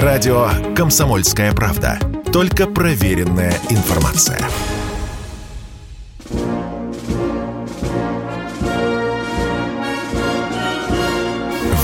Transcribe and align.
Радио 0.00 0.48
«Комсомольская 0.74 1.52
правда». 1.52 1.98
Только 2.32 2.66
проверенная 2.66 3.60
информация. 3.68 4.40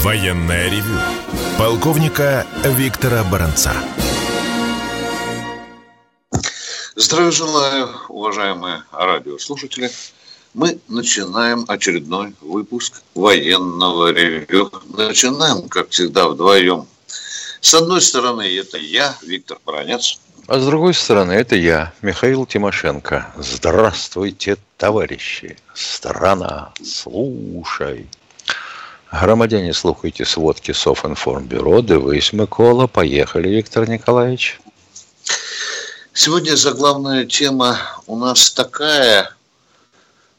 Военная 0.02 0.70
ревю. 0.70 0.98
Полковника 1.58 2.46
Виктора 2.64 3.24
Баранца. 3.24 3.74
Здравия 6.96 7.30
желаю, 7.30 7.90
уважаемые 8.08 8.84
радиослушатели. 8.90 9.90
Мы 10.54 10.78
начинаем 10.88 11.66
очередной 11.68 12.32
выпуск 12.40 13.02
военного 13.14 14.12
ревю. 14.12 14.72
Начинаем, 14.96 15.68
как 15.68 15.90
всегда, 15.90 16.28
вдвоем. 16.28 16.86
С 17.60 17.74
одной 17.74 18.00
стороны, 18.00 18.42
это 18.56 18.78
я, 18.78 19.16
Виктор 19.22 19.58
Баранец. 19.64 20.18
А 20.46 20.58
с 20.58 20.66
другой 20.66 20.94
стороны, 20.94 21.32
это 21.32 21.56
я, 21.56 21.92
Михаил 22.00 22.46
Тимошенко. 22.46 23.26
Здравствуйте, 23.36 24.56
товарищи. 24.76 25.58
Страна, 25.74 26.72
слушай. 26.82 28.08
Громадяне, 29.10 29.72
слухайте 29.72 30.24
сводки 30.24 30.72
Софинформбюро. 30.72 31.80
Дивись, 31.80 32.32
Микола. 32.32 32.86
Поехали, 32.86 33.48
Виктор 33.48 33.88
Николаевич. 33.88 34.60
Сегодня 36.12 36.56
заглавная 36.56 37.24
тема 37.26 37.78
у 38.06 38.16
нас 38.16 38.50
такая, 38.50 39.30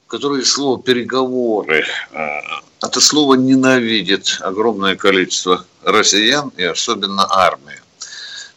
которое 0.09 0.43
слово 0.43 0.81
«переговоры». 0.81 1.85
А, 2.11 2.41
это 2.81 2.99
слово 2.99 3.35
ненавидит 3.35 4.39
огромное 4.41 4.95
количество 4.95 5.65
россиян 5.83 6.51
и 6.57 6.63
особенно 6.63 7.27
армия. 7.29 7.81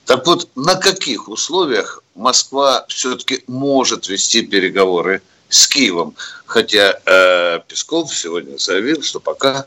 Так 0.07 0.27
вот, 0.27 0.49
на 0.57 0.75
каких 0.77 1.29
условиях 1.29 2.03
Москва 2.15 2.87
все-таки 2.89 3.45
может 3.47 4.09
вести 4.09 4.43
переговоры 4.43 5.23
с 5.49 5.69
Киевом? 5.69 6.15
Хотя 6.47 6.99
э, 7.05 7.61
Песков 7.69 8.15
сегодня 8.17 8.59
заявил, 8.59 9.03
что 9.03 9.21
пока 9.21 9.67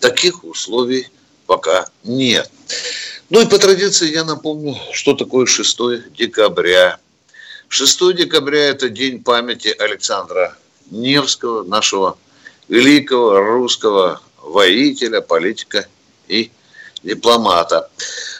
таких 0.00 0.42
условий 0.42 1.08
пока 1.46 1.86
нет. 2.02 2.50
Ну 3.28 3.42
и 3.42 3.46
по 3.46 3.58
традиции 3.58 4.10
я 4.10 4.24
напомню, 4.24 4.76
что 4.92 5.14
такое 5.14 5.46
6 5.46 6.12
декабря. 6.12 6.98
6 7.68 8.16
декабря– 8.16 8.64
это 8.68 8.88
день 8.88 9.22
памяти 9.22 9.68
Александра 9.78 10.56
Невского, 10.90 11.64
нашего 11.64 12.16
великого 12.68 13.40
русского 13.40 14.20
воителя, 14.42 15.20
политика 15.20 15.86
и 16.28 16.50
дипломата. 17.02 17.88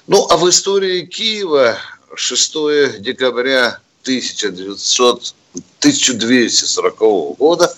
Ну, 0.06 0.26
а 0.30 0.36
в 0.36 0.48
истории 0.48 1.02
Киева 1.02 1.76
6 2.14 3.00
декабря 3.00 3.80
1900, 4.02 5.34
1240 5.80 6.98
года 7.38 7.74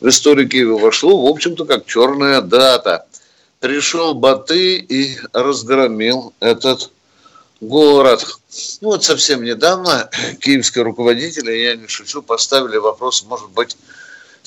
в 0.00 0.08
историю 0.08 0.48
Киева 0.48 0.78
вошло, 0.78 1.26
в 1.26 1.26
общем-то, 1.26 1.64
как 1.64 1.86
черная 1.86 2.40
дата. 2.40 3.06
Пришел 3.60 4.14
Баты 4.14 4.76
и 4.76 5.18
разгромил 5.32 6.32
этот 6.38 6.90
город. 7.60 8.24
Ну, 8.80 8.88
вот 8.88 9.04
совсем 9.04 9.42
недавно 9.42 10.08
киевские 10.40 10.84
руководители, 10.84 11.52
я 11.52 11.74
не 11.74 11.88
шучу, 11.88 12.22
поставили 12.22 12.76
вопрос, 12.76 13.24
может 13.24 13.50
быть, 13.50 13.76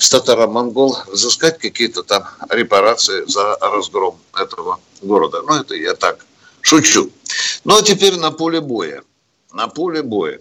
с 0.02 0.10
татаро-монгол 0.10 0.98
взыскать 1.06 1.58
какие-то 1.58 2.02
там 2.02 2.24
репарации 2.50 3.24
за 3.28 3.56
разгром 3.60 4.18
этого 4.34 4.80
города. 5.00 5.42
Ну, 5.42 5.54
это 5.54 5.76
я 5.76 5.94
так 5.94 6.26
шучу. 6.60 7.08
Ну, 7.62 7.76
а 7.76 7.82
теперь 7.82 8.16
на 8.18 8.32
поле 8.32 8.60
боя. 8.60 9.04
На 9.52 9.68
поле 9.68 10.02
боя. 10.02 10.40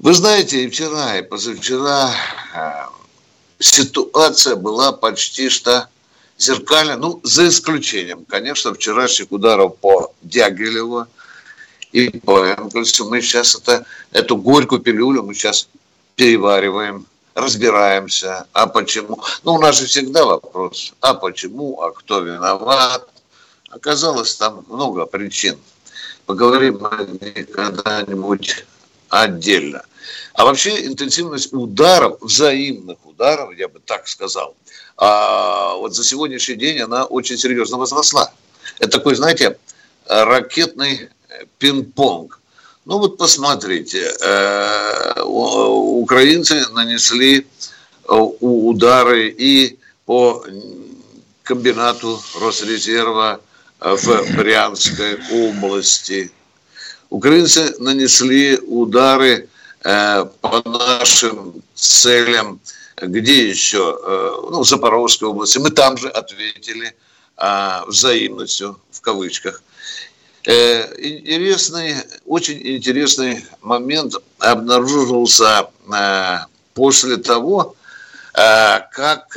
Вы 0.00 0.14
знаете, 0.14 0.64
и 0.64 0.68
вчера, 0.68 1.16
и 1.16 1.22
позавчера 1.22 2.12
э, 2.54 2.70
ситуация 3.60 4.56
была 4.56 4.90
почти 4.90 5.48
что 5.48 5.88
зеркальная, 6.36 6.96
ну, 6.96 7.20
за 7.22 7.46
исключением, 7.46 8.24
конечно, 8.24 8.74
вчерашних 8.74 9.30
ударов 9.30 9.76
по 9.76 10.12
Дягилеву 10.22 11.06
и 11.92 12.08
по 12.18 12.44
Энгельсу. 12.44 13.08
Мы 13.08 13.20
сейчас 13.20 13.54
это, 13.54 13.86
эту 14.10 14.36
горькую 14.36 14.80
пилюлю 14.80 15.22
мы 15.22 15.34
сейчас 15.34 15.68
перевариваем 16.16 17.06
разбираемся, 17.36 18.46
а 18.54 18.66
почему. 18.66 19.22
Ну, 19.44 19.54
у 19.54 19.60
нас 19.60 19.78
же 19.78 19.86
всегда 19.86 20.24
вопрос, 20.24 20.94
а 21.00 21.14
почему, 21.14 21.80
а 21.82 21.92
кто 21.92 22.20
виноват. 22.20 23.08
Оказалось, 23.68 24.34
там 24.36 24.64
много 24.68 25.04
причин. 25.04 25.58
Поговорим 26.24 26.78
когда-нибудь 26.78 28.64
отдельно. 29.10 29.82
А 30.32 30.44
вообще 30.44 30.86
интенсивность 30.86 31.52
ударов, 31.52 32.18
взаимных 32.22 32.96
ударов, 33.04 33.54
я 33.56 33.68
бы 33.68 33.80
так 33.80 34.08
сказал, 34.08 34.56
а 34.96 35.74
вот 35.74 35.94
за 35.94 36.04
сегодняшний 36.04 36.56
день 36.56 36.80
она 36.80 37.04
очень 37.04 37.36
серьезно 37.36 37.76
возросла. 37.76 38.32
Это 38.78 38.92
такой, 38.98 39.14
знаете, 39.14 39.58
ракетный 40.06 41.10
пинг-понг. 41.58 42.40
Ну 42.86 42.98
вот 42.98 43.18
посмотрите, 43.18 44.14
э, 44.20 45.22
украинцы 45.22 46.68
нанесли 46.70 47.38
э, 47.40 48.12
удары 48.40 49.28
и 49.28 49.76
по 50.04 50.44
комбинату 51.42 52.22
Росрезерва 52.40 53.40
в 53.80 54.36
Брянской 54.36 55.18
области. 55.32 56.30
Украинцы 57.10 57.74
нанесли 57.80 58.56
удары 58.56 59.48
э, 59.82 60.24
по 60.40 60.62
нашим 60.64 61.54
целям, 61.74 62.60
где 63.02 63.48
еще, 63.48 63.98
ну, 64.48 64.62
в 64.62 64.68
Запорожской 64.68 65.28
области. 65.28 65.58
Мы 65.58 65.70
там 65.70 65.98
же 65.98 66.08
ответили 66.08 66.94
взаимностью, 67.88 68.78
в 68.90 69.00
кавычках. 69.02 69.60
Э, 70.46 70.94
интересный, 70.98 71.96
очень 72.24 72.60
интересный 72.76 73.44
момент 73.62 74.14
обнаружился 74.38 75.70
э, 75.92 76.38
после 76.72 77.16
того, 77.16 77.74
э, 78.32 78.78
как 78.92 79.36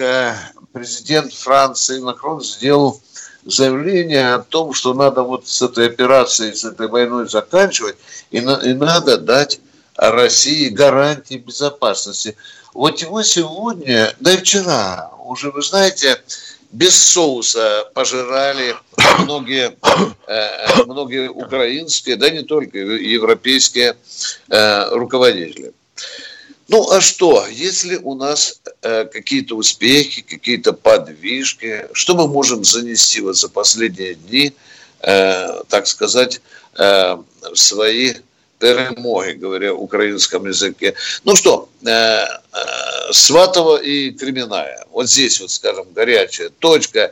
президент 0.71 1.33
Франции 1.33 1.99
Макрон 1.99 2.43
сделал 2.43 3.01
заявление 3.43 4.35
о 4.35 4.43
том, 4.43 4.73
что 4.73 4.93
надо 4.93 5.23
вот 5.23 5.47
с 5.47 5.63
этой 5.63 5.87
операцией, 5.87 6.53
с 6.53 6.63
этой 6.63 6.87
войной 6.87 7.27
заканчивать, 7.27 7.95
и, 8.29 8.39
на, 8.41 8.57
и 8.57 8.73
надо 8.73 9.17
дать 9.17 9.59
России 9.95 10.69
гарантии 10.69 11.35
безопасности. 11.35 12.37
Вот 12.75 13.01
его 13.01 13.23
сегодня, 13.23 14.13
да 14.19 14.33
и 14.33 14.37
вчера, 14.37 15.09
уже, 15.25 15.49
вы 15.49 15.63
знаете, 15.63 16.21
без 16.71 16.95
соуса 16.95 17.89
пожирали 17.93 18.75
многие, 19.19 19.75
э, 20.27 20.83
многие 20.85 21.29
украинские, 21.29 22.15
да 22.15 22.29
не 22.29 22.43
только 22.43 22.77
европейские 22.77 23.97
э, 24.49 24.89
руководители. 24.91 25.73
Ну 26.67 26.91
а 26.91 27.01
что, 27.01 27.47
если 27.47 27.95
у 27.95 28.13
нас 28.13 28.61
э, 28.83 29.05
какие-то 29.05 29.55
успехи, 29.55 30.21
какие-то 30.21 30.73
подвижки, 30.73 31.87
что 31.93 32.15
мы 32.15 32.27
можем 32.27 32.63
занести 32.63 33.21
вот 33.21 33.37
за 33.37 33.49
последние 33.49 34.15
дни, 34.15 34.53
так 35.01 35.87
сказать, 35.87 36.41
в 36.75 37.23
свои 37.55 38.15
перемоги, 38.59 39.31
говоря 39.31 39.73
украинском 39.73 40.45
языке. 40.45 40.93
Ну 41.23 41.35
что, 41.35 41.69
э, 41.85 41.89
э, 41.89 42.25
Сватова 43.11 43.77
и 43.77 44.11
Кременная. 44.11 44.85
Вот 44.91 45.09
здесь 45.09 45.39
вот, 45.41 45.49
скажем, 45.51 45.87
горячая 45.93 46.49
точка. 46.59 47.11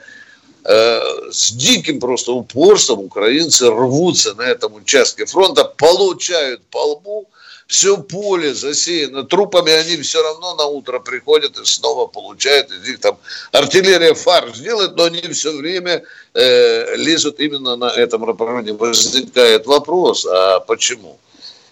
Э, 0.69 1.01
с 1.31 1.51
диким 1.53 1.99
просто 1.99 2.33
упорством 2.33 2.99
украинцы 2.99 3.69
рвутся 3.69 4.35
на 4.35 4.41
этом 4.41 4.75
участке 4.75 5.25
фронта, 5.25 5.63
получают 5.63 6.61
по 6.65 6.91
лбу, 6.91 7.29
все 7.67 7.97
поле 7.97 8.53
засеяно 8.53 9.23
трупами, 9.23 9.71
они 9.71 10.01
все 10.01 10.21
равно 10.21 10.55
на 10.55 10.65
утро 10.65 10.99
приходят 10.99 11.57
и 11.57 11.65
снова 11.65 12.07
получают, 12.07 12.71
из 12.71 12.87
них 12.87 12.99
там 12.99 13.17
артиллерия 13.53 14.13
фарш 14.13 14.57
делает, 14.59 14.95
но 14.95 15.05
они 15.05 15.21
все 15.33 15.55
время 15.55 16.03
э, 16.33 16.95
лезут 16.95 17.39
именно 17.39 17.77
на 17.77 17.89
этом 17.89 18.25
направлении. 18.25 18.71
Возникает 18.71 19.65
вопрос, 19.67 20.25
а 20.25 20.59
почему? 20.59 21.17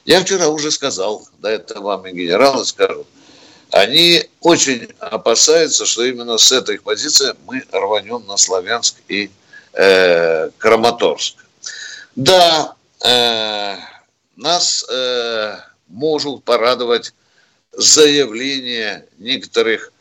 Я 0.05 0.21
вчера 0.23 0.49
уже 0.49 0.69
сказал, 0.69 1.27
да 1.39 1.51
это 1.51 1.81
вам 1.81 2.05
и 2.05 2.11
генералы 2.11 2.63
скажут, 2.63 3.07
они 3.71 4.23
очень 4.39 4.87
опасаются, 4.99 5.87
что 5.87 6.05
именно 6.05 6.37
с 6.37 6.51
этой 6.51 6.79
позиции 6.79 7.33
мы 7.45 7.63
рванем 7.71 8.23
на 8.27 8.37
Славянск 8.37 8.97
и 9.07 9.31
э, 9.73 10.51
Краматорск. 10.59 11.37
Да, 12.15 12.75
э, 13.03 13.77
нас 14.35 14.85
э, 14.87 15.57
может 15.87 16.43
порадовать 16.43 17.13
заявление 17.71 19.07
некоторых 19.17 19.91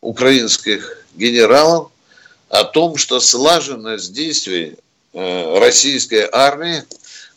украинских 0.00 1.06
генералов 1.14 1.92
о 2.48 2.64
том, 2.64 2.96
что 2.96 3.20
слаженность 3.20 4.12
действий 4.12 4.76
э, 5.12 5.58
российской 5.60 6.28
армии 6.30 6.82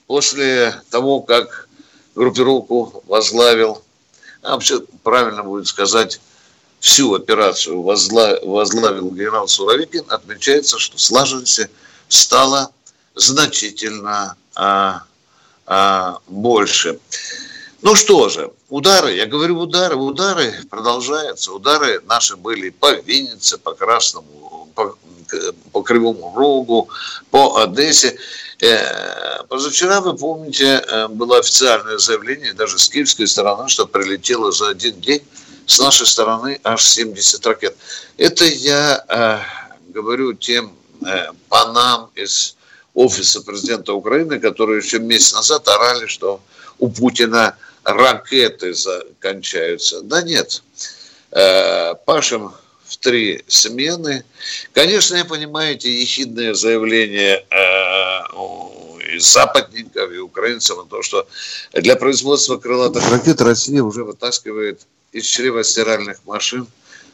после 0.07 0.73
того, 0.89 1.21
как 1.21 1.65
группировку 2.15 3.03
возглавил, 3.07 3.83
а 4.41 4.51
вообще 4.51 4.79
правильно 5.03 5.43
будет 5.43 5.67
сказать, 5.67 6.19
всю 6.79 7.13
операцию 7.13 7.81
возглавил 7.81 9.11
генерал 9.11 9.47
Суровикин, 9.47 10.05
отмечается, 10.07 10.79
что 10.79 10.97
слаженности 10.97 11.69
стало 12.07 12.71
значительно 13.15 14.35
а, 14.55 15.03
а, 15.65 16.19
больше. 16.27 16.99
Ну 17.81 17.95
что 17.95 18.29
же, 18.29 18.51
удары, 18.69 19.15
я 19.15 19.25
говорю 19.25 19.59
удары, 19.59 19.95
удары 19.95 20.53
продолжаются. 20.69 21.51
Удары 21.53 22.01
наши 22.05 22.35
были 22.35 22.69
по 22.69 22.91
Виннице, 22.93 23.57
по 23.57 23.73
Красному, 23.73 24.69
по, 24.75 24.97
по 25.71 25.81
Кривому 25.81 26.33
Рогу, 26.35 26.89
по 27.31 27.61
Одессе. 27.61 28.17
Э, 28.61 29.43
позавчера, 29.49 30.01
вы 30.01 30.15
помните, 30.15 30.83
э, 30.87 31.07
было 31.07 31.39
официальное 31.39 31.97
заявление 31.97 32.53
даже 32.53 32.79
с 32.79 32.89
киевской 32.89 33.27
стороны, 33.27 33.67
что 33.69 33.85
прилетело 33.85 34.51
за 34.51 34.69
один 34.69 34.99
день 35.01 35.21
с 35.65 35.79
нашей 35.79 36.05
стороны 36.05 36.59
аж 36.63 36.83
70 36.83 37.45
ракет. 37.45 37.75
Это 38.17 38.45
я 38.45 39.03
э, 39.07 39.39
говорю 39.91 40.33
тем 40.33 40.73
панам 41.49 42.09
из 42.15 42.55
офиса 42.93 43.41
президента 43.41 43.93
Украины, 43.93 44.39
которые 44.39 44.81
еще 44.81 44.99
месяц 44.99 45.33
назад 45.33 45.67
орали, 45.67 46.07
что 46.07 46.39
у 46.79 46.89
Путина 46.89 47.55
ракеты 47.83 48.73
закончаются. 48.73 50.01
Да 50.01 50.21
нет. 50.21 50.63
Э, 51.31 51.93
Пашем 52.05 52.53
в 52.95 52.97
три 52.97 53.43
смены. 53.47 54.23
Конечно, 54.73 55.15
я 55.15 55.25
понимаю 55.25 55.75
эти 55.75 55.87
ехидные 55.87 56.55
заявления 56.55 57.43
э, 57.49 59.15
из 59.15 59.25
западников 59.31 60.11
и 60.11 60.17
украинцев 60.17 60.77
о 60.79 60.85
том, 60.85 61.03
что 61.03 61.27
для 61.73 61.97
производства 61.97 62.57
крылатых 62.57 63.09
ракет 63.11 63.41
Россия 63.41 63.83
уже 63.83 64.03
вытаскивает 64.03 64.81
из 65.11 65.25
чрева 65.25 65.63
стиральных 65.63 66.19
машин 66.25 66.67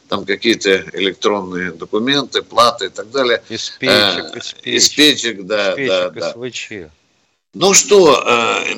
там 0.08 0.26
какие-то 0.26 0.84
электронные 0.94 1.72
документы, 1.72 2.42
платы 2.42 2.88
и 2.88 2.90
так 2.90 3.10
далее. 3.12 3.42
Из 3.50 3.70
печек, 3.70 4.36
э, 4.36 4.38
из 4.38 4.54
печек. 4.54 4.68
Из 4.68 4.90
печек, 4.90 5.46
да, 5.46 5.72
из 5.72 5.78
печек, 6.14 6.14
да, 6.14 6.90
да. 6.90 6.92
Ну 7.54 7.74
что, 7.74 8.24
э, 8.28 8.74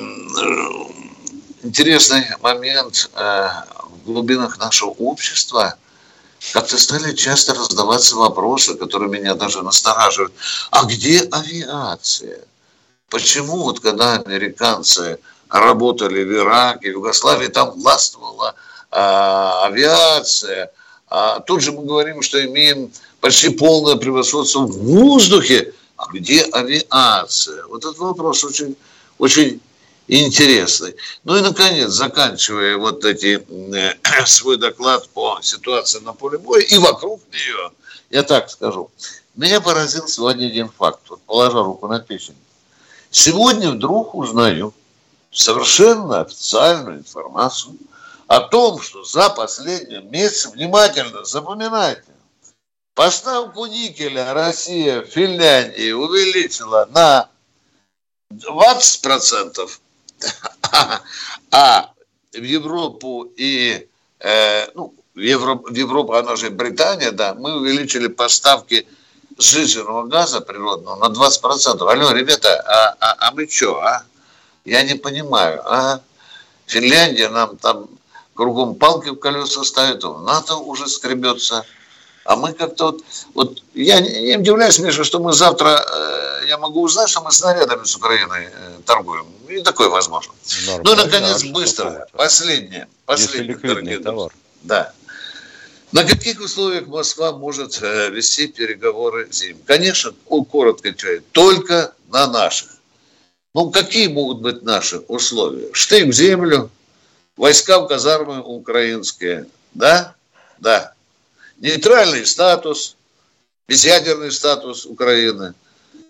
интересный 1.64 2.24
момент 2.40 3.10
э, 3.14 3.48
в 3.90 4.04
глубинах 4.06 4.58
нашего 4.58 4.90
общества– 4.90 5.76
как-то 6.52 6.78
стали 6.78 7.14
часто 7.14 7.54
раздаваться 7.54 8.16
вопросы, 8.16 8.74
которые 8.74 9.10
меня 9.10 9.34
даже 9.34 9.62
настораживают. 9.62 10.32
А 10.70 10.84
где 10.84 11.20
авиация? 11.20 12.40
Почему 13.08 13.64
вот 13.64 13.80
когда 13.80 14.14
американцы 14.14 15.18
работали 15.48 16.24
в 16.24 16.32
Ираке, 16.32 16.90
в 16.90 16.94
Югославии, 16.94 17.48
там 17.48 17.70
властвовала 17.70 18.54
а, 18.90 19.66
авиация, 19.66 20.70
а 21.08 21.40
тут 21.40 21.62
же 21.62 21.72
мы 21.72 21.84
говорим, 21.84 22.22
что 22.22 22.44
имеем 22.44 22.90
почти 23.20 23.50
полное 23.50 23.96
превосходство 23.96 24.60
в 24.60 24.72
воздухе, 24.72 25.72
а 25.96 26.06
где 26.12 26.42
авиация? 26.42 27.64
Вот 27.66 27.84
этот 27.84 27.98
вопрос 27.98 28.44
очень, 28.44 28.76
очень 29.18 29.60
интересный. 30.06 30.96
Ну 31.24 31.36
и, 31.36 31.40
наконец, 31.40 31.90
заканчивая 31.90 32.76
вот 32.76 33.04
эти, 33.04 33.44
э, 33.74 33.94
свой 34.26 34.56
доклад 34.56 35.08
по 35.10 35.40
ситуации 35.42 36.00
на 36.00 36.12
поле 36.12 36.38
боя 36.38 36.62
и 36.62 36.78
вокруг 36.78 37.20
нее, 37.32 37.70
я 38.10 38.22
так 38.22 38.50
скажу, 38.50 38.90
меня 39.34 39.60
поразил 39.60 40.06
сегодня 40.06 40.46
один 40.46 40.68
факт, 40.68 41.00
вот 41.08 41.20
положа 41.22 41.62
руку 41.62 41.88
на 41.88 42.00
печень. 42.00 42.36
Сегодня 43.10 43.70
вдруг 43.70 44.14
узнаю 44.14 44.74
совершенно 45.30 46.20
официальную 46.20 46.98
информацию 46.98 47.76
о 48.26 48.40
том, 48.40 48.80
что 48.80 49.04
за 49.04 49.30
последний 49.30 49.98
месяц, 49.98 50.46
внимательно 50.46 51.24
запоминайте, 51.24 52.04
поставку 52.94 53.66
никеля 53.66 54.32
Россия 54.32 55.02
Финляндии 55.02 55.90
увеличила 55.90 56.88
на 56.92 57.28
20%, 58.32 59.70
а 61.50 61.90
в 62.32 62.42
Европу 62.42 63.32
и, 63.36 63.88
э, 64.20 64.66
ну, 64.74 64.94
в 65.14 65.18
Европу, 65.18 65.70
в 65.70 65.74
Европу, 65.74 66.14
она 66.14 66.36
же 66.36 66.50
Британия, 66.50 67.12
да, 67.12 67.34
мы 67.34 67.56
увеличили 67.56 68.08
поставки 68.08 68.86
сжиженного 69.38 70.06
газа 70.06 70.40
природного 70.40 70.96
на 70.96 71.12
20%. 71.12 71.88
Алло, 71.88 72.12
ребята, 72.12 72.60
а, 72.66 72.96
а, 73.00 73.28
а 73.28 73.32
мы 73.32 73.48
что, 73.48 73.80
а? 73.80 74.04
Я 74.64 74.82
не 74.82 74.94
понимаю, 74.94 75.62
а? 75.64 76.00
Финляндия 76.66 77.28
нам 77.28 77.56
там 77.58 77.88
кругом 78.34 78.74
палки 78.74 79.10
в 79.10 79.16
колеса 79.16 79.64
ставит, 79.64 80.02
в 80.04 80.22
НАТО 80.22 80.56
уже 80.56 80.88
скребется. 80.88 81.64
А 82.24 82.36
мы 82.36 82.54
как-то 82.54 82.86
вот, 82.86 83.04
вот 83.34 83.62
я 83.74 84.00
не, 84.00 84.36
удивляюсь, 84.38 84.78
Миша, 84.78 85.04
что 85.04 85.20
мы 85.20 85.34
завтра, 85.34 85.84
э, 85.86 86.46
я 86.48 86.56
могу 86.56 86.82
узнать, 86.82 87.10
что 87.10 87.20
мы 87.20 87.30
снарядами 87.30 87.84
с 87.84 87.94
Украиной 87.96 88.46
э, 88.46 88.78
торгуем. 88.86 89.26
И 89.48 89.60
такое 89.60 89.90
возможно. 89.90 90.32
Нормально, 90.66 90.82
ну, 90.84 91.04
наконец, 91.04 91.42
да, 91.42 91.50
быстро. 91.50 92.06
Последнее. 92.12 92.88
Последнее, 93.04 93.58
дорогие 93.58 93.98
товар. 93.98 94.32
Да. 94.62 94.92
На 95.92 96.02
каких 96.02 96.40
условиях 96.40 96.86
Москва 96.86 97.32
может 97.32 97.78
э, 97.82 98.08
вести 98.08 98.46
переговоры 98.46 99.28
с 99.30 99.42
ним? 99.42 99.58
Конечно, 99.66 100.14
он 100.26 100.46
коротко 100.46 100.88
отвечает, 100.88 101.30
только 101.32 101.92
на 102.10 102.26
наших. 102.26 102.70
Ну, 103.52 103.70
какие 103.70 104.08
могут 104.08 104.40
быть 104.40 104.62
наши 104.62 104.98
условия? 105.08 105.68
Штык 105.74 106.08
в 106.08 106.12
землю, 106.12 106.70
войска 107.36 107.80
в 107.80 107.86
казармы 107.86 108.40
украинские, 108.40 109.46
да? 109.74 110.14
Да 110.58 110.93
нейтральный 111.58 112.26
статус, 112.26 112.96
безъядерный 113.68 114.32
статус 114.32 114.86
Украины 114.86 115.54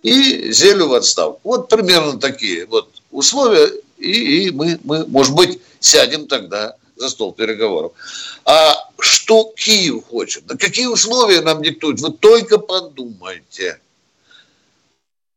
и 0.02 0.52
землю 0.52 0.88
в 0.88 0.94
отставку. 0.94 1.40
Вот 1.44 1.68
примерно 1.68 2.18
такие 2.18 2.66
вот 2.66 2.90
условия, 3.10 3.70
и, 3.98 4.46
и 4.46 4.50
мы, 4.50 4.78
мы, 4.84 5.06
может 5.06 5.34
быть, 5.34 5.60
сядем 5.80 6.26
тогда 6.26 6.76
за 6.96 7.08
стол 7.08 7.32
переговоров. 7.32 7.92
А 8.44 8.74
что 8.98 9.52
Киев 9.56 10.04
хочет? 10.06 10.46
Да 10.46 10.56
какие 10.56 10.86
условия 10.86 11.40
нам 11.40 11.62
диктуют? 11.62 12.00
Вы 12.00 12.12
только 12.12 12.58
подумайте. 12.58 13.80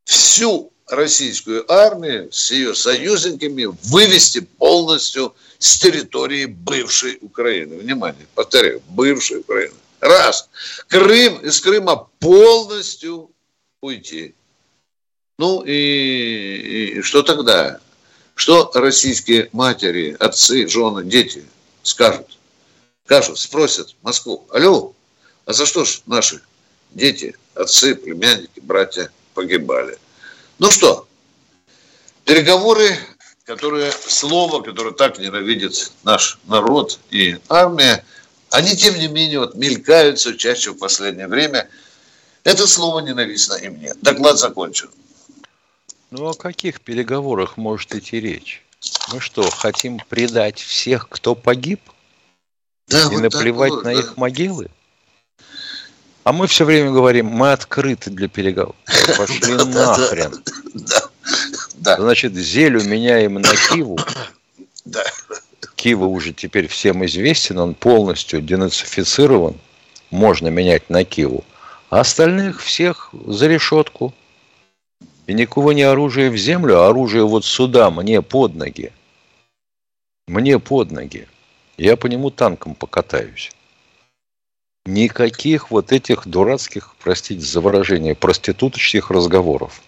Всю 0.04 0.72
российскую 0.88 1.70
армию 1.72 2.32
с 2.32 2.52
ее 2.52 2.74
союзниками 2.74 3.66
вывести 3.84 4.40
полностью 4.40 5.36
с 5.60 5.78
территории 5.78 6.46
бывшей 6.46 7.18
Украины. 7.22 7.78
Внимание, 7.78 8.26
повторяю, 8.36 8.82
бывшей 8.90 9.40
Украины. 9.40 9.74
Раз. 10.00 10.50
Крым, 10.88 11.38
из 11.40 11.60
Крыма 11.60 12.10
полностью 12.20 13.32
уйти. 13.82 14.36
Ну 15.38 15.64
и, 15.64 16.98
и 16.98 17.02
что 17.02 17.24
тогда? 17.24 17.80
Что 18.36 18.72
российские 18.74 19.50
матери, 19.54 20.16
отцы, 20.20 20.68
жены, 20.68 21.04
дети 21.04 21.46
скажут? 21.84 22.38
Скажут, 23.06 23.40
спросят 23.40 23.96
Москву, 24.02 24.46
алло, 24.52 24.94
а 25.46 25.54
за 25.54 25.66
что 25.66 25.86
ж 25.86 26.02
наши 26.06 26.42
дети, 26.92 27.36
отцы, 27.56 27.96
племянники, 27.96 28.60
братья 28.60 29.12
погибали? 29.34 29.98
Ну 30.60 30.70
что, 30.70 31.08
переговоры, 32.26 32.98
которые, 33.46 33.92
слово, 33.92 34.62
которое 34.62 34.94
так 34.94 35.18
ненавидит 35.18 35.92
наш 36.04 36.38
народ 36.46 37.00
и 37.10 37.40
армия– 37.50 38.06
они, 38.52 38.76
тем 38.76 38.96
не 38.98 39.08
менее, 39.08 39.40
вот 39.40 39.56
мелькают 39.56 40.20
все 40.20 40.34
чаще 40.34 40.72
в 40.72 40.78
последнее 40.78 41.28
время. 41.28 41.70
Это 42.44 42.68
слово 42.68 43.02
ненавистно 43.02 43.56
и 43.56 43.70
мне. 43.70 43.94
Доклад 44.02 44.40
закончен. 44.40 44.90
Ну, 46.12 46.28
о 46.28 46.34
каких 46.34 46.82
переговорах 46.82 47.58
может 47.58 47.94
идти 47.94 48.20
речь? 48.22 48.64
Мы 49.12 49.20
что, 49.20 49.50
хотим 49.50 50.00
предать 50.08 50.60
всех, 50.60 51.10
кто 51.10 51.36
погиб? 51.36 51.82
Да, 52.88 53.02
и 53.02 53.06
вот 53.06 53.22
наплевать 53.22 53.72
вот, 53.72 53.84
на 53.84 53.94
да. 53.94 54.00
их 54.00 54.16
могилы? 54.16 54.70
А 56.24 56.32
мы 56.32 56.48
все 56.48 56.64
время 56.66 56.92
говорим, 56.92 57.28
мы 57.28 57.52
открыты 57.52 58.10
для 58.10 58.28
переговоров. 58.30 58.76
Пошли 59.18 59.56
нахрен. 59.56 60.44
Значит, 61.82 62.36
Зелю 62.36 62.84
меняем 62.84 63.36
на 63.36 63.56
Киву. 63.70 63.98
Да. 64.86 65.04
Кива 65.78 66.06
уже 66.06 66.34
теперь 66.34 66.68
всем 66.68 67.06
известен, 67.06 67.60
он 67.60 67.76
полностью 67.76 68.42
денацифицирован, 68.42 69.56
можно 70.10 70.48
менять 70.48 70.90
на 70.90 71.06
Киву. 71.06 71.46
А 71.90 72.00
остальных 72.00 72.62
всех 72.62 73.12
за 73.14 73.48
решетку. 73.48 74.14
И 75.28 75.34
никого 75.34 75.74
не 75.74 75.84
оружие 75.84 76.32
в 76.32 76.38
землю, 76.38 76.80
а 76.80 76.88
оружие 76.90 77.26
вот 77.26 77.46
сюда, 77.46 77.92
мне 77.92 78.22
под 78.22 78.56
ноги. 78.56 78.92
Мне 80.28 80.58
под 80.58 80.92
ноги. 80.92 81.28
Я 81.78 81.96
по 81.96 82.08
нему 82.08 82.32
танком 82.32 82.74
покатаюсь. 82.74 83.52
Никаких 84.86 85.70
вот 85.70 85.92
этих 85.92 86.28
дурацких, 86.28 86.96
простите 87.04 87.46
за 87.46 87.62
выражение, 87.62 88.16
проституточных 88.16 89.12
разговоров. 89.12 89.82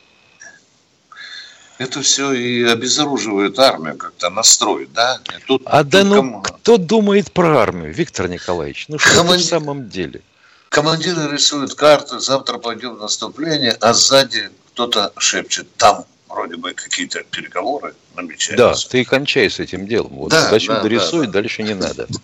Это 1.79 2.01
все 2.01 2.33
и 2.33 2.63
обезоруживает 2.63 3.57
армию, 3.57 3.97
как-то 3.97 4.29
настроит, 4.29 4.91
да? 4.93 5.19
Тут, 5.47 5.63
а 5.65 5.81
тут 5.81 5.89
да 5.89 6.03
ну, 6.03 6.15
кому... 6.15 6.41
кто 6.41 6.77
думает 6.77 7.31
про 7.31 7.57
армию, 7.57 7.93
Виктор 7.93 8.27
Николаевич? 8.27 8.85
Ну 8.89 8.99
что 8.99 9.15
Команд... 9.15 9.41
в 9.41 9.45
самом 9.45 9.89
деле? 9.89 10.21
Командиры 10.67 11.31
рисуют 11.31 11.73
карты, 11.73 12.19
завтра 12.19 12.57
пойдем 12.59 12.95
в 12.95 12.99
наступление, 12.99 13.71
а 13.79 13.93
сзади 13.93 14.51
кто-то 14.73 15.13
шепчет, 15.17 15.73
там 15.77 16.05
вроде 16.27 16.57
бы 16.57 16.73
какие-то 16.73 17.23
переговоры 17.23 17.95
намечаются. 18.15 18.57
Да, 18.85 18.89
ты 18.91 19.05
кончай 19.05 19.49
с 19.49 19.59
этим 19.59 19.87
делом. 19.87 20.11
Вот 20.11 20.31
да, 20.31 20.49
зачем 20.49 20.75
да, 20.75 20.81
дорисует, 20.81 21.31
да, 21.31 21.41
дальше 21.41 21.63
не 21.63 21.73
надо. 21.73 22.07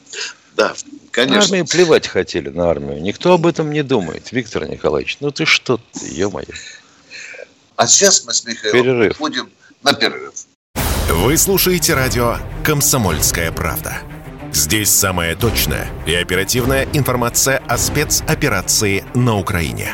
Да, 0.56 0.74
конечно. 1.12 1.58
Армии 1.58 1.70
плевать 1.70 2.08
хотели 2.08 2.48
на 2.48 2.70
армию. 2.70 3.02
Никто 3.02 3.34
об 3.34 3.46
этом 3.46 3.74
не 3.74 3.84
думает, 3.84 4.32
Виктор 4.32 4.66
Николаевич. 4.66 5.18
Ну 5.20 5.30
ты 5.30 5.44
что, 5.44 5.82
ё-моё. 6.02 6.46
А 7.75 7.88
сейчас 7.88 8.25
мы 8.25 8.34
с 8.34 8.46
Михаилом 8.46 8.84
перерыв. 8.84 9.12
уходим 9.13 9.50
на 9.84 9.94
перерыв. 9.94 10.34
Вы 11.10 11.38
слушаете 11.38 11.94
радио 11.94 12.38
«Комсомольская 12.63 13.51
правда». 13.51 13.98
Здесь 14.53 14.89
самая 14.89 15.36
точная 15.36 15.89
и 16.08 16.13
оперативная 16.13 16.88
информация 16.94 17.58
о 17.67 17.77
спецоперации 17.77 19.03
на 19.13 19.38
Украине. 19.38 19.94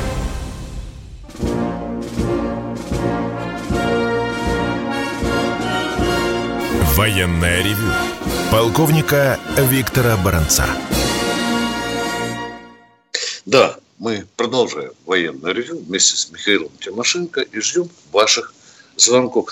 Военное 7.01 7.63
ревю 7.63 7.89
полковника 8.51 9.39
Виктора 9.57 10.17
Баранца. 10.23 10.65
Да, 13.47 13.77
мы 13.97 14.25
продолжаем 14.37 14.91
военное 15.07 15.51
ревю 15.51 15.77
вместе 15.79 16.15
с 16.15 16.31
Михаилом 16.31 16.69
Тимошенко 16.79 17.41
и 17.41 17.59
ждем 17.59 17.85
ваших 18.13 18.53
звонков. 18.97 19.49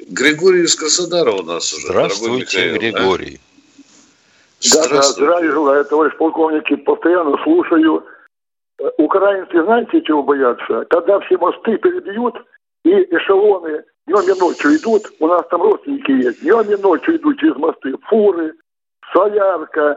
Григорий 0.00 0.64
из 0.64 0.74
Краснодара 0.74 1.30
у 1.30 1.44
нас 1.44 1.72
уже. 1.74 1.86
Здравствуйте, 1.86 2.76
Григорий. 2.76 3.38
А? 3.78 4.74
Да, 4.74 4.88
да, 4.88 5.02
здравия 5.02 5.52
желаю, 5.52 5.84
товарищ 5.84 6.16
полковники, 6.18 6.74
постоянно 6.74 7.40
слушаю. 7.44 8.04
Украинцы 8.98 9.62
знаете, 9.62 10.02
чего 10.02 10.24
боятся? 10.24 10.86
Когда 10.90 11.20
все 11.20 11.38
мосты 11.38 11.78
перебьют 11.78 12.34
и 12.84 12.90
эшелоны 12.90 13.84
днем 14.12 14.36
и 14.36 14.38
ночью 14.38 14.76
идут, 14.76 15.10
у 15.18 15.26
нас 15.26 15.46
там 15.50 15.62
родственники 15.62 16.10
есть, 16.10 16.42
днем 16.42 16.60
и 16.60 16.76
ночью 16.76 17.16
идут 17.16 17.38
через 17.38 17.56
мосты, 17.56 17.94
фуры, 18.08 18.54
солярка, 19.12 19.96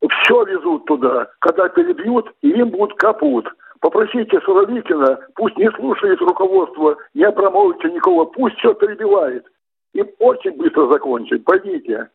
все 0.00 0.44
везут 0.44 0.84
туда. 0.86 1.28
Когда 1.40 1.68
перебьют, 1.68 2.32
им 2.42 2.70
будут 2.70 2.96
капут. 2.98 3.48
Попросите 3.80 4.40
Суровикина, 4.40 5.20
пусть 5.34 5.56
не 5.56 5.70
слушает 5.72 6.20
руководство, 6.20 6.96
не 7.14 7.24
Абрамовича 7.24 7.88
никого, 7.88 8.26
пусть 8.26 8.56
все 8.58 8.74
перебивает. 8.74 9.46
И 9.94 10.04
очень 10.18 10.52
быстро 10.52 10.88
закончить. 10.88 11.44
Пойдите. 11.44 12.08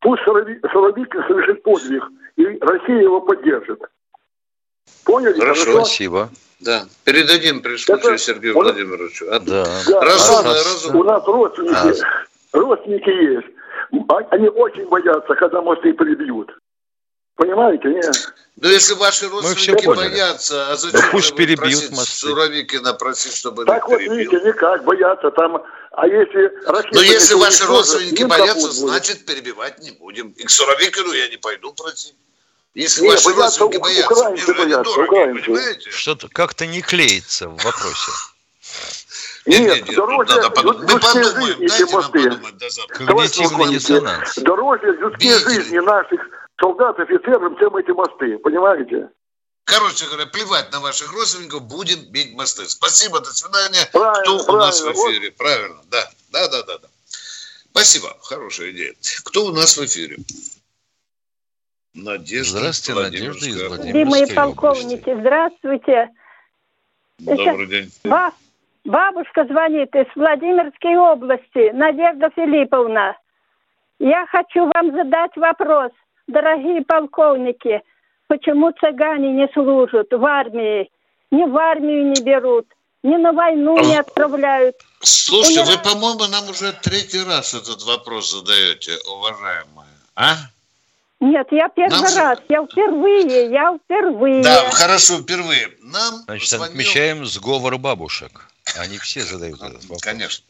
Пусть 0.00 0.22
Суровикин 0.24 1.22
совершит 1.26 1.62
подвиг, 1.62 2.04
и 2.36 2.58
Россия 2.60 3.02
его 3.02 3.20
поддержит. 3.20 3.80
Поняли? 5.04 5.38
Хорошо, 5.38 5.64
Хорошо? 5.64 5.84
спасибо. 5.84 6.28
Да, 6.64 6.86
передадим 7.04 7.60
при 7.60 7.76
случае 7.76 8.16
Сергею 8.16 8.56
он... 8.56 8.64
Владимировичу. 8.64 9.26
А? 9.30 9.38
Да. 9.38 9.64
да. 9.86 10.00
Разумно, 10.00 10.54
разумно. 10.54 10.98
У 10.98 11.04
нас 11.04 11.22
родственники, 11.26 12.02
а. 12.52 12.58
родственники 12.58 13.10
есть. 13.10 13.48
А, 14.08 14.16
они 14.30 14.48
очень 14.48 14.88
боятся, 14.88 15.34
когда 15.34 15.60
мосты 15.60 15.92
прибьют. 15.92 16.50
Понимаете, 17.36 17.88
нет? 17.88 18.34
Ну, 18.56 18.68
если 18.68 18.94
ваши 18.94 19.28
родственники 19.28 19.86
боятся, 19.86 20.70
а 20.70 20.76
зачем 20.76 21.00
да 21.00 21.08
пусть 21.10 21.36
перебьют 21.36 21.90
мосты. 21.90 22.28
Суровикина 22.28 22.94
просить, 22.94 23.34
чтобы 23.34 23.66
Так 23.66 23.86
вот, 23.86 23.98
перебил? 23.98 24.16
видите, 24.16 24.40
никак, 24.46 24.84
боятся 24.84 25.30
там. 25.32 25.62
А 25.90 26.06
если 26.06 26.50
Но 26.92 27.02
если 27.02 27.34
ваши 27.34 27.66
родственники 27.66 28.22
боятся, 28.24 28.72
значит, 28.72 29.26
перебивать 29.26 29.80
не 29.80 29.90
будем. 29.90 30.30
И 30.30 30.44
к 30.44 30.50
Суровикину 30.50 31.12
я 31.12 31.28
не 31.28 31.36
пойду 31.36 31.74
просить. 31.74 32.14
Если 32.74 33.02
Нет, 33.02 33.24
ваши 33.24 33.36
родственники 33.36 33.76
боятся, 33.76 34.30
мне 34.30 34.36
же 34.36 34.52
они 34.52 34.72
дороги, 34.72 35.40
понимаете? 35.40 35.90
Что-то 35.90 36.28
как-то 36.28 36.66
не 36.66 36.82
клеится 36.82 37.48
в 37.48 37.56
вопросе. 37.62 38.12
Нет, 39.46 39.60
нет, 39.60 39.86
нет, 39.88 39.96
дороже 39.96 40.34
надо 40.34 40.50
подумать. 40.50 40.92
Мы 40.92 40.98
подумаем, 40.98 41.66
дайте 41.68 41.84
нам 41.96 42.10
подумать 42.12 42.56
до 42.56 42.70
завтра. 42.70 43.06
Когнитивный 43.06 43.68
диссонанс. 43.74 44.36
Дороже 44.38 44.92
людские 44.92 45.38
жизни 45.38 45.78
наших 45.78 46.20
солдат, 46.58 46.98
офицеров, 46.98 47.58
чем 47.58 47.76
эти 47.76 47.90
мосты, 47.90 48.38
понимаете? 48.38 49.08
Короче 49.64 50.06
говоря, 50.06 50.26
плевать 50.26 50.72
на 50.72 50.80
ваших 50.80 51.12
родственников, 51.12 51.62
будем 51.62 52.00
бить 52.10 52.34
мосты. 52.34 52.68
Спасибо, 52.68 53.20
до 53.20 53.32
свидания. 53.32 53.88
Правильно, 53.92 54.22
Кто 54.22 54.44
правильно. 54.44 54.52
у 54.52 54.66
нас 54.66 54.80
в 54.82 54.92
эфире? 54.92 55.28
Вот. 55.28 55.36
Правильно, 55.36 55.80
да, 55.90 56.10
да, 56.32 56.48
да, 56.48 56.62
да, 56.64 56.78
да. 56.78 56.88
Спасибо, 57.70 58.16
хорошая 58.22 58.72
идея. 58.72 58.94
Кто 59.24 59.46
у 59.46 59.52
нас 59.52 59.76
в 59.76 59.84
эфире? 59.84 60.18
Надежда. 61.94 62.58
Здравствуйте, 62.58 63.00
Надежда 63.02 63.46
из 63.46 63.56
Владимирской 63.62 63.92
Любимые 63.92 64.26
полковники, 64.26 65.08
области. 65.08 65.20
здравствуйте. 65.20 66.10
Добрый 67.18 67.66
день. 67.68 67.90
Бабушка 68.84 69.46
звонит 69.46 69.94
из 69.94 70.06
Владимирской 70.14 70.96
области, 70.96 71.70
Надежда 71.72 72.30
Филипповна. 72.34 73.16
Я 73.98 74.26
хочу 74.26 74.70
вам 74.74 74.92
задать 74.92 75.34
вопрос, 75.36 75.92
дорогие 76.26 76.82
полковники, 76.82 77.80
почему 78.26 78.72
цыгане 78.72 79.32
не 79.32 79.48
служат 79.54 80.08
в 80.10 80.24
армии, 80.24 80.90
ни 81.30 81.44
в 81.44 81.56
армию 81.56 82.08
не 82.08 82.22
берут, 82.22 82.66
ни 83.02 83.16
на 83.16 83.32
войну 83.32 83.78
не 83.78 83.96
отправляют. 83.96 84.76
Слушайте, 85.00 85.62
меня... 85.62 85.70
вы, 85.70 85.78
по-моему, 85.78 86.26
нам 86.26 86.48
уже 86.50 86.72
третий 86.82 87.22
раз 87.22 87.54
этот 87.54 87.82
вопрос 87.84 88.32
задаете, 88.32 88.92
уважаемая. 89.06 89.88
А? 90.16 90.34
Нет, 91.20 91.46
я 91.52 91.68
первый 91.68 92.00
Нам... 92.00 92.16
раз, 92.16 92.38
я 92.48 92.66
впервые, 92.66 93.50
я 93.50 93.78
впервые. 93.78 94.42
Да, 94.42 94.70
хорошо, 94.72 95.22
впервые. 95.22 95.70
Нам 95.80 96.22
Значит, 96.24 96.48
звонил... 96.48 96.66
отмечаем 96.66 97.26
сговор 97.26 97.78
бабушек. 97.78 98.48
Они 98.76 98.98
все 98.98 99.24
задают 99.24 99.62
этот 99.62 99.82
вопрос. 99.82 100.02
Конечно. 100.02 100.44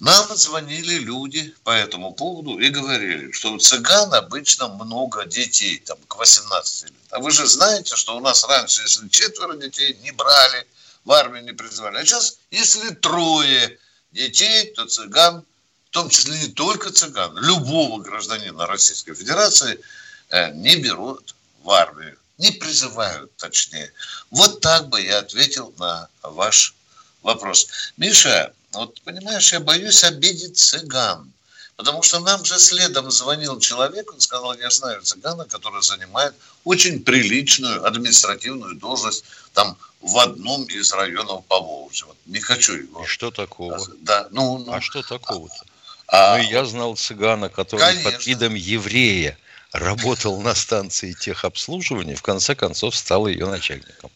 Нам 0.00 0.34
звонили 0.34 0.94
люди 0.94 1.54
по 1.62 1.70
этому 1.70 2.12
поводу 2.12 2.58
и 2.58 2.70
говорили, 2.70 3.32
что 3.32 3.52
у 3.52 3.58
цыган 3.58 4.14
обычно 4.14 4.68
много 4.68 5.26
детей, 5.26 5.78
там, 5.78 5.98
к 6.08 6.16
18 6.16 6.84
лет. 6.84 6.92
А 7.10 7.18
вы 7.18 7.30
же 7.30 7.46
знаете, 7.46 7.96
что 7.96 8.16
у 8.16 8.20
нас 8.20 8.42
раньше, 8.44 8.80
если 8.82 9.06
четверо 9.08 9.56
детей 9.56 9.98
не 10.02 10.10
брали, 10.12 10.66
в 11.04 11.12
армию 11.12 11.44
не 11.44 11.52
призывали. 11.52 11.98
А 11.98 12.04
сейчас, 12.04 12.38
если 12.50 12.94
трое 12.94 13.78
детей, 14.12 14.72
то 14.74 14.86
цыган 14.86 15.44
в 15.90 15.92
том 15.92 16.08
числе 16.08 16.38
не 16.38 16.46
только 16.46 16.92
цыган, 16.92 17.36
любого 17.36 18.00
гражданина 18.00 18.66
Российской 18.66 19.12
Федерации 19.14 19.80
э, 20.30 20.52
не 20.52 20.76
берут 20.76 21.34
в 21.64 21.70
армию, 21.70 22.16
не 22.38 22.52
призывают, 22.52 23.34
точнее. 23.36 23.92
Вот 24.30 24.60
так 24.60 24.88
бы 24.88 25.02
я 25.02 25.18
ответил 25.18 25.74
на 25.78 26.08
ваш 26.22 26.74
вопрос. 27.22 27.66
Миша, 27.96 28.52
вот 28.72 29.00
понимаешь, 29.00 29.52
я 29.52 29.58
боюсь 29.58 30.04
обидеть 30.04 30.58
цыган. 30.58 31.32
Потому 31.74 32.02
что 32.02 32.20
нам 32.20 32.44
же 32.44 32.58
следом 32.58 33.10
звонил 33.10 33.58
человек, 33.58 34.12
он 34.12 34.20
сказал, 34.20 34.56
я 34.58 34.70
знаю 34.70 35.02
цыгана, 35.02 35.46
который 35.46 35.82
занимает 35.82 36.34
очень 36.62 37.02
приличную 37.02 37.84
административную 37.84 38.76
должность 38.76 39.24
там 39.54 39.76
в 40.00 40.18
одном 40.18 40.64
из 40.64 40.92
районов 40.92 41.46
Поволжья. 41.46 42.06
Вот 42.06 42.18
не 42.26 42.38
хочу 42.38 42.74
его. 42.74 43.02
И 43.02 43.06
что 43.06 43.30
такого? 43.30 43.80
Да, 44.02 44.28
ну, 44.30 44.58
ну, 44.58 44.72
а 44.72 44.80
что 44.80 45.02
такого-то? 45.02 45.64
А, 46.12 46.38
ну, 46.38 46.42
я 46.42 46.64
знал 46.64 46.96
цыгана, 46.96 47.48
который 47.48 47.80
конечно. 47.80 48.10
под 48.10 48.26
видом 48.26 48.54
еврея 48.54 49.38
работал 49.72 50.40
на 50.40 50.54
станции 50.56 51.12
техобслуживания, 51.12 52.16
в 52.16 52.22
конце 52.22 52.56
концов 52.56 52.96
стал 52.96 53.28
ее 53.28 53.46
начальником. 53.46 54.10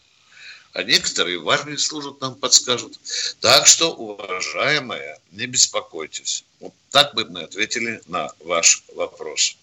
А 0.73 0.83
некоторые 0.83 1.39
в 1.39 1.49
армии 1.49 1.77
служат, 1.77 2.19
нам 2.19 2.35
подскажут. 2.35 2.99
Так 3.39 3.65
что, 3.65 3.93
уважаемая, 3.93 5.17
не 5.31 5.45
беспокойтесь. 5.45 6.43
Вот 6.59 6.73
так 6.91 7.15
бы 7.15 7.23
мы 7.29 7.43
ответили 7.43 8.01
на 8.07 8.29
ваш 8.43 8.83
вопрос. 8.93 9.55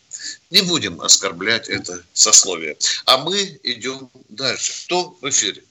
Не 0.49 0.63
будем 0.63 1.03
оскорблять 1.03 1.69
это 1.69 2.03
сословие. 2.15 2.79
А 3.05 3.19
мы 3.19 3.61
идем 3.63 4.09
дальше. 4.31 4.73
Кто 4.87 5.15
в 5.21 5.29
эфире? 5.29 5.63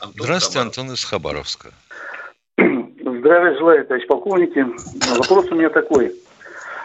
Антон 0.00 0.12
Здравствуйте, 0.24 0.58
Хабаров. 0.58 0.66
Антон 0.66 0.92
из 0.92 1.04
Хабаровска. 1.04 1.74
Здравия 3.26 3.58
желаю, 3.58 3.84
товарищ 3.84 4.06
полковники. 4.06 4.64
Вопрос 5.18 5.50
у 5.50 5.56
меня 5.56 5.68
такой. 5.68 6.12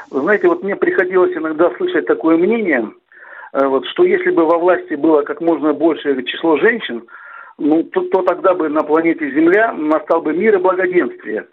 Вы 0.09 0.21
знаете, 0.21 0.47
вот 0.47 0.63
мне 0.63 0.75
приходилось 0.75 1.37
иногда 1.37 1.69
слышать 1.77 2.07
такое 2.07 2.35
мнение, 2.35 2.89
э, 3.53 3.67
вот, 3.67 3.85
что 3.85 4.03
если 4.03 4.31
бы 4.31 4.47
во 4.47 4.57
власти 4.57 4.95
было 4.95 5.21
как 5.21 5.39
можно 5.39 5.71
большее 5.73 6.23
число 6.23 6.57
женщин, 6.57 7.03
ну, 7.59 7.83
то, 7.83 8.01
то 8.05 8.23
тогда 8.23 8.55
бы 8.55 8.69
на 8.69 8.81
планете 8.81 9.29
Земля 9.29 9.71
настал 9.71 10.23
бы 10.23 10.33
мир 10.33 10.55
и 10.55 10.57
благоденствие. 10.57 11.45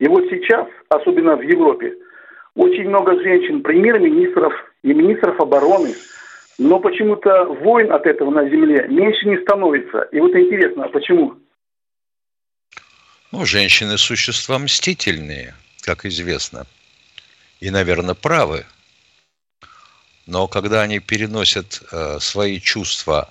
И 0.00 0.08
вот 0.08 0.24
сейчас, 0.30 0.66
особенно 0.88 1.36
в 1.36 1.42
Европе, 1.42 1.94
очень 2.56 2.88
много 2.88 3.22
женщин, 3.22 3.62
премьер-министров 3.62 4.52
и 4.82 4.92
министров 4.92 5.38
обороны, 5.40 5.94
но 6.58 6.80
почему-то 6.80 7.44
войн 7.44 7.92
от 7.92 8.04
этого 8.04 8.30
на 8.30 8.48
Земле 8.48 8.84
меньше 8.88 9.28
не 9.28 9.36
становится. 9.36 10.08
И 10.10 10.18
вот 10.18 10.34
интересно, 10.34 10.86
а 10.86 10.88
почему? 10.88 11.34
Ну, 13.30 13.44
женщины 13.44 13.98
существа 13.98 14.58
мстительные, 14.58 15.54
как 15.82 16.06
известно. 16.06 16.66
И, 17.60 17.70
наверное, 17.70 18.14
правы. 18.14 18.64
Но 20.24 20.48
когда 20.48 20.82
они 20.82 20.98
переносят 20.98 21.82
э, 21.90 22.18
свои 22.20 22.58
чувства 22.60 23.30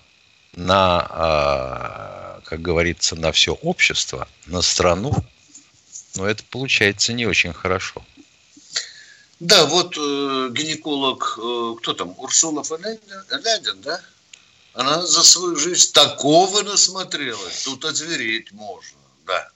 на, 0.53 2.37
э, 2.39 2.47
как 2.47 2.61
говорится, 2.61 3.15
на 3.15 3.31
все 3.31 3.53
общество, 3.53 4.27
на 4.45 4.61
страну, 4.61 5.13
ну, 6.15 6.25
это 6.25 6.43
получается 6.49 7.13
не 7.13 7.25
очень 7.25 7.53
хорошо. 7.53 8.05
Да, 9.39 9.65
вот 9.65 9.97
э, 9.97 10.49
гинеколог, 10.51 11.39
э, 11.39 11.75
кто 11.79 11.93
там, 11.93 12.13
Урсула 12.17 12.63
фон 12.63 12.81
Лядин, 12.83 13.81
да? 13.81 14.01
Она 14.73 15.01
за 15.05 15.23
свою 15.23 15.55
жизнь 15.55 15.91
такого 15.91 16.61
насмотрелась, 16.61 17.63
тут 17.63 17.85
озвереть 17.85 18.51
можно, 18.51 18.97
да. 19.25 19.49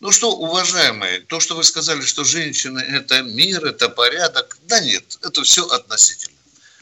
Ну 0.00 0.10
что, 0.12 0.32
уважаемые, 0.32 1.20
то, 1.20 1.40
что 1.40 1.56
вы 1.56 1.64
сказали, 1.64 2.02
что 2.02 2.24
женщины– 2.24 2.78
это 2.80 3.22
мир, 3.22 3.64
это 3.64 3.88
порядок, 3.88 4.58
да 4.62 4.80
нет, 4.80 5.18
это 5.22 5.42
все 5.42 5.66
относительно. 5.66 6.36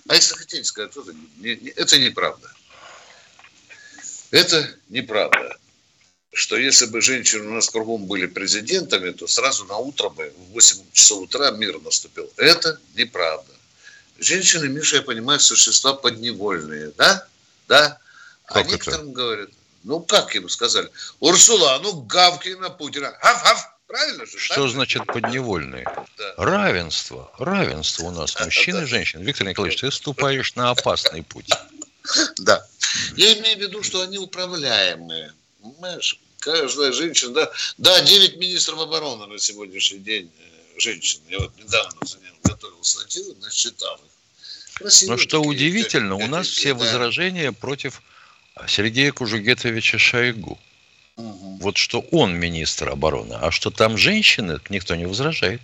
А 0.09 0.15
если 0.15 0.35
хотите 0.35 0.65
сказать, 0.65 0.97
это, 0.97 1.13
не, 1.39 1.57
не, 1.57 1.71
это 1.71 1.99
неправда. 1.99 2.51
Это 4.31 4.75
неправда 4.89 5.59
что 6.33 6.57
если 6.57 6.87
бы 6.87 7.01
женщины 7.03 7.47
у 7.47 7.53
нас 7.53 7.69
кругом 7.69 8.07
были 8.07 8.27
президентами, 8.27 9.11
то 9.11 9.27
сразу 9.27 9.67
на 9.67 9.77
утро 9.77 10.09
бы 10.09 10.33
в 10.37 10.53
8 10.53 10.79
часов 10.93 11.23
утра 11.23 11.51
мир 11.51 11.79
наступил. 11.81 12.31
Это 12.37 12.81
неправда. 12.95 13.53
Женщины, 14.19 14.69
Миша, 14.69 14.97
я 14.97 15.03
понимаю, 15.03 15.41
существа 15.41 15.93
подневольные, 15.93 16.93
да? 16.97 17.27
Да. 17.69 17.99
А 18.47 18.55
как 18.55 18.69
некоторым 18.69 19.09
это? 19.09 19.15
говорят, 19.17 19.51
ну 19.85 20.01
как 20.01 20.35
им 20.35 20.49
сказали? 20.49 20.91
Урсула, 21.21 21.75
а 21.75 21.79
ну 21.81 22.03
гавки 22.03 22.51
на 22.51 22.71
Путина. 22.71 23.13
Гав-гав. 23.23 23.69
Правильно 23.87 24.25
же? 24.25 24.39
Что 24.39 24.63
так? 24.63 24.71
значит 24.71 25.07
подневольные? 25.07 25.85
Да. 26.17 26.35
Равенство. 26.39 27.31
Равенство 27.39 28.05
у 28.05 28.11
нас. 28.11 28.35
Да, 28.39 28.45
мужчин 28.47 28.77
да, 28.77 28.83
и 28.85 28.87
женщин. 28.87 29.23
Виктор 29.23 29.47
Николаевич, 29.47 29.81
ты 29.81 29.91
ступаешь 29.91 30.55
на 30.55 30.71
опасный 30.71 31.23
путь. 31.23 31.51
Да. 32.39 32.67
Я 33.17 33.35
имею 33.35 33.59
в 33.59 33.61
виду, 33.61 33.83
что 33.83 34.01
они 34.01 34.19
управляемые. 34.19 35.33
Понимаешь? 35.63 36.19
каждая 36.43 36.93
женщина, 36.93 37.33
да, 37.33 37.53
да, 37.79 38.01
9 38.03 38.37
министров 38.37 38.81
обороны 38.81 39.27
на 39.27 39.39
сегодняшний 39.39 40.01
день 40.01 40.31
э, 40.39 40.81
женщин. 40.81 41.21
Я 41.29 41.39
вот 41.39 41.57
недавно 41.57 41.99
за 42.05 42.19
ним 42.19 42.35
готовил 42.43 42.83
статью, 42.83 43.37
насчитал 43.41 43.95
их. 43.95 44.11
Красивые 44.75 45.17
Но 45.17 45.19
что 45.19 45.39
такие, 45.39 45.51
удивительно, 45.51 46.17
у 46.17 46.27
нас 46.27 46.49
все 46.49 46.75
да. 46.75 46.81
возражения 46.81 47.53
против 47.53 48.03
Сергея 48.67 49.13
Кужугетовича 49.13 49.99
Шойгу. 49.99 50.59
Угу. 51.17 51.59
Вот 51.61 51.77
что 51.77 52.01
он 52.11 52.35
министр 52.35 52.91
обороны, 52.91 53.35
а 53.35 53.51
что 53.51 53.71
там 53.71 53.99
женщины, 53.99 54.61
никто 54.71 54.95
не 54.95 55.07
возражает. 55.07 55.61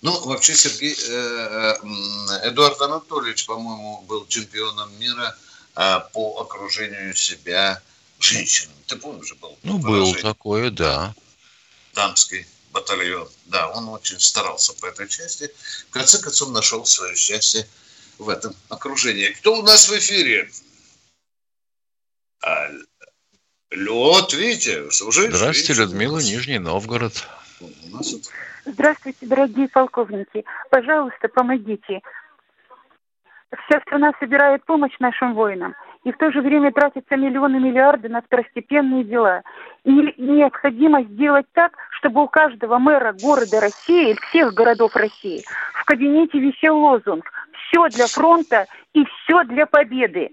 Ну, 0.00 0.18
вообще, 0.24 0.54
Сергей, 0.54 0.94
э, 0.94 1.76
э, 1.82 2.48
Эдуард 2.48 2.80
Анатольевич, 2.80 3.46
по-моему, 3.46 4.02
был 4.08 4.26
чемпионом 4.26 4.92
мира 4.98 5.36
по 6.12 6.38
окружению 6.38 7.14
себя 7.14 7.80
женщинам. 8.18 8.74
Ты 8.86 8.96
помнишь 8.96 9.32
был? 9.40 9.56
Ну, 9.62 9.78
был 9.78 10.14
такое, 10.16 10.70
да. 10.70 11.14
Дамский 11.94 12.46
батальон. 12.72 13.28
Да, 13.46 13.68
он 13.70 13.88
очень 13.88 14.18
старался 14.20 14.72
по 14.74 14.86
этой 14.86 15.08
части. 15.08 15.50
В 15.88 15.92
конце 15.92 16.18
концов, 16.18 16.50
нашел 16.50 16.84
свое 16.84 17.14
счастье 17.14 17.66
в 18.18 18.28
этом 18.28 18.54
окружении. 18.68 19.28
Кто 19.28 19.58
у 19.58 19.62
нас 19.62 19.88
в 19.88 19.98
эфире? 19.98 20.50
Алло, 22.42 24.16
Витя, 24.32 24.90
служишь? 24.90 25.32
Здравствуйте, 25.32 25.80
Людмила, 25.80 26.18
Нижний 26.18 26.58
Новгород. 26.58 27.12
Здравствуйте, 28.64 29.26
дорогие 29.26 29.68
полковники. 29.68 30.44
Пожалуйста, 30.70 31.28
помогите. 31.28 32.00
Вся 33.66 33.80
страна 33.80 34.12
собирает 34.18 34.64
помощь 34.64 34.98
нашим 34.98 35.34
воинам 35.34 35.74
и 36.04 36.10
в 36.10 36.16
то 36.16 36.32
же 36.32 36.40
время 36.40 36.72
тратятся 36.72 37.16
миллионы 37.16 37.60
миллиарды 37.60 38.08
на 38.08 38.22
второстепенные 38.22 39.04
дела. 39.04 39.42
И 39.84 39.90
необходимо 39.90 41.02
сделать 41.04 41.46
так, 41.52 41.72
чтобы 41.98 42.24
у 42.24 42.28
каждого 42.28 42.78
мэра 42.78 43.12
города 43.12 43.60
России, 43.60 44.16
всех 44.28 44.54
городов 44.54 44.96
России, 44.96 45.44
в 45.74 45.84
кабинете 45.84 46.40
висел 46.40 46.76
лозунг 46.76 47.30
«Все 47.52 47.88
для 47.88 48.06
фронта 48.06 48.66
и 48.94 49.04
все 49.04 49.44
для 49.44 49.66
победы». 49.66 50.30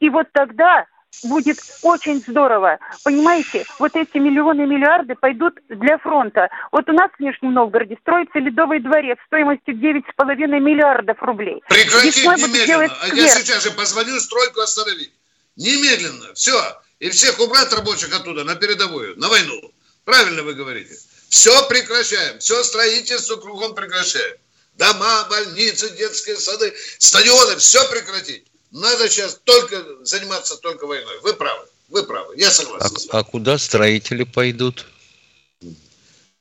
И 0.00 0.08
вот 0.10 0.26
тогда 0.32 0.86
будет 1.22 1.58
очень 1.82 2.20
здорово. 2.26 2.78
Понимаете, 3.02 3.64
вот 3.78 3.94
эти 3.94 4.18
миллионы 4.18 4.66
миллиарды 4.66 5.14
пойдут 5.14 5.54
для 5.68 5.98
фронта. 5.98 6.48
Вот 6.72 6.88
у 6.88 6.92
нас 6.92 7.10
в 7.16 7.20
Нижнем 7.22 7.54
Новгороде 7.54 7.96
строится 8.00 8.38
Ледовый 8.38 8.80
дворец 8.80 9.18
стоимостью 9.26 9.74
9,5 9.74 10.60
миллиардов 10.60 11.22
рублей. 11.22 11.62
Прекратить 11.68 12.24
немедленно. 12.24 12.96
А 13.00 13.08
я 13.08 13.28
сейчас 13.28 13.62
же 13.62 13.70
позвоню 13.70 14.18
стройку 14.20 14.60
остановить. 14.60 15.12
Немедленно. 15.56 16.34
Все. 16.34 16.58
И 16.98 17.10
всех 17.10 17.38
убрать 17.40 17.72
рабочих 17.72 18.14
оттуда 18.14 18.44
на 18.44 18.54
передовую, 18.54 19.18
на 19.18 19.28
войну. 19.28 19.72
Правильно 20.04 20.42
вы 20.42 20.54
говорите. 20.54 20.94
Все 21.28 21.68
прекращаем. 21.68 22.38
Все 22.38 22.62
строительство 22.62 23.36
кругом 23.36 23.74
прекращаем. 23.74 24.36
Дома, 24.74 25.26
больницы, 25.28 25.90
детские 25.96 26.36
сады, 26.36 26.74
стадионы. 26.98 27.56
Все 27.56 27.88
прекратить. 27.90 28.46
Надо 28.74 29.08
сейчас 29.08 29.40
только 29.44 29.84
заниматься 30.02 30.56
только 30.56 30.86
войной. 30.86 31.20
Вы 31.22 31.34
правы. 31.34 31.64
Вы 31.90 32.02
правы. 32.02 32.34
Я 32.36 32.50
согласен. 32.50 33.08
А, 33.10 33.20
а 33.20 33.22
куда 33.22 33.56
строители 33.56 34.24
пойдут? 34.24 34.86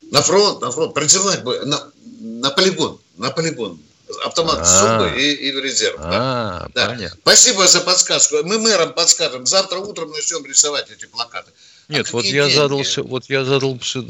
На 0.09 0.23
фронт, 0.23 0.59
на 0.59 0.71
фронт. 0.71 0.95
Призывать 0.95 1.43
бы, 1.43 1.63
на, 1.63 1.91
на 2.19 2.49
полигон. 2.49 2.99
На 3.17 3.29
полигон. 3.29 3.79
Автомат 4.25 4.59
а 4.61 4.65
суммы 4.65 5.21
и, 5.21 5.31
и 5.47 5.51
в 5.51 5.59
резерв. 5.59 5.97
А, 5.99 6.67
да. 6.73 6.87
понятно. 6.87 7.19
Спасибо 7.21 7.67
за 7.67 7.81
подсказку. 7.81 8.37
Мы 8.43 8.57
мэрам 8.57 8.93
подскажем. 8.93 9.45
Завтра 9.45 9.77
утром 9.77 10.09
начнем 10.09 10.43
рисовать 10.43 10.89
эти 10.89 11.05
плакаты. 11.05 11.51
А 11.87 11.93
Нет, 11.93 12.07
а 12.09 12.13
вот 12.13 12.25
я 12.25 12.49
задался, 12.49 13.03
вот 13.03 13.25
я 13.29 13.45
задался 13.45 14.01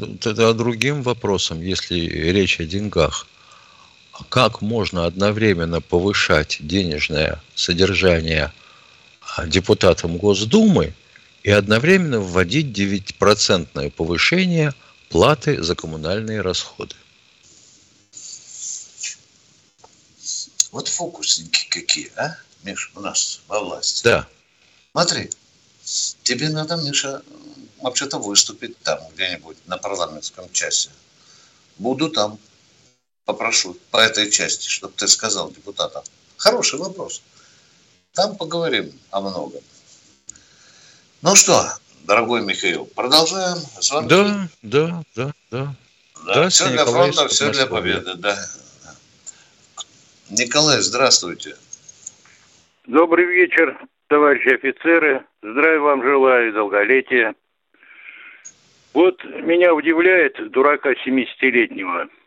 другим 0.54 1.02
вопросом, 1.02 1.60
если 1.60 1.96
речь 1.96 2.58
о 2.58 2.64
деньгах 2.64 3.26
как 4.28 4.60
можно 4.60 5.06
одновременно 5.06 5.80
повышать 5.80 6.58
денежное 6.60 7.42
содержание 7.54 8.52
а, 9.20 9.46
депутатам 9.46 10.16
Госдумы 10.18 10.94
и 11.42 11.50
одновременно 11.50 12.20
вводить 12.20 12.66
9% 12.66 13.90
повышение 13.90 14.72
платы 15.08 15.62
за 15.62 15.74
коммунальные 15.74 16.40
расходы. 16.40 16.94
Вот 20.70 20.88
фокусники 20.88 21.68
какие, 21.68 22.10
а, 22.16 22.36
Миша, 22.62 22.90
у 22.94 23.00
нас 23.00 23.40
во 23.46 23.60
власти. 23.60 24.02
Да. 24.04 24.26
Смотри, 24.92 25.30
тебе 26.22 26.48
надо, 26.48 26.76
Миша, 26.76 27.22
вообще-то 27.80 28.18
выступить 28.18 28.78
там 28.78 28.98
где-нибудь 29.14 29.56
на 29.66 29.76
парламентском 29.76 30.50
часе. 30.52 30.90
Буду 31.78 32.08
там 32.08 32.38
попрошу 33.24 33.76
по 33.90 33.98
этой 33.98 34.30
части, 34.30 34.68
чтобы 34.68 34.94
ты 34.96 35.08
сказал 35.08 35.50
депутатам. 35.50 36.02
Хороший 36.36 36.78
вопрос. 36.78 37.22
Там 38.12 38.36
поговорим 38.36 38.92
о 39.10 39.20
многом. 39.20 39.62
Ну 41.22 41.34
что, 41.34 41.64
дорогой 42.04 42.42
Михаил, 42.42 42.86
продолжаем 42.86 43.58
звонки? 43.80 44.08
Да, 44.08 44.48
да, 44.62 45.04
да, 45.16 45.32
да. 45.50 45.74
Да, 46.26 46.34
да 46.34 46.48
все 46.48 46.68
для 46.68 46.84
фронта, 46.84 47.28
все 47.28 47.50
для 47.50 47.66
победы, 47.66 48.14
да. 48.14 48.36
Николай, 50.30 50.80
здравствуйте. 50.80 51.56
Добрый 52.86 53.26
вечер, 53.26 53.78
товарищи 54.08 54.54
офицеры. 54.54 55.24
Здравия 55.42 55.80
вам 55.80 56.02
желаю, 56.02 56.52
долголетия. 56.52 57.34
Вот 58.92 59.22
меня 59.24 59.74
удивляет 59.74 60.50
дурака 60.50 60.92
70-летнего– 60.92 62.08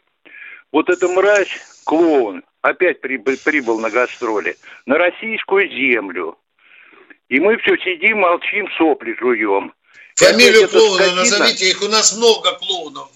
вот 0.72 0.90
эта 0.90 1.08
мразь, 1.08 1.50
клоун, 1.86 2.44
опять 2.62 3.02
прибыл, 3.02 3.36
прибыл 3.44 3.80
на 3.80 3.90
гастроли, 3.90 4.58
на 4.86 4.98
российскую 4.98 5.70
землю. 5.70 6.38
И 7.30 7.40
мы 7.40 7.58
все 7.58 7.78
сидим, 7.78 8.20
молчим, 8.20 8.68
сопли 8.78 9.16
жуем. 9.20 9.74
Фамилию 10.16 10.68
клоуна 10.70 11.16
назовите, 11.16 11.70
их 11.70 11.82
у 11.82 11.88
нас 11.88 12.16
много 12.16 12.54
клоунов. 12.54 13.10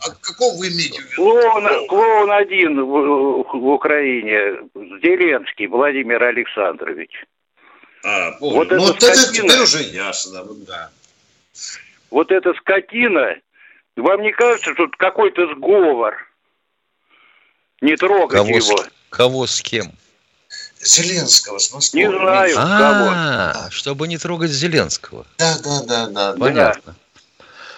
А 0.00 0.10
какого 0.20 0.56
вы 0.58 0.68
имеете 0.68 1.00
в 1.00 1.04
виду? 1.04 1.16
Клоун, 1.16 1.86
клоун 1.88 2.30
один 2.30 2.80
в, 2.84 3.44
в 3.52 3.68
Украине, 3.68 4.60
Зеленский 4.74 5.66
Владимир 5.66 6.22
Александрович. 6.22 7.10
А. 8.04 8.36
Вот 8.40 8.70
ну, 8.70 8.78
вот 8.78 9.02
это 9.02 9.32
теперь 9.32 9.60
уже 9.60 9.82
ясно, 9.82 10.44
да. 10.66 10.90
Вот 12.10 12.30
эта 12.30 12.54
скотина, 12.54 13.36
вам 13.96 14.22
не 14.22 14.32
кажется, 14.32 14.72
что 14.74 14.88
какой-то 14.96 15.54
сговор? 15.54 16.27
Не 17.80 17.96
трогать 17.96 18.36
кого 18.36 18.48
его. 18.48 18.78
С, 18.78 18.90
кого 19.10 19.46
с 19.46 19.60
кем? 19.60 19.92
Зеленского 20.80 21.58
с 21.58 21.72
Москвы. 21.72 22.00
Не 22.00 22.08
знаю, 22.08 22.54
а, 22.58 23.52
кого. 23.52 23.70
чтобы 23.70 24.08
не 24.08 24.18
трогать 24.18 24.50
Зеленского. 24.50 25.26
Да, 25.38 25.58
да, 25.62 25.82
да, 25.82 26.06
да. 26.06 26.34
Понятно. 26.38 26.94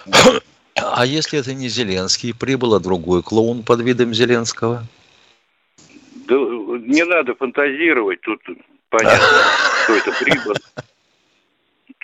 А 0.82 1.04
если 1.04 1.38
это 1.38 1.52
не 1.52 1.68
Зеленский, 1.68 2.32
прибыл 2.32 2.74
а 2.74 2.80
другой 2.80 3.22
клоун 3.22 3.64
под 3.64 3.82
видом 3.82 4.14
Зеленского? 4.14 4.86
Да 6.26 6.36
не 6.36 7.04
надо 7.04 7.34
фантазировать, 7.34 8.20
тут 8.22 8.40
понятно, 8.88 9.28
кто 9.84 9.94
это 9.94 10.12
прибыл. 10.12 10.54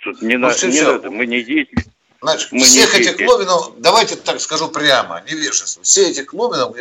Тут 0.03 0.21
не, 0.21 0.37
ну, 0.37 0.47
на, 0.47 0.67
не 0.67 0.81
надо, 0.81 1.09
мы 1.09 1.25
не 1.25 1.43
дети. 1.43 1.75
Значит, 2.21 2.51
мы 2.51 2.63
всех 2.63 2.93
не 2.93 3.01
этих 3.01 3.17
клоунов, 3.17 3.73
давайте 3.77 4.15
так 4.15 4.41
скажу 4.41 4.69
прямо, 4.69 5.21
невежество, 5.29 5.83
все 5.83 6.09
этих 6.09 6.27
клоунов 6.27 6.75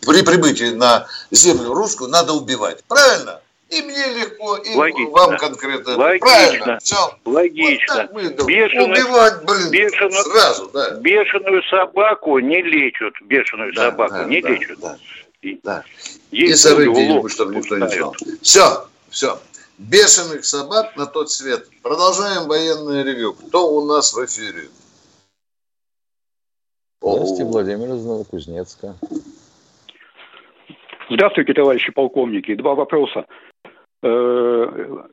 при 0.00 0.22
прибытии 0.22 0.74
на 0.74 1.06
землю 1.30 1.72
русскую 1.72 2.10
надо 2.10 2.32
убивать. 2.32 2.82
Правильно? 2.84 3.40
И 3.70 3.82
мне 3.82 4.06
легко, 4.14 4.56
и 4.56 4.74
Логично. 4.74 5.10
вам 5.10 5.38
конкретно. 5.38 5.96
Логично. 5.96 6.26
Правильно. 6.26 6.78
Все. 6.82 7.18
Логично. 7.24 8.08
Вот 8.12 8.46
бешеную, 8.46 8.92
Убивать, 8.92 9.44
блин, 9.44 9.70
бешеную, 9.70 10.24
сразу, 10.24 10.70
да. 10.72 10.90
Бешеную 11.00 11.62
собаку 11.64 12.38
не 12.38 12.62
лечат. 12.62 13.14
Бешеную 13.22 13.72
да, 13.74 13.90
собаку 13.90 14.14
да, 14.14 14.24
не 14.24 14.40
да, 14.42 14.48
лечат. 14.50 14.78
Да, 14.78 14.98
и, 15.42 15.58
да. 15.62 15.84
и 16.30 16.52
сырые 16.54 16.94
деньги, 16.94 17.28
чтобы 17.28 17.56
никто 17.56 17.78
не 17.78 17.88
знал. 17.88 18.14
Все, 18.42 18.86
все. 19.10 19.40
Бешеных 19.78 20.44
собак 20.44 20.96
на 20.96 21.06
тот 21.06 21.30
свет. 21.30 21.68
Продолжаем 21.82 22.48
военное 22.48 23.02
ревю. 23.02 23.32
Кто 23.32 23.70
у 23.74 23.84
нас 23.84 24.14
в 24.14 24.24
эфире? 24.24 24.68
Здравствуйте, 27.02 27.44
Владимир 27.44 27.94
из 27.94 28.04
Новокузнецка. 28.04 28.94
Здравствуйте, 31.10 31.52
товарищи 31.52 31.92
полковники. 31.92 32.54
Два 32.54 32.74
вопроса. 32.74 33.26
Э, 34.02 34.66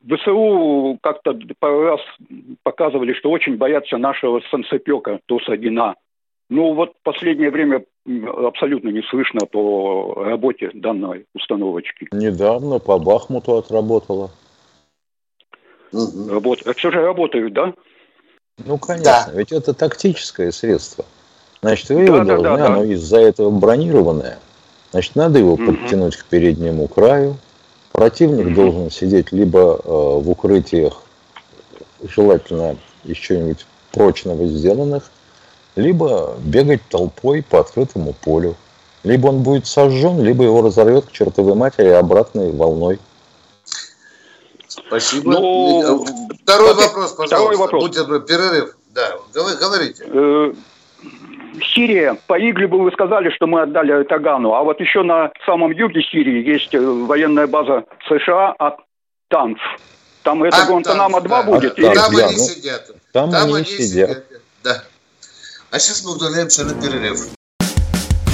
ВСУ 0.09 0.99
как-то 1.01 1.37
пару 1.59 1.83
раз 1.83 2.01
показывали, 2.63 3.13
что 3.13 3.31
очень 3.31 3.57
боятся 3.57 3.97
нашего 3.97 4.41
санцепека 4.51 5.19
Туса-Гина. 5.25 5.95
Ну 6.49 6.73
вот 6.73 6.91
в 6.99 7.03
последнее 7.03 7.49
время 7.49 7.83
абсолютно 8.45 8.89
не 8.89 9.01
слышно 9.03 9.45
по 9.45 10.13
работе 10.15 10.69
данной 10.73 11.25
установочки. 11.33 12.09
Недавно 12.11 12.79
по 12.79 12.99
Бахмуту 12.99 13.55
отработала. 13.57 14.31
Работ... 15.93 16.59
А 16.65 16.73
все 16.73 16.91
же 16.91 17.01
работают, 17.01 17.53
да? 17.53 17.73
Ну, 18.57 18.77
конечно, 18.77 19.25
да. 19.27 19.31
ведь 19.33 19.51
это 19.51 19.73
тактическое 19.73 20.51
средство. 20.51 21.05
Значит, 21.61 21.89
вы 21.89 21.97
да, 21.97 22.03
его 22.03 22.17
да, 22.19 22.23
должны, 22.23 22.57
да, 22.57 22.65
оно 22.67 22.85
да. 22.85 22.93
из-за 22.93 23.19
этого 23.19 23.49
бронированное. 23.49 24.39
Значит, 24.91 25.15
надо 25.15 25.39
его 25.39 25.53
угу. 25.53 25.65
подтянуть 25.65 26.17
к 26.17 26.25
переднему 26.25 26.87
краю, 26.87 27.37
Противник 27.91 28.55
должен 28.55 28.89
сидеть 28.89 29.31
либо 29.31 29.59
э, 29.83 29.89
в 29.89 30.29
укрытиях, 30.29 31.01
желательно 32.03 32.77
из 33.03 33.17
чего-нибудь 33.17 33.65
прочного 33.91 34.47
сделанных, 34.47 35.11
либо 35.75 36.35
бегать 36.39 36.81
толпой 36.89 37.43
по 37.43 37.59
открытому 37.59 38.13
полю. 38.13 38.55
Либо 39.03 39.27
он 39.27 39.43
будет 39.43 39.67
сожжен, 39.67 40.21
либо 40.21 40.43
его 40.43 40.61
разорвет 40.61 41.05
к 41.05 41.11
чертовой 41.11 41.55
матери 41.55 41.87
обратной 41.87 42.51
волной. 42.51 42.99
Спасибо. 44.71 45.31
Ну, 45.33 46.05
второй 46.43 46.73
вопрос, 46.73 47.11
пожалуйста. 47.11 47.25
Второй 47.25 47.57
вопрос. 47.57 47.83
Будьте 47.83 48.05
перерыв. 48.05 48.75
Да, 48.93 49.15
говорите. 49.33 50.03
Э, 50.07 50.53
Сирия, 51.73 52.17
по 52.27 52.39
Иглибу 52.39 52.79
вы 52.79 52.91
сказали, 52.91 53.29
что 53.31 53.47
мы 53.47 53.61
отдали 53.61 54.03
Тагану, 54.03 54.53
а 54.53 54.63
вот 54.63 54.79
еще 54.79 55.03
на 55.03 55.31
самом 55.45 55.71
юге 55.71 56.01
Сирии 56.01 56.47
есть 56.47 56.73
э, 56.73 56.79
военная 56.79 57.47
база 57.47 57.83
США 58.07 58.51
от 58.51 58.77
Танф. 59.27 59.59
Там 60.23 60.43
это 60.43 60.57
Гуантанамо-2 60.67 61.27
да. 61.27 61.43
будет? 61.43 61.77
Или... 61.77 61.93
Там 61.93 62.15
они 62.15 62.37
сидят. 62.37 62.91
Там, 63.11 63.31
Там 63.31 63.53
они 63.53 63.65
сидят. 63.65 64.09
сидят. 64.09 64.25
Да. 64.63 64.83
А 65.71 65.79
сейчас 65.79 66.03
мы 66.05 66.15
удаляемся 66.15 66.63
на 66.63 66.79
перерыв. 66.81 67.27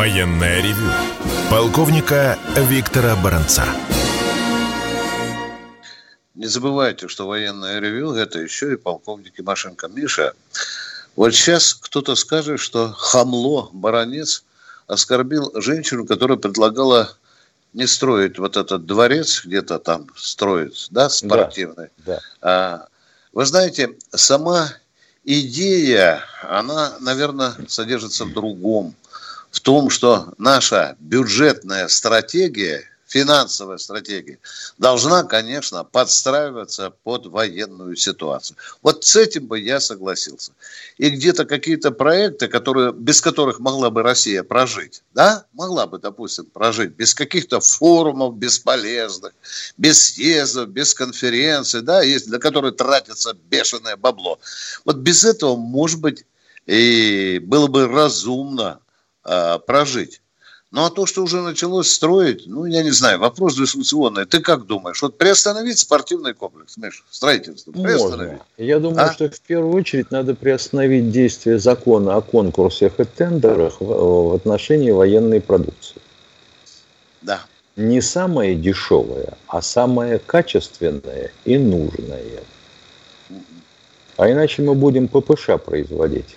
Военная 0.00 0.62
ревю. 0.62 0.90
Полковника 1.50 2.38
Виктора 2.56 3.16
Баранца. 3.16 3.66
Не 6.34 6.46
забывайте, 6.46 7.06
что 7.06 7.26
военное 7.26 7.80
ревю– 7.80 8.12
это 8.14 8.38
еще 8.38 8.72
и 8.72 8.76
полковник 8.76 9.34
Тимошенко. 9.36 9.88
Миша, 9.88 10.32
вот 11.16 11.34
сейчас 11.34 11.74
кто-то 11.74 12.14
скажет, 12.14 12.60
что 12.60 12.94
хамло, 12.96 13.68
баронец, 13.74 14.42
оскорбил 14.86 15.52
женщину, 15.56 16.06
которая 16.06 16.38
предлагала 16.38 17.14
не 17.74 17.86
строить 17.86 18.38
вот 18.38 18.56
этот 18.56 18.86
дворец, 18.86 19.42
где-то 19.44 19.78
там 19.78 20.06
строить, 20.16 20.88
да, 20.90 21.10
спортивный. 21.10 21.90
Да, 21.98 22.14
да. 22.14 22.20
А, 22.40 22.88
вы 23.34 23.44
знаете, 23.44 23.90
сама 24.14 24.72
идея, 25.24 26.22
она, 26.42 26.94
наверное, 27.00 27.52
содержится 27.68 28.24
в 28.24 28.32
другом. 28.32 28.94
В 29.50 29.60
том, 29.60 29.90
что 29.90 30.32
наша 30.38 30.96
бюджетная 31.00 31.88
стратегия 31.88 32.84
финансовая 33.10 33.78
стратегия 33.78 34.38
должна, 34.78 35.24
конечно, 35.24 35.82
подстраиваться 35.82 36.90
под 37.02 37.26
военную 37.26 37.96
ситуацию. 37.96 38.56
Вот 38.82 39.04
с 39.04 39.16
этим 39.16 39.48
бы 39.48 39.58
я 39.58 39.80
согласился. 39.80 40.52
И 40.96 41.10
где-то 41.10 41.44
какие-то 41.44 41.90
проекты, 41.90 42.46
которые, 42.46 42.92
без 42.92 43.20
которых 43.20 43.58
могла 43.58 43.90
бы 43.90 44.02
Россия 44.02 44.44
прожить, 44.44 45.02
да, 45.12 45.44
могла 45.52 45.88
бы, 45.88 45.98
допустим, 45.98 46.44
прожить 46.46 46.92
без 46.92 47.12
каких-то 47.12 47.58
форумов 47.58 48.36
бесполезных, 48.36 49.32
без 49.76 50.00
съездов, 50.14 50.68
без 50.68 50.94
конференций, 50.94 51.82
да, 51.82 52.02
есть, 52.02 52.28
для 52.28 52.38
которых 52.38 52.76
тратится 52.76 53.34
бешеное 53.50 53.96
бабло. 53.96 54.38
Вот 54.84 54.98
без 54.98 55.24
этого, 55.24 55.56
может 55.56 56.00
быть, 56.00 56.24
и 56.66 57.40
было 57.42 57.66
бы 57.66 57.88
разумно 57.88 58.78
э, 59.24 59.58
прожить. 59.66 60.20
Ну, 60.72 60.84
а 60.84 60.90
то, 60.90 61.04
что 61.04 61.24
уже 61.24 61.42
началось 61.42 61.90
строить, 61.90 62.44
ну, 62.46 62.64
я 62.64 62.84
не 62.84 62.92
знаю, 62.92 63.18
вопрос 63.18 63.56
дискуссионный. 63.56 64.24
Ты 64.24 64.38
как 64.40 64.66
думаешь? 64.66 65.02
Вот 65.02 65.18
приостановить 65.18 65.80
спортивный 65.80 66.32
комплекс, 66.32 66.76
Миш, 66.76 67.04
строительство? 67.10 67.72
Можно. 67.72 68.38
Я 68.56 68.78
думаю, 68.78 69.08
а? 69.08 69.12
что 69.12 69.28
в 69.28 69.40
первую 69.40 69.74
очередь 69.74 70.12
надо 70.12 70.36
приостановить 70.36 71.10
действие 71.10 71.58
закона 71.58 72.14
о 72.14 72.20
конкурсах 72.20 73.00
и 73.00 73.04
тендерах 73.04 73.80
в, 73.80 73.84
в 73.84 74.34
отношении 74.34 74.92
военной 74.92 75.40
продукции. 75.40 76.00
Да. 77.20 77.40
Не 77.74 78.00
самое 78.00 78.54
дешевое, 78.54 79.34
а 79.48 79.62
самое 79.62 80.20
качественное 80.20 81.32
и 81.44 81.58
нужное. 81.58 82.44
А 84.16 84.30
иначе 84.30 84.62
мы 84.62 84.74
будем 84.74 85.08
ППШ 85.08 85.58
производить. 85.64 86.36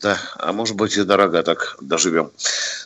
Да, 0.00 0.18
а 0.38 0.52
может 0.52 0.76
быть 0.76 0.96
и 0.96 1.02
дорого 1.04 1.42
так 1.42 1.76
доживем. 1.80 2.30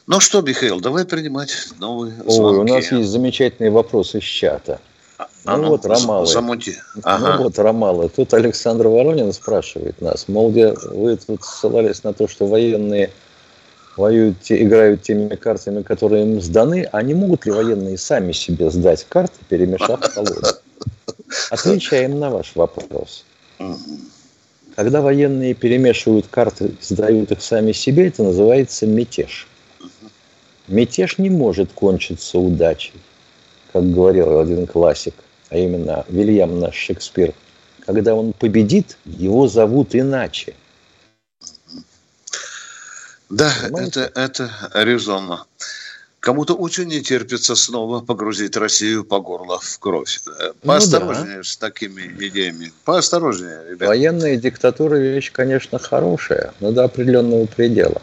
Ну 0.06 0.20
что, 0.20 0.40
Михаил, 0.40 0.80
давай 0.80 1.04
принимать 1.04 1.68
новые 1.78 2.12
звонки. 2.14 2.40
Ой, 2.40 2.56
у 2.58 2.64
нас 2.64 2.90
есть 2.90 3.08
замечательный 3.08 3.70
вопрос 3.70 4.14
из 4.14 4.24
чата. 4.24 4.80
А, 5.44 5.56
ну, 5.56 5.64
ну 5.64 5.68
вот 5.70 5.86
Ромалы. 5.86 6.26
Замути. 6.26 6.76
Ага. 7.02 7.36
Ну 7.36 7.44
вот 7.44 7.58
Ромалы. 7.58 8.08
Тут 8.08 8.34
Александр 8.34 8.88
Воронин 8.88 9.32
спрашивает 9.32 10.00
нас. 10.00 10.26
Мол, 10.26 10.50
где 10.50 10.72
вы 10.72 11.16
тут 11.16 11.44
ссылались 11.44 12.02
на 12.02 12.14
то, 12.14 12.26
что 12.26 12.46
военные 12.46 13.10
воюют, 13.96 14.38
играют 14.48 15.02
теми 15.02 15.34
картами, 15.36 15.82
которые 15.82 16.24
им 16.24 16.40
сданы, 16.40 16.88
а 16.90 17.02
не 17.02 17.14
могут 17.14 17.46
ли 17.46 17.52
военные 17.52 17.98
сами 17.98 18.32
себе 18.32 18.70
сдать 18.70 19.06
карты, 19.08 19.36
перемешав 19.48 20.00
колоду? 20.00 20.48
Отвечаем 21.50 22.18
на 22.18 22.30
ваш 22.30 22.52
вопрос. 22.56 23.24
Когда 24.76 25.00
военные 25.02 25.54
перемешивают 25.54 26.26
карты, 26.26 26.72
сдают 26.80 27.30
их 27.30 27.42
сами 27.42 27.70
себе, 27.72 28.08
это 28.08 28.24
называется 28.24 28.86
мятеж. 28.86 29.46
Мятеж 30.66 31.18
не 31.18 31.30
может 31.30 31.72
кончиться 31.72 32.38
удачей, 32.38 32.94
как 33.72 33.88
говорил 33.92 34.40
один 34.40 34.66
классик, 34.66 35.14
а 35.50 35.58
именно 35.58 36.04
Вильям 36.08 36.58
наш 36.58 36.74
Шекспир. 36.74 37.34
Когда 37.86 38.14
он 38.14 38.32
победит, 38.32 38.96
его 39.04 39.46
зовут 39.46 39.94
иначе. 39.94 40.54
Да, 43.30 43.52
это, 43.78 44.10
это 44.14 44.50
резонно. 44.74 45.44
Кому-то 46.24 46.54
очень 46.54 46.84
не 46.84 47.02
терпится 47.02 47.54
снова 47.54 48.00
погрузить 48.00 48.56
Россию 48.56 49.04
по 49.04 49.20
горло 49.20 49.58
в 49.58 49.78
кровь. 49.78 50.22
Э, 50.26 50.54
поосторожнее 50.62 51.36
ну, 51.36 51.42
да. 51.42 51.44
с 51.44 51.58
такими 51.58 52.00
идеями. 52.28 52.72
Поосторожнее, 52.86 53.62
ребята. 53.68 53.88
Военная 53.88 54.36
диктатура 54.38 54.96
вещь, 54.96 55.30
конечно, 55.30 55.78
хорошая, 55.78 56.54
но 56.60 56.72
до 56.72 56.84
определенного 56.84 57.44
предела. 57.44 58.00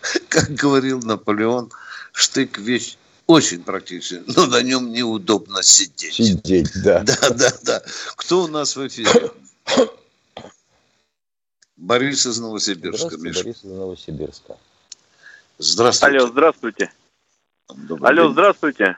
Как 0.30 0.48
говорил 0.52 1.00
Наполеон, 1.00 1.70
штык 2.14 2.56
вещь 2.56 2.96
очень 3.26 3.62
практичный, 3.62 4.22
но 4.26 4.46
на 4.46 4.62
нем 4.62 4.90
неудобно 4.90 5.62
сидеть. 5.62 6.14
Сидеть, 6.14 6.70
да. 6.82 7.00
Да, 7.04 7.28
да, 7.28 7.52
да. 7.62 7.82
Кто 8.16 8.44
у 8.44 8.48
нас 8.48 8.74
в 8.74 8.86
эфире? 8.88 9.30
Борис 11.76 12.24
из 12.24 12.38
Новосибирска. 12.38 13.18
Борис 13.18 13.44
из 13.44 13.64
Новосибирска. 13.64 14.56
Здравствуйте. 15.62 16.18
Алло, 16.18 16.26
здравствуйте. 16.26 16.90
Добрый 17.88 18.10
Алло, 18.10 18.22
день. 18.24 18.32
здравствуйте. 18.32 18.96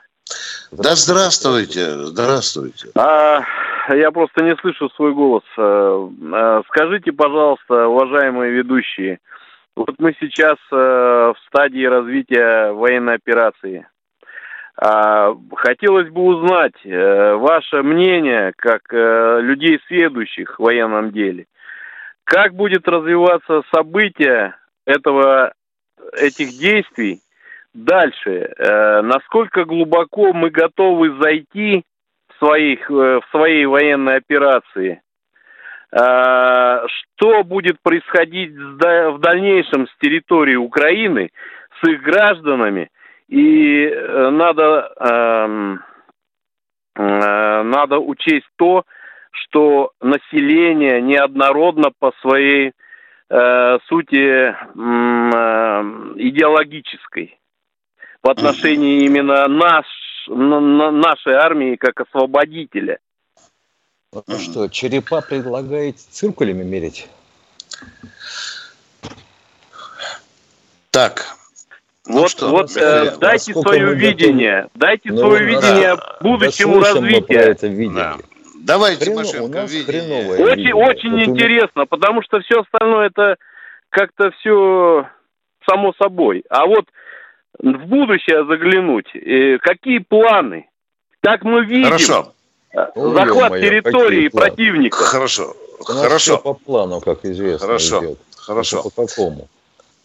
Да, 0.71 0.95
здравствуйте, 0.95 1.91
здравствуйте. 2.05 2.87
А, 2.95 3.43
я 3.93 4.09
просто 4.11 4.43
не 4.43 4.55
слышу 4.57 4.89
свой 4.95 5.13
голос. 5.13 5.43
А, 5.57 6.61
скажите, 6.67 7.11
пожалуйста, 7.11 7.87
уважаемые 7.87 8.51
ведущие, 8.51 9.19
вот 9.75 9.93
мы 9.99 10.15
сейчас 10.19 10.57
а, 10.71 11.33
в 11.33 11.37
стадии 11.47 11.85
развития 11.85 12.71
военной 12.71 13.15
операции. 13.15 13.87
А, 14.77 15.35
хотелось 15.55 16.09
бы 16.09 16.23
узнать 16.23 16.83
а, 16.83 17.35
ваше 17.35 17.83
мнение, 17.83 18.53
как 18.57 18.81
а, 18.91 19.37
людей, 19.37 19.79
следующих 19.87 20.57
в 20.57 20.63
военном 20.63 21.11
деле. 21.11 21.45
Как 22.23 22.55
будет 22.55 22.87
развиваться 22.87 23.61
событие 23.71 24.55
этого 24.87 25.53
этих 26.13 26.49
действий. 26.57 27.19
Дальше, 27.73 28.53
э, 28.57 29.01
насколько 29.01 29.65
глубоко 29.65 30.33
мы 30.33 30.49
готовы 30.49 31.15
зайти 31.21 31.83
в, 32.29 32.39
своих, 32.39 32.89
э, 32.89 33.19
в 33.19 33.23
своей 33.31 33.65
военной 33.65 34.15
операции, 34.15 35.01
э, 35.91 36.87
что 36.87 37.43
будет 37.43 37.77
происходить 37.81 38.53
в 38.55 39.19
дальнейшем 39.19 39.87
с 39.87 39.97
территорией 39.99 40.57
Украины, 40.57 41.31
с 41.81 41.87
их 41.87 42.01
гражданами, 42.01 42.89
и 43.27 43.87
э, 43.87 44.29
надо, 44.29 44.93
э, 44.99 45.77
э, 46.95 47.63
надо 47.63 47.99
учесть 47.99 48.47
то, 48.55 48.83
что 49.31 49.91
население 50.01 51.01
неоднородно 51.01 51.91
по 51.99 52.13
своей 52.21 52.71
э, 53.29 53.77
сути 53.87 54.15
э, 54.15 54.53
идеологической 56.17 57.39
в 58.21 58.29
отношении 58.29 59.05
именно 59.05 59.47
наш, 59.47 59.85
на, 60.27 60.91
нашей 60.91 61.33
армии 61.33 61.75
как 61.75 62.01
освободителя. 62.01 62.99
Ну 64.11 64.39
что, 64.39 64.67
черепа 64.69 65.21
предлагаете 65.21 65.99
циркулями 66.09 66.63
мерить? 66.63 67.07
Так. 70.91 71.25
Ну 72.07 72.21
вот, 72.21 72.31
что, 72.31 72.49
вот 72.49 72.77
э, 72.77 73.17
дайте 73.17 73.53
свое 73.53 73.93
видение, 73.95 74.61
готовы... 74.61 74.71
дайте 74.75 75.11
ну, 75.11 75.17
свое 75.17 75.39
да, 75.39 75.45
видение 75.45 75.97
будущему 76.21 76.79
развитию. 76.79 77.39
это 77.39 77.67
видение. 77.67 77.95
Да. 77.95 78.34
Давайте, 78.65 79.05
Хрен... 79.05 79.15
Машенко, 79.15 79.57
у 79.57 80.43
Очень, 80.43 80.73
очень 80.73 81.11
вот 81.11 81.21
интересно, 81.21 81.81
меня... 81.81 81.85
потому 81.85 82.23
что 82.23 82.39
все 82.39 82.61
остальное 82.61 83.07
это 83.07 83.35
как-то 83.89 84.31
все 84.31 85.07
само 85.69 85.93
собой. 86.01 86.43
А 86.49 86.65
вот 86.65 86.85
в 87.59 87.85
будущее 87.85 88.43
заглянуть, 88.45 89.15
э, 89.15 89.59
какие 89.59 89.99
планы? 89.99 90.67
Как 91.21 91.43
мы 91.43 91.63
видим 91.63 91.85
Хорошо. 91.85 92.33
Э, 92.73 92.87
захват 92.95 93.51
Ой, 93.51 93.61
территории 93.61 94.29
противника. 94.29 94.97
Хорошо. 94.97 95.55
Хорошо. 95.83 96.39
по 96.39 96.53
плану, 96.53 97.01
как 97.01 97.23
известно. 97.23 97.67
Хорошо. 97.67 98.03
Идет. 98.03 98.19
Хорошо. 98.35 98.83
По 98.83 99.05
какому? 99.05 99.47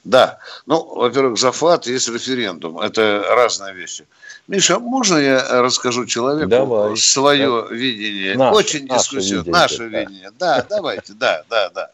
Да. 0.05 0.39
Ну, 0.67 0.83
во-первых, 0.97 1.39
захват 1.39 1.87
есть 1.87 2.09
референдум. 2.09 2.79
Это 2.79 3.25
разные 3.31 3.75
вещи. 3.75 4.05
Миша, 4.51 4.81
можно 4.81 5.17
я 5.17 5.63
расскажу 5.63 6.07
человеку 6.07 6.51
Давай. 6.51 6.97
свое 6.97 7.67
да. 7.69 7.73
видение? 7.73 8.37
Наше, 8.37 8.57
Очень 8.57 8.89
дискуссионное. 8.89 9.53
Наше 9.53 9.85
видение. 9.85 10.01
Наше 10.01 10.11
видение. 10.11 10.31
Да, 10.41 10.67
давайте, 10.69 11.13
да, 11.13 11.45
да, 11.49 11.71
да. 11.71 11.91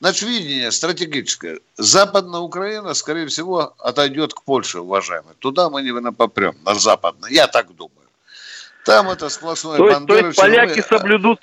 Значит, 0.00 0.28
видение 0.28 0.72
стратегическое. 0.72 1.60
Западная 1.76 2.40
Украина, 2.40 2.94
скорее 2.94 3.28
всего, 3.28 3.74
отойдет 3.78 4.34
к 4.34 4.42
Польше, 4.42 4.80
уважаемые. 4.80 5.36
Туда 5.38 5.70
мы 5.70 5.82
не 5.82 6.10
попрем, 6.10 6.56
на 6.64 6.74
западное. 6.74 7.30
Я 7.30 7.46
так 7.46 7.72
думаю. 7.76 7.92
Там 8.84 9.08
это 9.08 9.28
сплошное 9.28 9.76
то 9.76 9.88
есть, 9.88 10.06
то 10.06 10.16
есть 10.16 10.36
поляки 10.36 10.82
соблюдут 10.82 11.38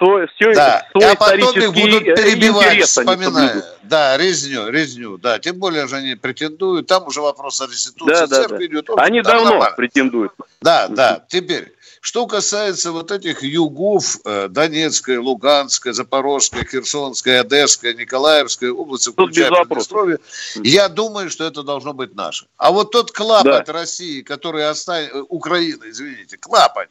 свой, 0.00 0.26
все, 0.34 0.54
да. 0.54 0.86
свой 0.92 1.12
а 1.12 1.14
потом 1.14 1.58
их 1.58 1.72
будут 1.72 2.04
перебивать, 2.04 2.82
вспоминая. 2.84 3.64
Да, 3.82 4.16
резню, 4.16 4.68
резню, 4.70 5.18
да. 5.18 5.38
Тем 5.38 5.58
более 5.58 5.86
же 5.88 5.96
они 5.96 6.14
претендуют. 6.14 6.86
Там 6.86 7.06
уже 7.06 7.20
вопрос 7.20 7.60
о 7.60 7.66
реституции 7.66 8.26
да, 8.26 8.26
да, 8.26 8.48
да. 8.48 8.64
идет. 8.64 8.88
Они 8.96 9.20
давно 9.20 9.50
нормально. 9.50 9.76
претендуют. 9.76 10.32
Да, 10.60 10.88
да. 10.88 11.24
Теперь, 11.28 11.74
что 12.00 12.26
касается 12.26 12.92
вот 12.92 13.10
этих 13.10 13.42
югов, 13.42 14.18
э, 14.24 14.48
Донецкой, 14.48 15.18
Луганской, 15.18 15.92
Запорожской, 15.92 16.64
Херсонской, 16.64 17.40
Одесской, 17.40 17.94
Николаевской 17.94 18.70
области, 18.70 19.10
включая 19.10 19.50
Приднестровье, 19.50 20.18
я 20.62 20.88
думаю, 20.88 21.28
что 21.28 21.44
это 21.44 21.62
должно 21.62 21.92
быть 21.92 22.14
наше. 22.14 22.46
А 22.56 22.70
вот 22.70 22.92
тот 22.92 23.12
клапоть 23.12 23.66
да. 23.66 23.72
России, 23.72 24.22
который 24.22 24.68
останется, 24.68 25.18
э, 25.18 25.22
Украины, 25.28 25.90
извините, 25.90 26.38
клапоть, 26.38 26.88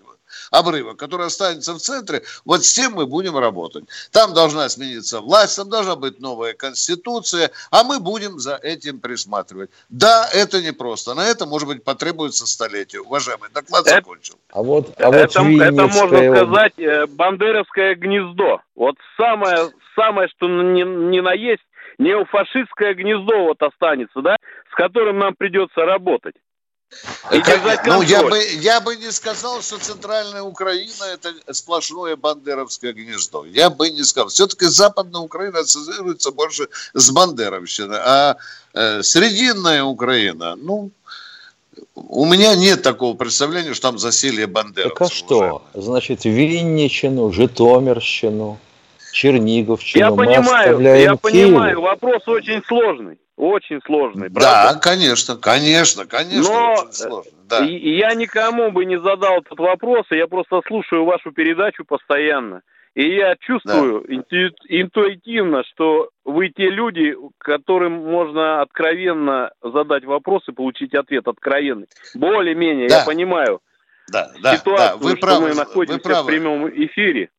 обрыва, 0.51 0.93
который 0.93 1.27
останется 1.27 1.73
в 1.73 1.79
центре, 1.79 2.23
вот 2.45 2.63
с 2.63 2.73
тем 2.73 2.93
мы 2.93 3.05
будем 3.05 3.37
работать. 3.37 3.85
Там 4.11 4.33
должна 4.33 4.69
смениться 4.69 5.21
власть, 5.21 5.55
там 5.55 5.69
должна 5.69 5.95
быть 5.95 6.19
новая 6.19 6.53
конституция, 6.53 7.51
а 7.71 7.83
мы 7.83 7.99
будем 7.99 8.39
за 8.39 8.55
этим 8.55 8.99
присматривать. 8.99 9.69
Да, 9.89 10.27
это 10.33 10.61
непросто. 10.61 11.13
На 11.13 11.27
это, 11.27 11.45
может 11.45 11.67
быть, 11.67 11.83
потребуется 11.83 12.47
столетие. 12.47 13.01
Уважаемый, 13.01 13.49
доклад 13.53 13.87
это, 13.87 13.95
закончил. 13.95 14.35
А 14.51 14.61
вот, 14.61 14.93
а 14.99 15.07
вот 15.07 15.15
это, 15.15 15.41
это 15.41 15.87
можно 15.87 16.35
сказать 16.35 16.73
э, 16.77 17.05
бандеровское 17.07 17.95
гнездо. 17.95 18.61
Вот 18.75 18.95
самое, 19.17 19.69
самое 19.95 20.27
что 20.29 20.47
не, 20.47 20.83
не 20.83 21.21
наесть, 21.21 21.63
неофашистское 21.97 22.93
гнездо 22.93 23.43
вот 23.43 23.61
останется, 23.61 24.21
да, 24.21 24.37
с 24.71 24.75
которым 24.75 25.19
нам 25.19 25.35
придется 25.35 25.85
работать. 25.85 26.35
Ну, 27.85 28.01
я 28.01 28.23
бы, 28.23 28.39
я 28.61 28.81
бы 28.81 28.95
не 28.95 29.11
сказал, 29.11 29.61
что 29.61 29.77
центральная 29.77 30.41
Украина 30.41 31.03
это 31.13 31.33
сплошное 31.53 32.15
бандеровское 32.15 32.93
гнездо. 32.93 33.45
Я 33.45 33.69
бы 33.69 33.89
не 33.91 34.03
сказал. 34.03 34.29
Все-таки 34.29 34.65
западная 34.65 35.21
Украина 35.21 35.59
ассоциируется 35.59 36.31
больше 36.31 36.67
с 36.93 37.11
бандеровщиной. 37.11 37.97
А 37.99 38.37
э, 38.73 39.03
срединная 39.03 39.83
Украина, 39.83 40.55
ну, 40.55 40.89
у 41.95 42.25
меня 42.25 42.55
нет 42.55 42.81
такого 42.81 43.15
представления, 43.15 43.73
что 43.73 43.89
там 43.89 43.99
засилие 43.99 44.47
бандеровцев. 44.47 44.97
Так 44.97 45.07
а 45.07 45.13
что? 45.13 45.61
Значит, 45.73 46.25
Винничину, 46.25 47.31
Житомирщину, 47.31 48.57
Черниговщину 49.11 50.05
Я 50.05 50.11
понимаю, 50.11 50.79
я 50.81 51.15
понимаю. 51.15 51.81
Вопрос 51.81 52.27
очень 52.27 52.63
сложный. 52.67 53.17
Очень 53.39 53.79
сложный, 53.85 54.29
правда? 54.29 54.73
Да, 54.73 54.79
конечно, 54.81 55.37
конечно, 55.37 56.05
конечно, 56.05 56.53
Но 56.53 56.73
очень 56.73 56.91
сложный. 56.91 57.31
Да. 57.47 57.63
Я 57.63 58.13
никому 58.13 58.69
бы 58.69 58.83
не 58.83 58.99
задал 58.99 59.37
этот 59.37 59.57
вопрос, 59.57 60.05
я 60.09 60.27
просто 60.27 60.59
слушаю 60.67 61.05
вашу 61.05 61.31
передачу 61.31 61.85
постоянно. 61.85 62.63
И 62.95 63.15
я 63.15 63.37
чувствую 63.39 64.03
да. 64.05 64.13
инту, 64.13 64.35
интуитивно, 64.67 65.63
что 65.71 66.09
вы 66.25 66.49
те 66.49 66.69
люди, 66.69 67.15
которым 67.37 67.93
можно 68.11 68.61
откровенно 68.61 69.51
задать 69.63 70.03
вопрос 70.03 70.43
и 70.49 70.51
получить 70.51 70.93
ответ 70.93 71.25
откровенный. 71.25 71.87
Более-менее, 72.15 72.89
да. 72.89 72.99
я 72.99 73.05
понимаю 73.05 73.61
да, 74.11 74.31
да, 74.43 74.57
ситуацию, 74.57 74.99
да. 74.99 75.07
Вы 75.07 75.11
что 75.11 75.21
правы, 75.21 75.47
мы 75.47 75.55
находимся 75.55 76.23
в 76.23 76.25
прямом 76.25 76.67
эфире. 76.67 77.29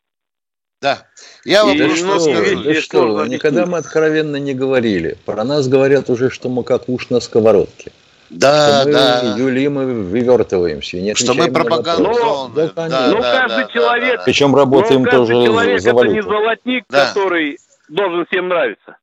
Да. 0.81 1.07
Я 1.45 1.65
вам 1.65 1.77
да 1.77 1.95
что, 1.95 2.21
скажу. 2.21 2.63
Да 2.63 2.75
что, 2.81 3.27
никогда 3.27 3.67
мы 3.67 3.79
откровенно 3.79 4.37
не 4.37 4.55
говорили. 4.55 5.19
Про 5.27 5.45
нас 5.45 5.69
говорят 5.69 6.09
уже, 6.09 6.31
что 6.31 6.49
мы 6.49 6.65
как 6.65 6.89
уж 6.89 7.11
на 7.11 7.21
сковородке. 7.21 7.93
Да, 8.31 8.83
что 8.83 8.93
да. 8.93 9.21
мы 9.23 9.39
юлим 9.41 9.81
и 9.81 9.85
вывертываемся. 9.85 10.97
И 10.97 11.03
не 11.03 11.15
что 11.15 11.35
мы 11.35 11.51
пропаганду. 11.51 12.11
Ну, 12.11 12.49
да, 12.55 12.69
да, 12.69 13.09
ну 13.09 13.21
да, 13.21 13.41
каждый 13.41 13.65
да, 13.65 13.73
человек... 13.73 14.17
Да, 14.19 14.23
Причем 14.25 14.55
работаем 14.55 15.03
ну, 15.03 15.11
тоже 15.11 15.33
человек 15.33 15.81
за 15.83 15.93
валюту. 15.93 16.17
это 16.17 16.27
не 16.27 16.33
золотник, 16.33 16.85
да. 16.89 17.09
который 17.09 17.59
должен 17.89 18.25
всем 18.27 18.49
нравиться. 18.49 18.97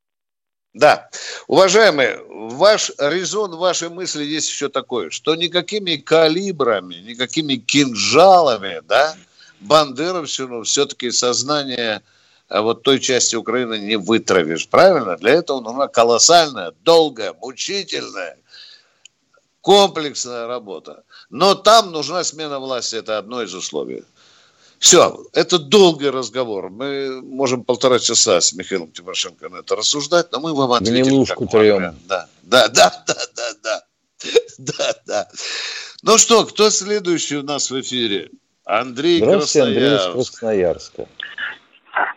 Да. 0.73 1.09
Уважаемые, 1.47 2.19
ваш 2.29 2.91
резон, 2.97 3.55
ваши 3.57 3.89
мысли 3.89 4.23
есть 4.23 4.49
еще 4.49 4.69
такое, 4.69 5.09
что 5.09 5.35
никакими 5.35 5.97
калибрами, 5.97 6.95
никакими 6.95 7.55
кинжалами, 7.55 8.81
да, 8.87 9.15
Бандеровщину 9.59 10.63
все-таки 10.63 11.11
сознание 11.11 12.01
а 12.49 12.61
вот 12.61 12.83
той 12.83 12.99
части 12.99 13.35
Украины 13.35 13.77
не 13.77 13.97
вытравишь. 13.97 14.67
Правильно? 14.67 15.17
Для 15.17 15.31
этого 15.31 15.59
нужна 15.59 15.87
колоссальная, 15.87 16.73
долгая, 16.83 17.33
мучительная, 17.33 18.37
комплексная 19.61 20.47
работа. 20.47 21.03
Но 21.29 21.55
там 21.55 21.91
нужна 21.91 22.23
смена 22.23 22.59
власти. 22.59 22.95
Это 22.95 23.17
одно 23.17 23.41
из 23.41 23.53
условий. 23.53 24.05
Все, 24.79 25.25
это 25.33 25.57
долгий 25.57 26.09
разговор. 26.09 26.69
Мы 26.69 27.21
можем 27.21 27.63
полтора 27.63 27.99
часа 27.99 28.39
с 28.39 28.53
Михаилом 28.53 28.91
Тимошенко 28.91 29.49
на 29.49 29.57
это 29.57 29.75
рассуждать, 29.75 30.31
но 30.31 30.39
мы 30.39 30.53
вам 30.53 30.71
ответим. 30.71 31.03
Гнилушку 31.03 31.47
трем. 31.47 31.95
Да, 32.07 32.29
да, 32.43 32.67
да, 32.69 33.03
да, 33.07 33.15
да, 33.35 33.53
да. 33.63 33.83
Да, 34.57 34.95
да. 35.05 35.27
Ну 36.01 36.17
что, 36.17 36.45
кто 36.45 36.69
следующий 36.69 37.37
у 37.37 37.43
нас 37.43 37.69
в 37.69 37.79
эфире? 37.79 38.31
Андрей 38.67 39.21
Здравствуйте, 39.23 39.67
Андрей 39.67 39.95
из 39.95 40.13
Красноярска. 40.13 41.07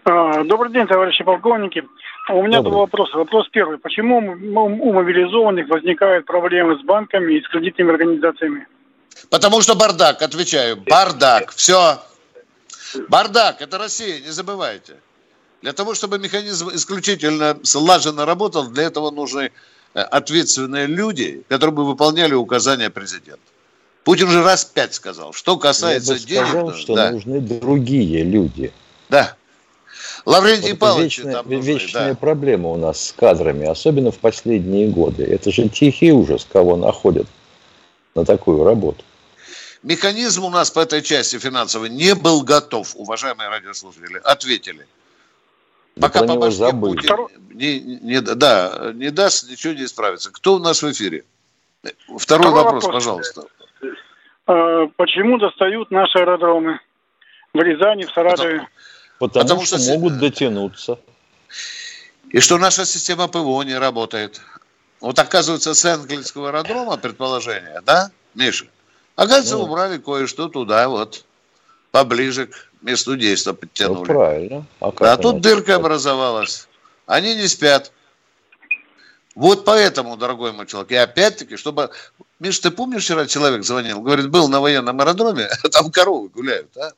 А, 0.04 0.44
добрый 0.44 0.72
день, 0.72 0.86
товарищи 0.86 1.22
полковники. 1.22 1.84
У 2.28 2.42
меня 2.42 2.58
Добрый. 2.58 2.72
два 2.72 2.80
вопроса. 2.80 3.16
Вопрос 3.16 3.48
первый. 3.50 3.78
Почему 3.78 4.18
у 4.18 4.92
мобилизованных 4.92 5.68
возникают 5.68 6.26
проблемы 6.26 6.76
с 6.78 6.84
банками 6.84 7.34
и 7.34 7.42
с 7.42 7.48
кредитными 7.48 7.92
организациями? 7.92 8.66
Потому 9.30 9.62
что 9.62 9.76
бардак, 9.76 10.22
отвечаю. 10.22 10.76
Бардак. 10.76 11.52
Все. 11.52 11.98
Бардак. 13.08 13.62
Это 13.62 13.78
Россия, 13.78 14.20
не 14.20 14.30
забывайте. 14.30 14.96
Для 15.62 15.72
того, 15.72 15.94
чтобы 15.94 16.18
механизм 16.18 16.70
исключительно 16.72 17.58
слаженно 17.62 18.26
работал, 18.26 18.68
для 18.68 18.84
этого 18.84 19.10
нужны 19.10 19.52
э, 19.94 20.00
ответственные 20.00 20.86
люди, 20.86 21.44
которые 21.48 21.74
бы 21.74 21.84
выполняли 21.84 22.34
указания 22.34 22.90
президента. 22.90 23.49
Путин 24.04 24.28
уже 24.28 24.42
раз 24.42 24.64
пять 24.64 24.94
сказал. 24.94 25.32
Что 25.32 25.56
касается 25.56 26.14
Я 26.14 26.18
бы 26.18 26.46
сказал, 26.46 26.70
денег... 26.70 26.76
что 26.76 26.94
да. 26.94 27.10
нужны 27.10 27.40
другие 27.40 28.22
люди. 28.22 28.72
Да. 29.08 29.36
Лаврентий 30.24 30.70
вот 30.70 30.78
Павлович 30.78 31.18
вечная, 31.18 31.34
там 31.34 31.50
нужны, 31.50 31.68
вечная 31.70 32.08
да. 32.10 32.14
проблема 32.14 32.68
у 32.70 32.76
нас 32.76 33.08
с 33.08 33.12
кадрами, 33.12 33.66
особенно 33.66 34.10
в 34.10 34.18
последние 34.18 34.88
годы. 34.88 35.24
Это 35.24 35.50
же 35.50 35.68
тихий 35.68 36.12
ужас, 36.12 36.46
кого 36.50 36.76
находят 36.76 37.26
на 38.14 38.24
такую 38.24 38.64
работу. 38.64 39.04
Механизм 39.82 40.44
у 40.44 40.50
нас 40.50 40.70
по 40.70 40.80
этой 40.80 41.00
части 41.02 41.38
финансовой 41.38 41.88
не 41.88 42.14
был 42.14 42.42
готов, 42.42 42.94
уважаемые 42.96 43.48
радиослушатели. 43.48 44.20
Ответили. 44.24 44.86
Да 45.96 46.08
Пока 46.08 46.26
по 46.26 46.36
башке 46.36 46.70
Путин 46.70 47.16
не, 47.54 47.80
не, 47.80 48.20
да, 48.20 48.92
не 48.94 49.10
даст, 49.10 49.48
ничего 49.48 49.72
не 49.72 49.84
исправится. 49.84 50.30
Кто 50.30 50.54
у 50.54 50.58
нас 50.58 50.82
в 50.82 50.90
эфире? 50.90 51.24
Второй, 51.82 52.18
Второй 52.18 52.50
вопрос, 52.50 52.84
вопрос, 52.84 52.92
пожалуйста. 52.92 53.44
А, 54.50 54.88
почему 54.96 55.38
достают 55.38 55.92
наши 55.92 56.18
аэродромы 56.18 56.80
в 57.54 57.60
Рязани, 57.60 58.04
в 58.04 58.10
Саратове? 58.10 58.66
Потому, 59.20 59.44
Потому 59.44 59.64
что, 59.64 59.78
что 59.78 59.92
могут 59.92 60.18
дотянуться. 60.18 60.98
И 62.30 62.40
что 62.40 62.58
наша 62.58 62.84
система 62.84 63.28
ПВО 63.28 63.62
не 63.62 63.78
работает. 63.78 64.40
Вот 65.00 65.18
оказывается, 65.20 65.74
с 65.74 65.84
английского 65.84 66.48
аэродрома, 66.48 66.96
предположение, 66.96 67.80
да, 67.86 68.10
Миша? 68.34 68.66
Оказывается, 69.14 69.56
ну, 69.56 69.64
убрали 69.64 69.98
кое-что 69.98 70.48
туда, 70.48 70.88
вот, 70.88 71.24
поближе 71.92 72.46
к 72.46 72.70
месту 72.82 73.16
действия 73.16 73.54
подтянули. 73.54 73.98
Ну, 73.98 74.04
правильно. 74.04 74.66
А, 74.80 74.92
а 74.98 75.16
тут 75.16 75.40
дырка 75.40 75.76
образовалась. 75.76 76.66
Они 77.06 77.36
не 77.36 77.46
спят. 77.46 77.92
Вот 79.36 79.64
поэтому, 79.64 80.16
дорогой 80.16 80.52
мой 80.52 80.66
человек, 80.66 80.90
и 80.90 80.96
опять-таки, 80.96 81.56
чтобы... 81.56 81.90
Миш, 82.40 82.58
ты 82.58 82.70
помнишь, 82.70 83.04
вчера 83.04 83.26
человек 83.26 83.62
звонил, 83.64 84.00
говорит, 84.00 84.30
был 84.30 84.48
на 84.48 84.60
военном 84.60 84.98
аэродроме, 84.98 85.44
а 85.62 85.68
там 85.68 85.90
коровы 85.90 86.30
гуляют, 86.30 86.76
а? 86.76 86.92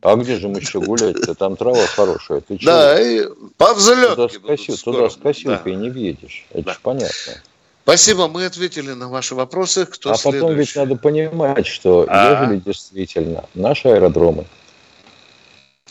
А 0.00 0.16
где 0.16 0.36
же 0.36 0.48
мы 0.48 0.60
еще 0.60 0.80
гулять-то? 0.80 1.34
Там 1.34 1.54
трава 1.54 1.86
хорошая. 1.86 2.40
Ты 2.40 2.58
да, 2.62 2.98
и 2.98 3.26
по 3.58 3.74
взлетке 3.74 4.74
туда, 4.82 5.10
с 5.10 5.16
косилкой 5.16 5.74
да. 5.74 5.80
не 5.80 5.90
въедешь. 5.90 6.46
Это 6.50 6.62
да. 6.62 6.72
же 6.72 6.78
понятно. 6.82 7.32
Спасибо, 7.82 8.26
мы 8.28 8.46
ответили 8.46 8.92
на 8.92 9.10
ваши 9.10 9.34
вопросы. 9.34 9.84
Кто 9.84 10.12
а 10.12 10.14
следующий? 10.14 10.40
потом 10.40 10.56
ведь 10.56 10.76
надо 10.76 10.96
понимать, 10.96 11.66
что 11.66 12.06
А-а-а. 12.08 12.44
ежели 12.44 12.60
действительно 12.60 13.44
наши 13.52 13.88
аэродромы 13.88 14.46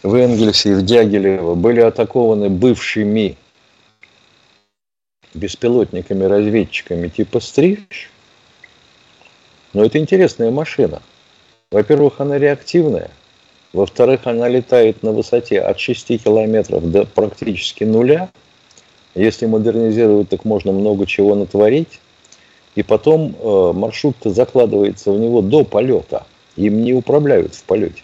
в 0.02 0.16
Энгельсе 0.16 0.72
и 0.72 0.74
в 0.74 0.82
Дягилево 0.82 1.54
были 1.54 1.82
атакованы 1.82 2.50
бывшими 2.50 3.38
беспилотниками-разведчиками 5.36 7.08
типа 7.10 7.40
«Стриж», 7.40 8.10
но 9.74 9.86
это 9.86 9.98
интересная 9.98 10.52
машина. 10.52 11.02
Во-первых, 11.72 12.20
она 12.20 12.38
реактивная. 12.38 13.12
Во-вторых, 13.74 14.22
она 14.26 14.48
летает 14.48 15.04
на 15.04 15.12
высоте 15.12 15.60
от 15.62 15.80
6 15.80 16.24
километров 16.24 16.90
до 16.90 17.06
практически 17.06 17.84
нуля. 17.84 18.30
Если 19.14 19.46
модернизировать, 19.46 20.30
так 20.30 20.46
можно 20.46 20.72
много 20.72 21.06
чего 21.06 21.36
натворить. 21.36 22.00
И 22.76 22.82
потом 22.82 23.36
э, 23.40 23.72
маршрут 23.74 24.16
закладывается 24.24 25.12
в 25.12 25.20
него 25.20 25.42
до 25.42 25.64
полета. 25.64 26.26
Им 26.56 26.82
не 26.82 26.94
управляют 26.94 27.54
в 27.56 27.64
полете. 27.64 28.04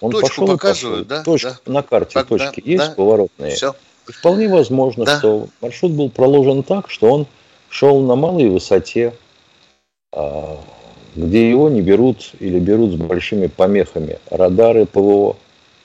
Он 0.00 0.12
Точку 0.12 0.28
пошел 0.28 0.46
показывают, 0.46 1.08
да? 1.08 1.22
Точка, 1.24 1.58
да? 1.66 1.72
На 1.72 1.82
карте 1.82 2.14
так, 2.14 2.28
точки 2.28 2.60
да, 2.60 2.70
есть 2.70 2.86
да. 2.86 2.94
поворотные. 2.94 3.54
Все. 3.54 3.74
И 4.08 4.12
вполне 4.12 4.48
возможно, 4.48 5.04
да. 5.04 5.18
что 5.18 5.48
маршрут 5.60 5.92
был 5.92 6.10
проложен 6.10 6.62
так, 6.62 6.90
что 6.90 7.10
он 7.10 7.26
шел 7.68 8.00
на 8.00 8.14
малой 8.14 8.48
высоте, 8.48 9.12
где 11.18 11.50
его 11.50 11.68
не 11.68 11.82
берут 11.82 12.32
или 12.38 12.58
берут 12.58 12.92
с 12.92 12.96
большими 12.96 13.48
помехами 13.48 14.18
радары 14.30 14.86
ПВО, 14.86 15.36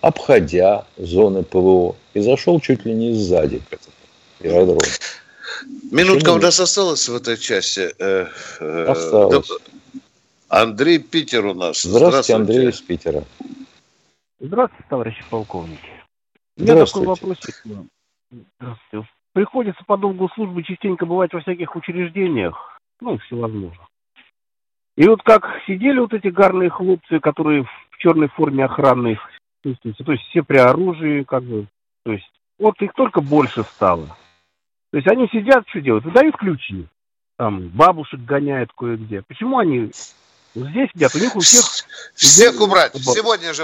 обходя 0.01 0.85
зоны 0.97 1.43
ПВО, 1.43 1.95
и 2.13 2.19
зашел 2.19 2.59
чуть 2.59 2.85
ли 2.85 2.93
не 2.93 3.13
сзади 3.13 3.59
к 3.59 3.73
этому 3.73 3.95
аэродрому. 4.41 4.81
Минутка 5.91 6.29
у 6.31 6.37
нас 6.37 6.59
осталась 6.59 7.07
в 7.07 7.15
этой 7.15 7.37
части. 7.37 7.93
Э, 7.99 8.27
э, 8.59 8.85
осталось. 8.85 9.49
Андрей 10.49 10.99
Питер 10.99 11.45
у 11.45 11.53
нас. 11.53 11.81
Здравствуйте, 11.81 12.09
Здравствуйте. 12.09 12.35
Андрей 12.35 12.69
из 12.69 12.81
Питера. 12.81 13.23
Здравствуйте, 14.39 14.85
товарищи 14.89 15.23
полковники. 15.29 15.89
У 16.57 16.61
меня 16.61 16.85
такой 16.85 17.05
вопросик. 17.05 17.63
Здравствуйте. 18.59 19.09
Приходится 19.33 19.83
по 19.85 19.97
долгу 19.97 20.29
службы 20.35 20.61
частенько 20.61 21.07
бывать 21.07 21.33
во 21.33 21.41
всяких 21.41 21.75
учреждениях, 21.75 22.79
ну, 23.01 23.17
всевозможных. 23.17 23.87
И 24.95 25.07
вот 25.07 25.23
как 25.23 25.43
сидели 25.65 25.99
вот 25.99 26.13
эти 26.13 26.27
гарные 26.27 26.69
хлопцы, 26.69 27.19
которые 27.19 27.63
в 27.63 27.97
черной 27.97 28.27
форме 28.29 28.65
охранной, 28.65 29.19
то 29.63 29.69
есть 29.69 30.23
все 30.29 30.43
при 30.43 30.57
оружии, 30.57 31.23
как 31.23 31.43
бы, 31.43 31.67
то 32.03 32.11
есть 32.11 32.29
вот 32.59 32.79
их 32.81 32.93
только 32.93 33.21
больше 33.21 33.63
стало. 33.63 34.15
То 34.91 34.97
есть 34.97 35.07
они 35.07 35.27
сидят, 35.29 35.67
что 35.69 35.81
делают? 35.81 36.05
Выдают 36.05 36.37
ключи. 36.37 36.87
Там 37.37 37.69
бабушек 37.69 38.19
гоняют 38.19 38.71
кое-где. 38.77 39.23
Почему 39.23 39.57
они 39.57 39.91
здесь 40.53 40.89
сидят? 40.93 41.15
У 41.15 41.17
них 41.17 41.35
у 41.35 41.39
всех... 41.39 41.65
Всех 42.13 42.61
убрать. 42.61 42.93
Сегодня 42.95 43.55
же 43.55 43.63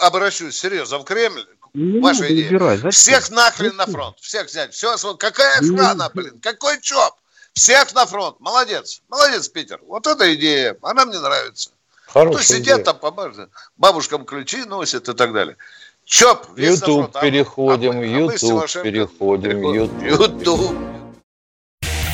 обращусь 0.00 0.56
серьезно 0.56 0.98
в 0.98 1.04
Кремль. 1.04 1.44
Не 1.74 2.00
Ваша 2.00 2.26
идея. 2.32 2.90
Всех 2.90 3.30
нахрен 3.30 3.76
на 3.76 3.84
фронт. 3.84 4.16
Всех 4.20 4.46
взять. 4.46 4.72
Все, 4.72 4.96
какая 5.18 5.58
охрана, 5.58 6.10
блин? 6.14 6.40
Какой 6.40 6.80
ЧОП? 6.80 7.12
Всех 7.54 7.94
на 7.94 8.04
фронт. 8.04 8.36
Молодец. 8.40 9.00
Молодец, 9.08 9.48
Питер. 9.48 9.80
Вот 9.86 10.06
эта 10.06 10.34
идея. 10.34 10.76
Она 10.82 11.06
мне 11.06 11.18
нравится. 11.18 11.70
Хорошая 12.06 12.42
То 12.42 12.44
сидят 12.44 12.80
идея. 12.80 12.84
там, 12.84 12.98
помажут, 12.98 13.50
бабушкам 13.76 14.24
ключи 14.24 14.64
носят 14.64 15.08
и 15.08 15.14
так 15.14 15.32
далее. 15.32 15.56
Чоп, 16.04 16.46
Ютуб 16.58 17.10
а 17.14 17.20
переходим, 17.20 18.02
Ютуб 18.02 18.62
а 18.62 18.82
переходим, 18.82 19.72
Ютуб. 20.04 20.76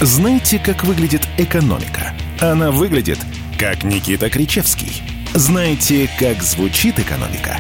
Знаете, 0.01 0.59
как 0.59 0.85
выглядит 0.85 1.23
экономика? 1.39 2.15
Она 2.41 2.71
выглядит, 2.71 3.19
как 3.59 3.83
Никита 3.83 4.31
Кричевский. 4.31 5.03
Знаете, 5.35 6.09
как 6.19 6.43
звучит 6.43 6.99
экономика? 6.99 7.59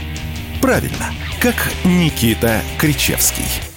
Правильно, 0.63 1.13
как 1.43 1.57
Никита 1.85 2.63
Кричевский. 2.79 3.70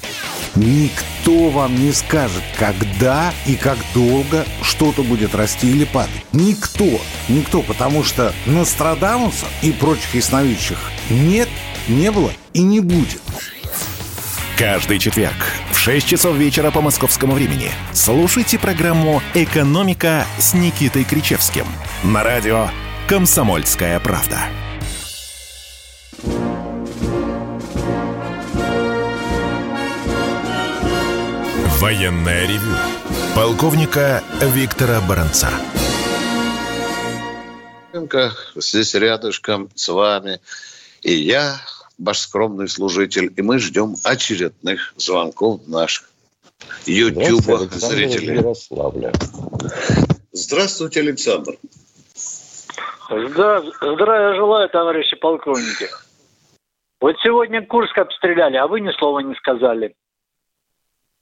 Никто 0.56 1.49
вам 1.49 1.76
не 1.76 1.91
скажет, 1.91 2.43
когда 2.58 3.34
и 3.45 3.56
как 3.56 3.78
долго 3.93 4.45
что-то 4.62 5.01
будет 5.01 5.34
расти 5.34 5.70
или 5.70 5.86
падать. 5.86 6.26
Никто. 6.32 7.01
Никто, 7.28 7.62
потому 7.62 8.04
что 8.04 8.34
Нострадамуса 8.45 9.47
и 9.62 9.72
прочих 9.72 10.14
ясновидящих 10.14 10.78
нет, 11.10 11.49
не 11.88 12.12
было 12.12 12.32
и 12.54 12.62
не 12.62 12.80
будет. 12.80 13.22
Каждый 14.58 14.99
четверг 14.99 15.36
в 15.72 15.80
6 15.80 16.08
часов 16.08 16.36
вечера 16.36 16.70
по 16.70 16.82
московскому 16.82 17.34
времени 17.34 17.72
слушайте 17.91 18.60
программу 18.60 19.24
«Экономика» 19.34 20.26
с 20.38 20.54
Никитой 20.54 21.04
Кричевским 21.04 21.66
на 22.04 22.24
радио 22.24 22.70
«Комсомольская 23.08 23.99
правда». 23.99 24.43
Военная 31.84 32.47
ревю. 32.47 32.77
Полковника 33.36 34.23
Виктора 34.39 35.01
Баранца. 35.01 35.49
Здесь 38.55 38.95
рядышком 38.95 39.69
с 39.75 39.89
вами. 39.89 40.39
И 41.01 41.11
я, 41.11 41.57
ваш 41.99 42.19
скромный 42.19 42.69
служитель. 42.69 43.34
И 43.36 43.41
мы 43.41 43.59
ждем 43.59 43.95
очередных 44.05 44.93
звонков 44.95 45.67
наших 45.67 46.09
YouTube 46.86 47.69
зрителей. 47.73 48.39
Здравствуйте, 50.31 51.01
Александр. 51.01 51.57
Здравия 53.09 54.36
желаю, 54.36 54.69
товарищи 54.69 55.17
полковники. 55.17 55.89
Вот 57.01 57.17
сегодня 57.21 57.61
Курск 57.61 57.97
обстреляли, 57.97 58.55
а 58.55 58.67
вы 58.67 58.79
ни 58.79 58.91
слова 58.97 59.19
не 59.19 59.36
сказали. 59.36 59.93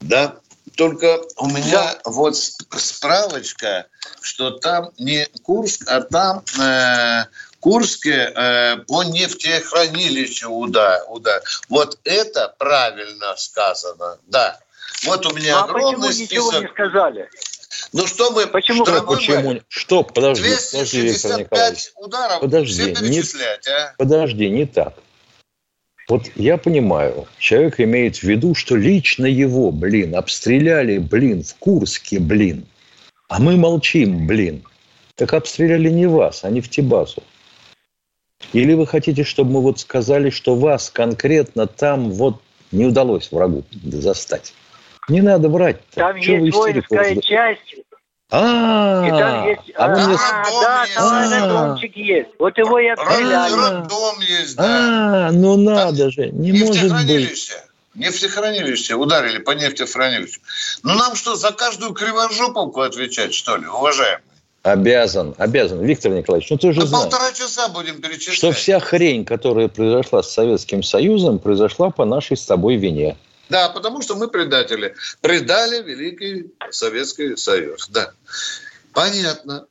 Да, 0.00 0.36
только 0.76 1.20
у 1.36 1.48
меня 1.48 1.94
да. 1.94 2.00
вот 2.04 2.36
справочка, 2.36 3.86
что 4.20 4.50
там 4.50 4.90
не 4.98 5.26
Курск, 5.42 5.84
а 5.86 6.00
там 6.00 6.42
э, 6.60 7.24
Курске 7.60 8.32
э, 8.34 8.76
по 8.88 9.02
нефтехранилищу 9.04 10.50
удар, 10.50 11.02
удар. 11.08 11.42
Вот 11.68 11.98
это 12.04 12.54
правильно 12.58 13.34
сказано, 13.36 14.18
да. 14.26 14.58
Вот 15.04 15.26
у 15.26 15.34
меня 15.34 15.60
а 15.60 15.64
огромный 15.64 16.08
почему 16.08 16.26
список. 16.26 16.32
ничего 16.32 16.60
не 16.60 16.68
сказали? 16.68 17.30
Ну 17.92 18.06
что 18.06 18.30
мы... 18.30 18.46
Почему? 18.46 18.84
Что, 18.86 19.02
почему? 19.02 19.60
Что? 19.68 20.02
Подожди, 20.04 20.42
265 20.42 21.48
подожди, 21.48 21.90
ударов 21.96 22.40
подожди, 22.40 22.96
не, 23.02 23.22
а? 23.70 23.94
Подожди, 23.98 24.48
не 24.48 24.66
так. 24.66 24.94
Вот 26.12 26.30
я 26.36 26.58
понимаю, 26.58 27.26
человек 27.38 27.80
имеет 27.80 28.16
в 28.16 28.22
виду, 28.24 28.54
что 28.54 28.76
лично 28.76 29.24
его, 29.24 29.72
блин, 29.72 30.14
обстреляли, 30.14 30.98
блин, 30.98 31.42
в 31.42 31.54
Курске, 31.54 32.20
блин. 32.20 32.66
А 33.30 33.40
мы 33.40 33.56
молчим, 33.56 34.26
блин. 34.26 34.62
Так 35.14 35.32
обстреляли 35.32 35.88
не 35.88 36.04
вас, 36.04 36.44
а 36.44 36.50
не 36.50 36.60
в 36.60 36.68
Тибасу. 36.68 37.22
Или 38.52 38.74
вы 38.74 38.86
хотите, 38.86 39.24
чтобы 39.24 39.52
мы 39.52 39.62
вот 39.62 39.80
сказали, 39.80 40.28
что 40.28 40.54
вас 40.54 40.90
конкретно 40.90 41.66
там 41.66 42.10
вот 42.10 42.42
не 42.72 42.84
удалось 42.84 43.32
врагу 43.32 43.64
застать? 43.82 44.52
Не 45.08 45.22
надо 45.22 45.48
врать. 45.48 45.76
-то. 45.76 45.94
Там 45.94 46.20
Чего 46.20 46.44
есть 46.44 46.58
воинская 46.58 47.16
часть. 47.22 47.74
А, 48.34 49.04
и 49.06 49.10
там 49.10 49.46
есть, 49.46 49.60
а, 49.76 49.84
а, 49.84 51.28
да, 51.28 51.76
там 51.76 51.76
есть. 51.76 52.28
Вот 52.38 52.56
его 52.56 52.78
и 52.78 52.88
обстреляли. 52.88 53.52
Аэродром 53.52 54.20
есть, 54.20 54.56
да. 54.56 55.28
А, 55.28 55.32
ну 55.32 55.58
надо 55.58 56.10
же, 56.10 56.30
не 56.30 56.64
может 56.64 56.92
быть. 56.92 57.52
Нефтехранилище 57.94 58.94
ударили 58.94 59.36
по 59.36 59.50
нефтехранилищу. 59.50 60.40
Ну 60.82 60.94
нам 60.94 61.14
что, 61.14 61.36
за 61.36 61.52
каждую 61.52 61.92
кривожоповку 61.92 62.80
отвечать, 62.80 63.34
что 63.34 63.56
ли, 63.56 63.66
уважаемые? 63.66 64.22
Обязан, 64.62 65.34
обязан. 65.36 65.84
Виктор 65.84 66.12
Николаевич, 66.12 66.48
ну 66.48 66.56
ты 66.56 66.72
же 66.72 66.86
знаешь. 66.86 67.10
полтора 67.10 67.32
часа 67.32 67.68
будем 67.68 68.00
перечислять. 68.00 68.36
Что 68.36 68.52
вся 68.52 68.80
хрень, 68.80 69.26
которая 69.26 69.68
произошла 69.68 70.22
с 70.22 70.32
Советским 70.32 70.82
Союзом, 70.82 71.38
произошла 71.38 71.90
по 71.90 72.06
нашей 72.06 72.38
с 72.38 72.46
тобой 72.46 72.76
вине. 72.76 73.18
Да, 73.52 73.68
потому 73.68 74.00
что 74.00 74.16
мы 74.16 74.28
предатели. 74.28 74.94
Предали 75.20 75.82
Великий 75.82 76.50
Советский 76.70 77.36
Союз. 77.36 77.86
Да. 77.88 78.12
Понятно. 78.94 79.66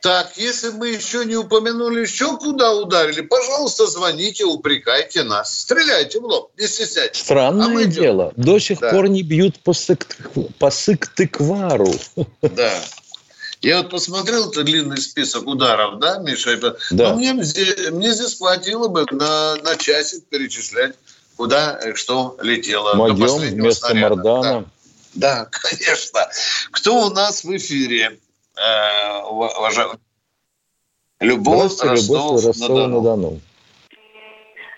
Так, 0.00 0.36
если 0.36 0.70
мы 0.70 0.90
еще 0.90 1.24
не 1.24 1.34
упомянули, 1.34 2.02
еще 2.02 2.38
куда 2.38 2.72
ударили, 2.72 3.22
пожалуйста, 3.22 3.88
звоните, 3.88 4.44
упрекайте 4.44 5.24
нас. 5.24 5.58
Стреляйте 5.58 6.20
в 6.20 6.24
лоб, 6.24 6.52
не 6.56 6.68
стесняйтесь. 6.68 7.20
Странное 7.20 7.84
а 7.84 7.86
дело. 7.86 8.32
До 8.36 8.60
сих 8.60 8.78
да. 8.78 8.90
пор 8.90 9.08
не 9.08 9.22
бьют 9.22 9.58
по, 9.58 9.72
сык, 9.72 10.06
по 10.60 10.70
сыктыквару. 10.70 11.92
Да. 12.42 12.72
Я 13.60 13.78
вот 13.78 13.90
посмотрел 13.90 14.50
этот 14.50 14.66
длинный 14.66 14.98
список 14.98 15.48
ударов, 15.48 15.98
да, 15.98 16.18
Миша? 16.18 16.56
Да. 16.56 16.76
Но 16.90 17.16
мне, 17.16 17.32
мне 17.32 18.12
здесь 18.12 18.38
хватило 18.38 18.86
бы 18.86 19.04
на, 19.10 19.56
на 19.56 19.76
часик 19.76 20.24
перечислять, 20.26 20.94
куда 21.36 21.78
и 21.84 21.94
что 21.94 22.36
летело. 22.40 22.94
Могем 22.94 23.26
вместо 23.38 23.88
снаряда. 23.88 24.16
Мардана. 24.16 24.64
Да. 25.14 25.44
да, 25.44 25.48
конечно. 25.50 26.28
Кто 26.72 27.06
у 27.06 27.10
нас 27.10 27.44
в 27.44 27.56
эфире? 27.56 28.18
Э, 28.56 29.22
уважаемый? 29.22 29.98
Любовь, 31.20 31.72
Ростов, 31.80 32.44
Ростов-на-Дону. 32.44 33.40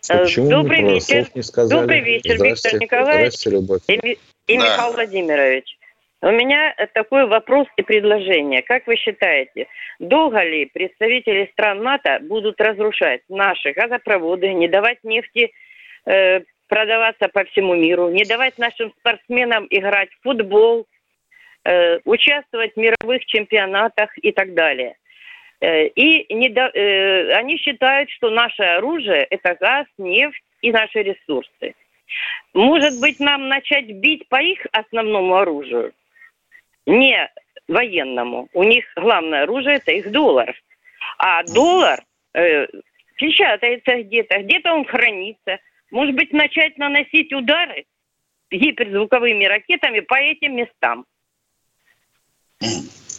Э, 0.09 0.19
Почему 0.19 0.51
Добрый 0.51 0.83
вечер. 0.83 1.29
Не 1.35 1.43
сказали? 1.43 1.81
Добрый 1.81 2.01
вечер, 2.01 2.43
Виктор 2.43 2.81
Николаевич 2.81 3.47
и, 3.89 4.19
и 4.47 4.59
да. 4.59 4.65
Михаил 4.65 4.93
Владимирович. 4.93 5.79
У 6.21 6.31
меня 6.31 6.75
такой 6.95 7.27
вопрос 7.27 7.69
и 7.77 7.83
предложение. 7.83 8.63
Как 8.63 8.87
вы 8.89 8.97
считаете, 8.97 9.69
долго 10.01 10.43
ли 10.43 10.67
представители 10.67 11.49
стран 11.53 11.83
НАТО 11.83 12.19
будут 12.23 12.61
разрушать 12.61 13.21
наши 13.29 13.73
газопроводы, 13.73 14.53
не 14.53 14.67
давать 14.67 14.99
нефти 15.05 15.53
э, 16.09 16.41
продаваться 16.69 17.29
по 17.29 17.45
всему 17.45 17.75
миру, 17.75 18.11
не 18.11 18.25
давать 18.25 18.59
нашим 18.59 18.93
спортсменам 18.99 19.67
играть 19.71 20.11
в 20.11 20.23
футбол, 20.23 20.87
э, 21.65 22.01
участвовать 22.05 22.75
в 22.75 22.77
мировых 22.77 23.25
чемпионатах 23.27 24.11
и 24.19 24.33
так 24.33 24.55
далее? 24.55 24.97
Э, 25.61 25.87
и 25.87 26.33
не 26.35 26.49
до, 26.49 26.67
они 27.37 27.57
считают, 27.59 28.11
что 28.11 28.31
наше 28.31 28.63
оружие– 28.63 29.27
это 29.31 29.57
газ, 29.61 29.87
нефть 29.99 30.43
и 30.63 30.73
наши 30.73 31.03
ресурсы. 31.03 31.75
Может 32.55 33.01
быть, 33.01 33.21
нам 33.21 33.49
начать 33.49 33.87
бить 33.87 34.29
по 34.29 34.41
их 34.41 34.67
основному 34.73 35.37
оружию? 35.37 35.93
не 36.89 37.31
военному. 37.69 38.49
У 38.55 38.65
них 38.65 38.85
главное 38.97 39.43
оружие 39.43 39.77
это 39.77 39.93
их 39.93 40.11
доллар. 40.11 40.55
А 41.19 41.45
доллар 41.45 42.03
э, 42.35 42.67
печатается 43.17 44.03
где-то, 44.03 44.43
где-то 44.43 44.73
он 44.73 44.85
хранится. 44.85 45.59
Может 45.91 46.15
быть, 46.15 46.33
начать 46.33 46.77
наносить 46.79 47.33
удары 47.33 47.87
гиперзвуковыми 48.51 49.45
ракетами 49.45 50.01
по 50.01 50.15
этим 50.15 50.57
местам. 50.57 51.05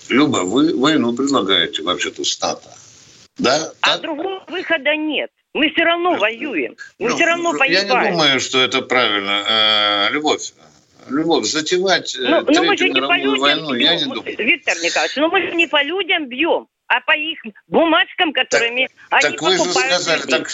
Люба, 0.09 0.39
вы 0.39 0.77
войну 0.77 1.15
предлагаете 1.15 1.83
вообще-то 1.83 2.23
с 2.23 2.41
НАТО. 2.41 2.69
Да? 3.37 3.71
А 3.81 3.91
так? 3.93 4.01
другого 4.01 4.43
выхода 4.47 4.95
нет. 4.95 5.31
Мы 5.53 5.69
все 5.71 5.83
равно 5.83 6.15
воюем. 6.15 6.75
Мы 6.99 7.09
ну, 7.09 7.15
все 7.15 7.25
равно 7.25 7.53
погибаем. 7.53 7.87
Я 7.87 8.03
не 8.03 8.11
думаю, 8.11 8.39
что 8.39 8.59
это 8.59 8.81
правильно. 8.81 10.07
Э, 10.09 10.11
любовь, 10.11 10.51
Любовь, 11.09 11.45
затевать 11.45 12.15
э, 12.15 12.19
ну, 12.21 12.43
ну, 12.47 12.63
мы 12.65 12.77
же 12.77 12.89
не 12.89 13.01
по 13.01 13.17
людям 13.17 13.39
войну, 13.39 13.73
бьем, 13.73 13.79
я 13.79 13.95
не 13.95 14.03
думаю. 14.03 14.23
Виктор 14.37 14.75
Николаевич, 14.77 15.15
ну 15.17 15.29
мы 15.29 15.41
же 15.41 15.55
не 15.55 15.67
по 15.67 15.81
людям 15.83 16.27
бьем, 16.27 16.67
а 16.87 17.01
по 17.01 17.15
их 17.17 17.39
бумажкам, 17.67 18.31
которыми 18.31 18.89
так, 19.09 19.23
они 19.23 19.37
так 19.37 19.41
вы 19.41 19.57
же 19.57 19.63
сказали, 19.63 20.21
так 20.29 20.49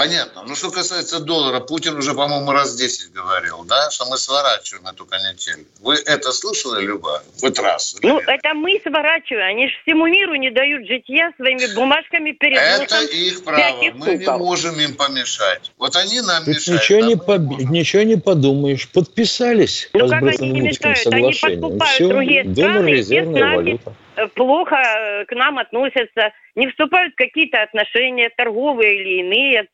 Понятно. 0.00 0.44
Ну, 0.48 0.54
что 0.54 0.70
касается 0.70 1.20
доллара, 1.20 1.60
Путин 1.60 1.98
уже, 1.98 2.14
по-моему, 2.14 2.52
раз 2.52 2.74
10 2.74 3.12
говорил, 3.12 3.64
да, 3.64 3.90
что 3.90 4.06
мы 4.06 4.16
сворачиваем 4.16 4.86
эту 4.86 5.04
канитель. 5.04 5.66
Вы 5.80 5.96
это 5.96 6.32
слышали, 6.32 6.86
Люба? 6.86 7.22
Хоть 7.38 7.58
раз? 7.58 7.98
Ну, 8.02 8.14
нет? 8.14 8.24
это 8.26 8.54
мы 8.54 8.80
сворачиваем. 8.82 9.46
Они 9.46 9.68
же 9.68 9.74
всему 9.82 10.06
миру 10.06 10.36
не 10.36 10.50
дают 10.50 10.86
житья 10.86 11.32
своими 11.36 11.74
бумажками 11.74 12.32
перед 12.32 12.56
Это 12.56 13.02
их 13.02 13.44
право. 13.44 13.82
Мы 13.94 14.16
не 14.16 14.38
можем 14.38 14.80
им 14.80 14.94
помешать. 14.94 15.70
Вот 15.76 15.94
они 15.96 16.22
нам 16.22 16.46
Тут 16.46 16.54
мешают. 16.54 16.80
Ничего, 16.80 17.00
не, 17.00 17.16
по... 17.16 17.36
ничего 17.70 18.02
не 18.02 18.16
подумаешь. 18.16 18.88
Подписались 18.88 19.90
ну, 19.92 20.08
как 20.08 20.22
они 20.22 20.50
не 20.50 20.60
мешают? 20.62 21.06
Они 21.08 21.34
подкупают 21.34 21.94
Все, 21.94 22.08
другие 22.08 22.50
страны, 22.50 22.88
и 22.88 23.02
с 23.02 23.10
нами 23.10 23.56
валюта 23.56 23.94
плохо 24.34 24.76
э, 24.76 25.24
к 25.26 25.32
нам 25.32 25.58
относятся, 25.58 26.32
не 26.54 26.68
вступают 26.68 27.12
в 27.12 27.16
какие-то 27.16 27.62
отношения 27.62 28.30
торговые 28.30 29.00
или 29.00 29.20
иные. 29.20 29.68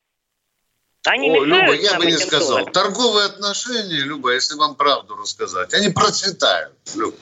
Они 1.07 1.31
О, 1.31 1.45
Люба, 1.45 1.73
я 1.75 1.95
бы 1.99 2.07
не 2.07 2.19
сказал. 2.19 2.49
Долларам. 2.49 2.73
Торговые 2.73 3.27
отношения, 3.27 4.01
Люба, 4.01 4.35
если 4.35 4.55
вам 4.55 4.75
правду 4.75 5.17
рассказать, 5.17 5.73
они 5.73 5.89
процветают, 5.89 6.75
Люба. 6.95 7.17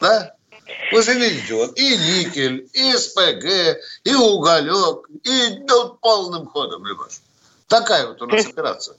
Да? 0.00 0.34
Вы 0.92 1.02
же 1.02 1.14
видите, 1.14 1.54
вот 1.54 1.76
и 1.78 1.96
никель, 1.96 2.68
и 2.72 2.96
СПГ, 2.96 3.78
и 4.04 4.14
уголек, 4.14 5.08
и 5.24 5.48
идут 5.48 6.00
полным 6.00 6.46
ходом, 6.46 6.84
Люба. 6.84 7.08
Такая 7.66 8.06
вот 8.06 8.22
у 8.22 8.26
нас 8.26 8.46
операция. 8.50 8.96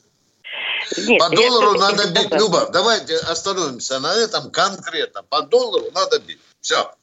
Нет, 0.97 1.19
по 1.19 1.29
доллару 1.29 1.77
надо 1.77 2.07
бить. 2.09 2.31
Люба, 2.31 2.69
давайте 2.71 3.15
остановимся 3.17 3.99
на 3.99 4.13
этом 4.15 4.51
конкретно. 4.51 5.23
По 5.23 5.43
доллару 5.43 5.91
надо 5.93 6.19
бить. 6.19 6.39
Все. 6.61 6.93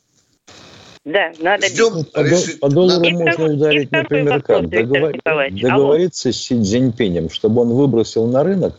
Да, 1.06 1.32
надо 1.38 1.68
Ждем 1.68 2.04
по, 2.04 2.24
по 2.60 2.68
доллару 2.68 3.04
и 3.04 3.12
можно 3.12 3.32
второй, 3.32 3.54
ударить, 3.54 3.92
например, 3.92 4.42
как? 4.42 4.68
Договор... 4.68 5.12
Договориться 5.52 6.32
с 6.32 6.36
Си 6.36 6.60
Цзиньпинем, 6.60 7.30
чтобы 7.30 7.62
он 7.62 7.68
выбросил 7.68 8.26
на 8.26 8.42
рынок 8.42 8.74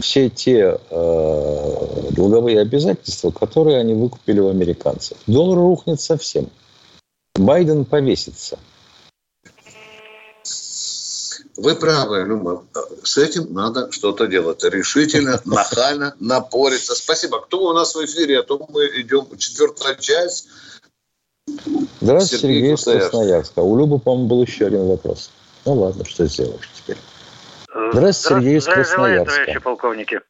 все 0.00 0.28
те 0.28 0.80
э, 0.90 2.08
долговые 2.10 2.60
обязательства, 2.60 3.30
которые 3.30 3.78
они 3.78 3.94
выкупили 3.94 4.40
у 4.40 4.48
американцев. 4.48 5.16
Доллар 5.28 5.58
рухнет 5.58 6.00
совсем. 6.00 6.50
Байден 7.36 7.84
повесится. 7.84 8.58
Вы 11.56 11.76
правы, 11.76 12.24
Люма. 12.26 12.64
С 13.04 13.16
этим 13.16 13.52
надо 13.52 13.92
что-то 13.92 14.26
делать. 14.26 14.64
Решительно, 14.64 15.40
нахально, 15.44 16.16
напориться. 16.18 16.96
Спасибо. 16.96 17.40
Кто 17.42 17.62
у 17.68 17.72
нас 17.72 17.94
в 17.94 18.04
эфире? 18.04 18.40
А 18.40 18.42
то 18.42 18.66
мы 18.70 18.86
идем 19.00 19.28
четвертая 19.38 19.94
часть. 19.94 20.48
Здравствуйте, 22.00 22.42
Сергей, 22.42 22.60
Сергей 22.60 22.74
из 22.74 22.84
Красноярска. 22.84 23.60
У 23.60 23.78
Любы, 23.78 23.98
по-моему, 23.98 24.28
был 24.28 24.42
еще 24.42 24.66
один 24.66 24.86
вопрос. 24.86 25.30
Ну 25.66 25.74
ладно, 25.74 26.04
что 26.04 26.26
сделаешь 26.26 26.68
теперь. 26.74 26.96
Здравствуйте, 27.92 28.42
Сергей 28.42 28.56
из 28.58 28.64
Красноярска. 28.64 29.24
Здравия, 29.24 29.24
товарищи 29.24 29.60
полковники. 29.60 30.20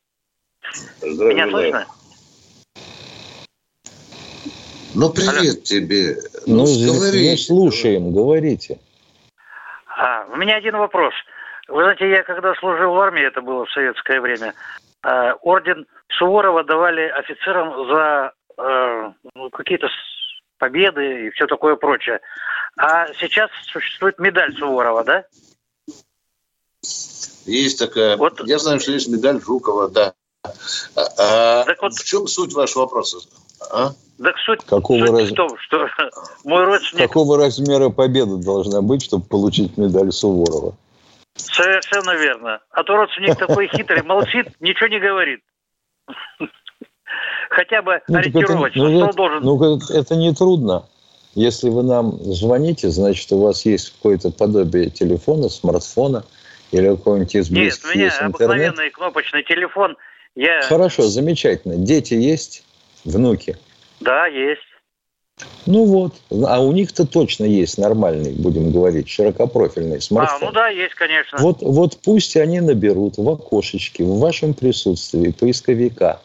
Здравия, 1.01 1.35
Меня 1.35 1.51
слышно? 1.51 1.87
Ну, 4.95 5.11
привет 5.11 5.57
Алло. 5.57 5.61
тебе. 5.63 6.17
Ну, 6.47 6.67
ну, 6.67 6.95
говори. 6.95 7.31
ну, 7.31 7.37
слушаем, 7.37 8.13
говорите. 8.13 8.79
А, 9.87 10.27
у 10.33 10.37
меня 10.37 10.57
один 10.57 10.77
вопрос. 10.77 11.15
Вы 11.69 11.83
знаете, 11.83 12.11
я 12.11 12.23
когда 12.25 12.55
служил 12.57 12.93
в 12.93 12.99
армии, 12.99 13.25
это 13.25 13.41
было 13.41 13.65
в 13.65 13.71
советское 13.71 14.21
время, 14.21 14.55
э, 15.05 15.33
орден 15.43 15.87
Суворова 16.19 16.65
давали 16.65 17.03
офицерам 17.03 17.87
за 17.87 18.33
э, 18.59 19.13
ну, 19.35 19.51
какие-то 19.51 19.87
победы 20.61 21.27
и 21.27 21.31
все 21.31 21.47
такое 21.47 21.75
прочее. 21.75 22.21
А 22.77 23.13
сейчас 23.15 23.51
существует 23.73 24.21
медаль 24.21 24.55
Суворова, 24.57 25.03
да? 25.03 25.25
Есть 27.47 27.79
такая. 27.79 28.17
Вот. 28.17 28.41
Я 28.47 28.59
знаю, 28.59 28.79
что 28.79 28.93
есть 28.93 29.09
медаль 29.09 29.41
Жукова, 29.41 29.89
да. 29.89 30.15
А, 30.95 31.65
так 31.65 31.83
вот, 31.83 31.95
в 31.95 32.05
чем 32.05 32.27
суть 32.27 32.53
вашего 32.53 32.83
вопроса? 32.83 33.19
А? 33.73 33.91
Так 34.23 34.37
суть, 34.45 34.65
Какого 34.65 35.07
суть 35.07 35.19
раз... 35.19 35.31
в 35.31 35.35
том, 35.35 35.59
что 35.59 35.89
мой 36.45 36.65
родственник... 36.65 37.09
Какого 37.09 37.39
размера 37.39 37.89
победа 37.89 38.37
должна 38.37 38.83
быть, 38.83 39.03
чтобы 39.03 39.25
получить 39.25 39.77
медаль 39.77 40.13
Суворова? 40.13 40.77
Совершенно 41.35 42.15
верно. 42.17 42.61
А 42.71 42.85
то 42.85 42.97
родственник 42.97 43.39
такой 43.39 43.69
хитрый, 43.69 44.03
молчит, 44.03 44.49
ничего 44.61 44.89
не 44.89 45.01
говорит. 45.01 45.41
Хотя 47.51 47.83
бы 47.83 48.01
ну, 48.09 48.19
ориентировочно. 48.19 48.81
Это, 48.81 48.91
ну, 48.91 49.05
это, 49.05 49.17
должен... 49.17 49.43
ну, 49.43 49.81
это 49.91 50.17
не 50.17 50.35
трудно. 50.35 50.85
Если 51.35 51.69
вы 51.69 51.83
нам 51.83 52.19
звоните, 52.25 52.91
значит, 52.91 53.31
у 53.33 53.41
вас 53.41 53.65
есть 53.65 53.93
какое-то 53.93 54.31
подобие 54.31 54.91
телефона, 54.91 55.49
смартфона 55.49 56.25
или 56.73 56.89
какой-нибудь 56.89 57.35
из 57.35 57.51
близких 57.51 57.95
Нет, 57.95 57.95
у 57.95 57.99
меня 57.99 58.27
обыкновенный 58.27 58.91
кнопочный 58.91 59.43
телефон. 59.43 59.97
Я... 60.35 60.63
Хорошо, 60.63 61.03
замечательно. 61.03 61.77
Дети 61.77 62.15
есть? 62.15 62.65
Внуки? 63.05 63.57
Да, 64.01 64.27
есть. 64.27 64.61
Ну 65.67 65.85
вот, 65.85 66.15
а 66.47 66.61
у 66.61 66.73
них-то 66.73 67.07
точно 67.07 67.45
есть 67.45 67.79
нормальный, 67.79 68.33
будем 68.33 68.73
говорить, 68.73 69.09
широкопрофильный 69.09 70.01
смартфон. 70.01 70.39
А, 70.43 70.45
ну 70.47 70.53
да, 70.53 70.69
есть, 70.69 70.95
конечно. 70.95 71.39
Вот, 71.39 71.59
вот 71.63 71.99
пусть 72.05 72.37
они 72.37 72.61
наберут 72.61 73.17
в 73.17 73.29
окошечке, 73.29 74.05
в 74.05 74.19
вашем 74.19 74.53
присутствии 74.53 75.31
поисковика 75.31 76.21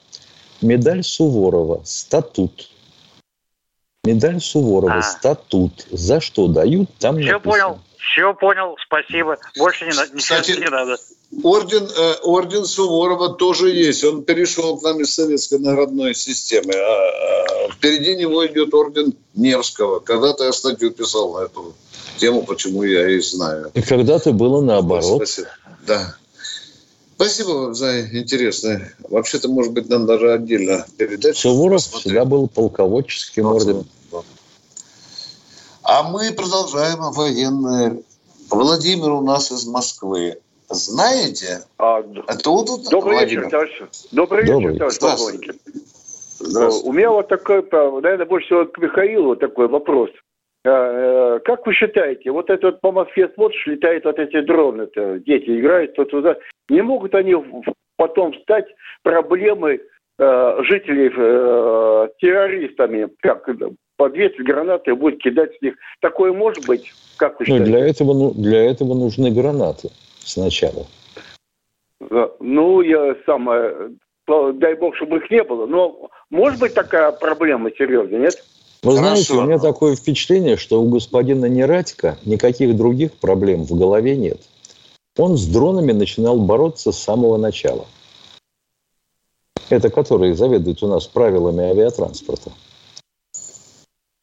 медаль 0.66 1.04
Суворова, 1.04 1.82
статут. 1.86 2.70
Медаль 4.04 4.40
Суворова, 4.40 4.98
а. 4.98 5.02
статут. 5.02 5.88
За 5.92 6.22
что 6.22 6.48
дают, 6.48 6.90
там 7.00 7.18
Все 7.18 7.34
написано. 7.34 7.52
понял, 7.52 7.80
все 7.98 8.34
понял, 8.34 8.76
спасибо. 8.86 9.38
Больше 9.58 9.86
не, 9.86 9.92
Кстати, 9.92 10.52
не 10.52 10.70
надо. 10.70 10.98
Орден, 11.44 11.86
э, 11.86 12.14
орден 12.24 12.66
Суворова 12.66 13.34
тоже 13.34 13.70
есть. 13.70 14.04
Он 14.04 14.24
перешел 14.24 14.78
к 14.78 14.84
нам 14.84 15.02
из 15.02 15.14
советской 15.14 15.60
наградной 15.60 16.14
системы. 16.14 16.74
А, 16.74 17.66
а, 17.66 17.72
впереди 17.72 18.16
него 18.16 18.46
идет 18.46 18.74
орден 18.74 19.16
Невского. 19.34 20.00
Когда-то 20.00 20.46
я 20.46 20.54
статью 20.54 20.92
писал 20.92 21.34
на 21.34 21.46
эту 21.46 21.74
тему, 22.18 22.44
почему 22.44 22.84
я 22.84 23.10
и 23.10 23.20
знаю. 23.20 23.72
И 23.74 23.82
когда-то 23.82 24.32
было 24.32 24.62
наоборот. 24.62 25.28
Спасибо. 25.28 25.50
Да. 25.86 26.16
Спасибо 27.16 27.74
за 27.74 28.02
интересное. 28.02 28.94
Вообще-то, 29.10 29.48
может 29.48 29.74
быть, 29.74 29.90
нам 29.90 30.06
даже 30.06 30.34
отдельно 30.34 30.86
передать. 30.98 31.38
Суворов 31.38 31.82
всегда 31.82 32.26
был 32.26 32.48
полководческим 32.48 33.46
орденом. 33.46 33.86
А 35.84 36.04
мы 36.04 36.32
продолжаем 36.32 37.00
военное. 37.14 38.02
Владимир 38.50 39.12
у 39.12 39.22
нас 39.22 39.52
из 39.52 39.66
Москвы. 39.66 40.40
Знаете? 40.70 41.64
А, 41.78 42.04
это 42.28 42.50
вот 42.50 42.68
тут 42.68 42.90
Добрый 42.90 43.18
Владимир. 43.18 43.46
вечер, 43.46 43.52
товарищ. 43.52 43.82
Добрый, 44.12 44.46
Добрый 44.46 44.74
вечер, 44.74 44.98
товарищ 44.98 45.56
полковник. 46.40 46.86
У 46.86 46.92
меня 46.92 47.12
вот 47.12 47.28
такой, 47.28 47.64
наверное, 47.72 48.26
больше 48.26 48.48
всего 48.48 48.66
к 48.66 48.78
Михаилу 48.78 49.36
такой 49.36 49.68
вопрос. 49.68 50.10
А, 50.66 51.36
э, 51.36 51.40
как 51.46 51.66
вы 51.68 51.74
считаете, 51.74 52.32
вот 52.32 52.50
это 52.50 52.68
вот 52.68 52.82
по 52.82 52.92
Москве 52.92 53.30
смотришь, 53.36 53.68
летают 53.68 54.04
вот 54.06 54.18
эти 54.18 54.42
дроны, 54.42 54.84
-то, 54.84 55.20
дети 55.20 55.60
играют 55.60 55.94
то 55.96 56.06
туда, 56.06 56.38
не 56.70 56.82
могут 56.82 57.14
они 57.14 57.36
потом 57.98 58.34
стать 58.42 58.66
проблемой 59.04 59.82
э, 60.18 60.58
жителей 60.64 61.12
э, 61.16 62.08
террористами, 62.20 63.10
как 63.22 63.48
подвесить 63.98 64.44
гранаты 64.44 64.92
и 64.92 64.96
будет 64.96 65.22
кидать 65.22 65.56
с 65.56 65.62
них. 65.62 65.76
Такое 66.02 66.34
может 66.34 66.66
быть? 66.66 66.92
Как 67.18 67.40
вы 67.40 67.46
ну, 67.48 67.58
считаете? 67.58 67.72
для 67.72 67.88
этого, 67.88 68.14
ну, 68.14 68.32
для 68.34 68.72
этого 68.72 68.96
нужны 68.96 69.32
гранаты 69.32 69.90
сначала. 70.20 70.88
Ну, 72.40 72.82
я 72.82 73.16
сам, 73.26 73.48
дай 74.28 74.74
бог, 74.76 74.96
чтобы 74.96 75.18
их 75.18 75.30
не 75.30 75.44
было. 75.44 75.68
Но 75.68 76.10
может 76.32 76.60
быть 76.60 76.74
такая 76.74 77.12
проблема 77.12 77.70
серьезная, 77.72 78.20
нет? 78.20 78.36
Вы 78.86 78.98
Хорошо. 78.98 79.24
знаете, 79.24 79.34
у 79.34 79.42
меня 79.48 79.58
такое 79.58 79.96
впечатление, 79.96 80.58
что 80.58 80.80
у 80.80 80.88
господина 80.88 81.48
Нерадько 81.48 82.20
никаких 82.24 82.78
других 82.78 83.14
проблем 83.14 83.64
в 83.64 83.76
голове 83.76 84.16
нет. 84.16 84.40
Он 85.18 85.40
с 85.40 85.48
дронами 85.48 85.92
начинал 85.92 86.38
бороться 86.38 86.92
с 86.92 87.00
самого 87.00 87.38
начала. 87.38 87.88
Это 89.70 89.90
который 89.90 90.36
заведует 90.36 90.84
у 90.84 90.88
нас 90.88 91.08
правилами 91.08 91.64
авиатранспорта. 91.64 92.52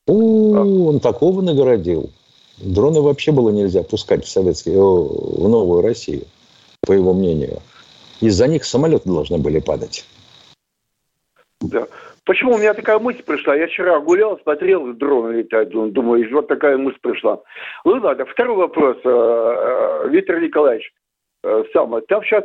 У, 0.06 0.54
он 0.86 1.00
такого 1.00 1.40
наградил. 1.40 2.10
Дроны 2.58 3.00
вообще 3.00 3.32
было 3.32 3.50
нельзя 3.50 3.82
пускать 3.82 4.24
в, 4.24 4.28
советский, 4.28 4.70
в 4.76 5.48
новую 5.48 5.82
Россию, 5.82 6.22
по 6.86 6.92
его 6.92 7.12
мнению. 7.12 7.60
Из-за 8.20 8.46
них 8.46 8.64
самолеты 8.64 9.08
должны 9.08 9.38
были 9.38 9.58
падать. 9.58 10.04
Да. 11.60 11.88
Почему 12.24 12.54
у 12.54 12.58
меня 12.58 12.72
такая 12.72 12.98
мысль 13.00 13.22
пришла? 13.24 13.56
Я 13.56 13.66
вчера 13.66 13.98
гулял, 13.98 14.38
смотрел, 14.42 14.92
дроны 14.92 15.38
летают, 15.38 15.70
думаю, 15.70 16.28
вот 16.32 16.46
такая 16.46 16.76
мысль 16.76 16.98
пришла. 17.00 17.40
Ну 17.84 18.00
ладно, 18.00 18.24
второй 18.26 18.56
вопрос, 18.56 18.96
э, 19.04 19.08
э, 19.08 20.08
Виктор 20.08 20.40
Николаевич. 20.40 20.92
Э, 21.42 21.64
самое. 21.72 22.04
Там 22.06 22.22
сейчас 22.22 22.44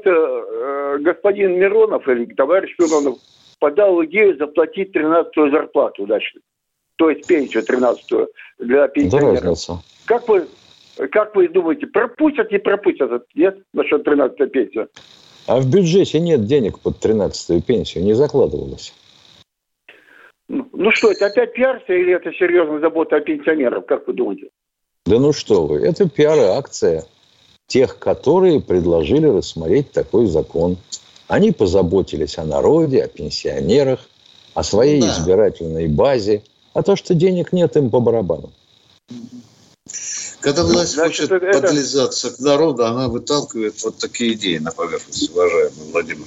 господин 1.00 1.60
Миронов, 1.60 2.08
или 2.08 2.26
товарищ 2.34 2.74
Миронов, 2.80 3.20
подал 3.60 4.04
идею 4.06 4.36
заплатить 4.38 4.96
13-ю 4.96 5.52
зарплату 5.52 6.04
удачно. 6.04 6.42
То 6.96 7.12
есть 7.12 7.28
пенсию 7.28 7.64
13-ю 7.64 8.28
для 8.58 8.88
пенсионеров. 8.88 9.60
Как 10.06 10.28
вы, 10.28 10.48
как 11.12 11.36
вы 11.36 11.48
думаете, 11.50 11.86
пропустят, 11.86 12.52
не 12.52 12.58
пропустят? 12.58 13.12
Нет, 13.36 13.60
насчет 13.74 14.08
13-й 14.08 14.48
пенсии? 14.48 14.88
А 15.46 15.60
в 15.60 15.72
бюджете 15.72 16.20
нет 16.20 16.46
денег 16.46 16.80
под 16.80 16.96
13-ю 16.98 17.62
пенсию, 17.62 18.04
не 18.04 18.14
закладывалось. 18.14 18.96
Ну, 20.50 20.68
ну 20.72 20.92
что, 20.92 21.12
это 21.12 21.28
опять 21.28 21.54
пиарство 21.54 21.94
или 21.94 22.14
это 22.14 22.32
серьезная 22.34 22.80
забота 22.80 23.18
о 23.18 23.22
пенсионерах, 23.22 23.86
как 23.86 24.08
вы 24.08 24.14
думаете? 24.14 24.50
Да 25.06 25.20
ну 25.20 25.34
что 25.34 25.66
вы, 25.66 25.80
это 25.80 26.10
пиар-акция 26.10 27.06
тех, 27.68 28.00
которые 28.00 28.62
предложили 28.62 29.28
рассмотреть 29.28 29.92
такой 29.92 30.26
закон. 30.28 30.78
Они 31.28 31.52
позаботились 31.52 32.38
о 32.38 32.46
народе, 32.46 33.04
о 33.04 33.08
пенсионерах, 33.08 34.00
о 34.54 34.64
своей 34.64 35.02
да. 35.02 35.10
избирательной 35.10 35.88
базе, 35.88 36.44
а 36.74 36.82
то, 36.82 36.96
что 36.96 37.14
денег 37.14 37.52
нет, 37.52 37.76
им 37.76 37.90
по 37.90 38.00
барабану. 38.00 38.52
Когда 40.40 40.64
власть 40.64 40.94
Значит, 40.94 41.30
хочет 41.30 41.44
это... 41.44 41.62
подлизаться 41.62 42.32
к 42.32 42.40
народу, 42.40 42.86
она 42.86 43.10
выталкивает 43.10 43.84
вот 43.84 43.98
такие 43.98 44.34
идеи 44.34 44.58
на 44.58 44.72
поверхность, 44.72 45.30
уважаемый 45.32 45.92
Владимир. 45.92 46.26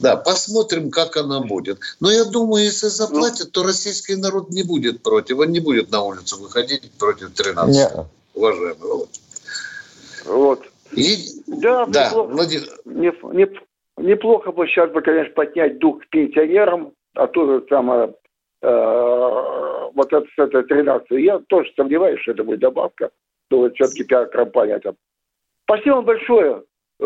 Да, 0.00 0.16
посмотрим, 0.16 0.90
как 0.90 1.16
она 1.16 1.40
будет. 1.40 1.78
Но 2.00 2.10
я 2.10 2.24
думаю, 2.24 2.64
если 2.64 2.86
заплатят, 2.86 3.46
ну, 3.46 3.50
то 3.52 3.62
российский 3.64 4.16
народ 4.16 4.50
не 4.50 4.62
будет 4.62 5.02
против. 5.02 5.38
Он 5.38 5.50
не 5.50 5.60
будет 5.60 5.90
на 5.90 6.02
улицу 6.02 6.40
выходить 6.40 6.90
против 6.98 7.32
13. 7.32 7.74
Нет. 7.74 7.92
Уважаемый 8.34 8.78
Володя. 8.80 9.10
Вот. 10.24 10.62
И... 10.92 11.16
Да, 11.46 11.86
да 11.86 12.08
неплохо, 12.08 12.30
Владимир... 12.30 12.68
не, 12.84 13.48
неплохо 13.96 14.52
бы 14.52 14.66
сейчас 14.66 14.90
бы, 14.90 15.02
конечно, 15.02 15.34
поднять 15.34 15.78
дух 15.78 16.00
пенсионерам, 16.10 16.92
а 17.14 17.26
то 17.26 17.46
же 17.46 17.66
самое 17.68 18.14
э, 18.62 18.68
вот 19.94 20.12
это, 20.12 20.26
это 20.36 20.62
13 20.62 21.10
Я 21.10 21.40
тоже 21.48 21.70
сомневаюсь, 21.76 22.20
что 22.20 22.32
это 22.32 22.44
будет 22.44 22.60
добавка. 22.60 23.10
Но 23.50 23.68
все-таки 23.70 24.04
пиар-компания 24.04 24.78
там. 24.78 24.94
Спасибо 25.64 25.96
вам 25.96 26.04
большое. 26.04 26.62
Э, 27.00 27.04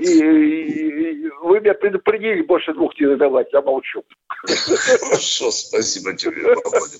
и, 0.00 0.18
и, 0.18 1.30
вы 1.42 1.60
меня 1.60 1.74
предупредили 1.74 2.42
больше 2.42 2.72
двух 2.74 2.98
не 2.98 3.06
задавать, 3.06 3.48
я 3.52 3.62
молчу. 3.62 4.04
Хорошо, 4.28 5.50
спасибо 5.50 6.14
тебе, 6.16 6.42
Володя. 6.42 6.96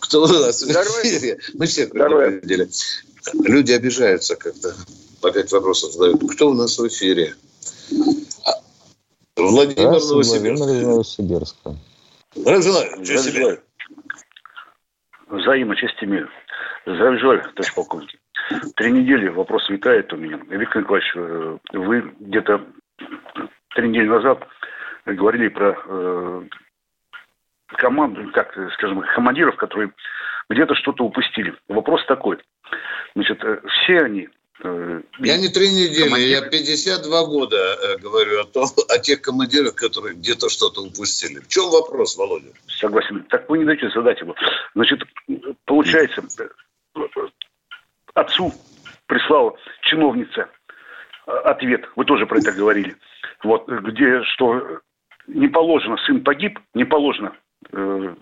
Кто 0.00 0.22
у 0.22 0.26
нас 0.26 0.62
в 0.62 0.68
эфире? 0.68 1.38
Мы 1.54 1.66
всех 1.66 1.90
предупредили. 1.90 2.68
Люди 3.44 3.72
обижаются, 3.72 4.36
когда 4.36 4.70
по 5.22 5.30
пять 5.32 5.50
вопросов 5.50 5.92
задают. 5.92 6.20
Кто 6.34 6.50
у 6.50 6.54
нас 6.54 6.78
в 6.78 6.86
эфире? 6.88 7.34
Владимир 9.36 9.90
Новосибирск. 9.90 10.58
Владимир 10.58 10.86
Новосибирск. 10.86 11.56
Здравия 12.34 12.62
желаю. 12.62 13.62
Взаимо, 15.28 15.76
честь 15.76 16.02
имею. 16.02 16.28
Здравия 16.84 17.18
желаю, 17.18 17.42
товарищ 17.54 17.74
полковник. 17.74 18.10
Три 18.76 18.92
недели 18.92 19.28
вопрос 19.28 19.68
витает 19.68 20.12
у 20.12 20.16
меня. 20.16 20.38
Виктор 20.48 20.82
Николаевич, 20.82 21.12
э, 21.14 21.58
вы 21.72 22.14
где-то 22.20 22.64
три 23.74 23.88
недели 23.88 24.06
назад 24.06 24.46
говорили 25.04 25.48
про 25.48 25.76
э, 25.84 26.42
команду, 27.76 28.30
как, 28.32 28.52
скажем, 28.74 29.02
командиров, 29.14 29.56
которые 29.56 29.92
где-то 30.48 30.74
что-то 30.74 31.04
упустили. 31.04 31.54
Вопрос 31.68 32.04
такой. 32.06 32.38
Значит, 33.14 33.42
э, 33.44 33.60
все 33.68 34.00
они 34.00 34.28
э, 34.62 35.02
я 35.20 35.36
не 35.36 35.48
три 35.48 35.70
недели, 35.70 36.04
командиры. 36.04 36.44
я 36.44 36.50
52 36.50 37.26
года 37.26 37.56
э, 37.56 37.98
говорю 37.98 38.40
о, 38.40 38.44
том, 38.44 38.64
о 38.88 38.98
тех 38.98 39.20
командирах, 39.20 39.74
которые 39.74 40.14
где-то 40.14 40.48
что-то 40.48 40.82
упустили. 40.82 41.40
В 41.40 41.48
чем 41.48 41.70
вопрос, 41.70 42.16
Володя? 42.16 42.48
Согласен. 42.66 43.24
Так 43.28 43.48
вы 43.48 43.58
не 43.58 43.64
даете 43.64 43.90
задать 43.90 44.20
его. 44.20 44.34
Значит, 44.74 45.02
получается, 45.64 46.22
отцу 48.14 48.52
прислала 49.06 49.56
чиновница 49.82 50.48
ответ, 51.44 51.88
вы 51.96 52.04
тоже 52.04 52.26
про 52.26 52.38
это 52.38 52.52
говорили, 52.52 52.96
вот, 53.42 53.68
где, 53.68 54.22
что 54.24 54.80
не 55.26 55.48
положено, 55.48 55.96
сын 55.98 56.22
погиб, 56.24 56.58
не 56.74 56.84
положено 56.84 57.32
э, 57.72 58.14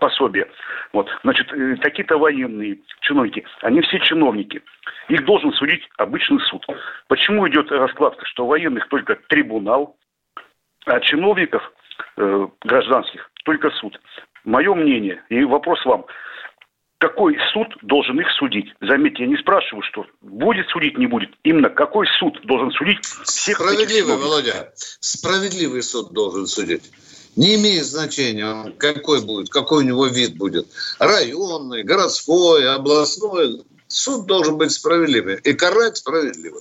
пособие. 0.00 0.48
Вот. 0.92 1.08
Значит, 1.22 1.52
э, 1.52 1.76
такие-то 1.76 2.16
военные 2.16 2.78
чиновники, 3.00 3.44
они 3.60 3.82
все 3.82 3.98
чиновники. 4.00 4.62
Их 5.08 5.24
должен 5.24 5.52
судить 5.52 5.86
обычный 5.98 6.40
суд. 6.40 6.64
Почему 7.08 7.46
идет 7.48 7.70
раскладка, 7.70 8.24
что 8.26 8.46
военных 8.46 8.88
только 8.88 9.16
трибунал, 9.28 9.96
а 10.86 11.00
чиновников 11.00 11.62
э, 12.16 12.48
гражданских 12.62 13.30
только 13.44 13.70
суд? 13.70 14.00
Мое 14.44 14.74
мнение 14.74 15.22
и 15.28 15.44
вопрос 15.44 15.84
вам 15.84 16.06
какой 16.98 17.36
суд 17.52 17.68
должен 17.82 18.20
их 18.20 18.26
судить? 18.38 18.66
Заметьте, 18.80 19.24
я 19.24 19.28
не 19.28 19.36
спрашиваю, 19.36 19.82
что 19.82 20.06
будет 20.22 20.68
судить, 20.68 20.96
не 20.96 21.06
будет. 21.06 21.30
Именно 21.42 21.68
какой 21.68 22.06
суд 22.18 22.38
должен 22.44 22.70
судить 22.72 23.04
всех 23.04 23.58
Справедливый, 23.58 24.16
Володя. 24.16 24.72
Справедливый 25.00 25.82
суд 25.82 26.12
должен 26.12 26.46
судить. 26.46 26.90
Не 27.36 27.56
имеет 27.56 27.84
значения, 27.84 28.72
какой 28.78 29.24
будет, 29.24 29.50
какой 29.50 29.84
у 29.84 29.86
него 29.86 30.06
вид 30.06 30.36
будет. 30.36 30.68
Районный, 30.98 31.82
городской, 31.82 32.72
областной. 32.72 33.62
Суд 33.88 34.26
должен 34.26 34.56
быть 34.56 34.70
справедливый. 34.70 35.40
И 35.42 35.52
карать 35.52 35.96
справедливо. 35.96 36.60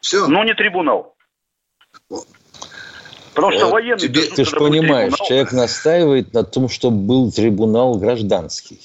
Все. 0.00 0.26
Но 0.26 0.44
не 0.44 0.54
трибунал. 0.54 1.14
Потому 3.34 3.52
что 3.52 3.64
вот 3.66 3.72
военный... 3.72 3.98
Тебе, 4.00 4.22
ты 4.22 4.44
же 4.44 4.56
понимаешь, 4.56 5.12
трибунал. 5.12 5.28
человек 5.28 5.52
настаивает 5.52 6.32
на 6.34 6.44
том, 6.44 6.68
чтобы 6.68 6.98
был 6.98 7.32
трибунал 7.32 7.94
гражданский. 7.96 8.80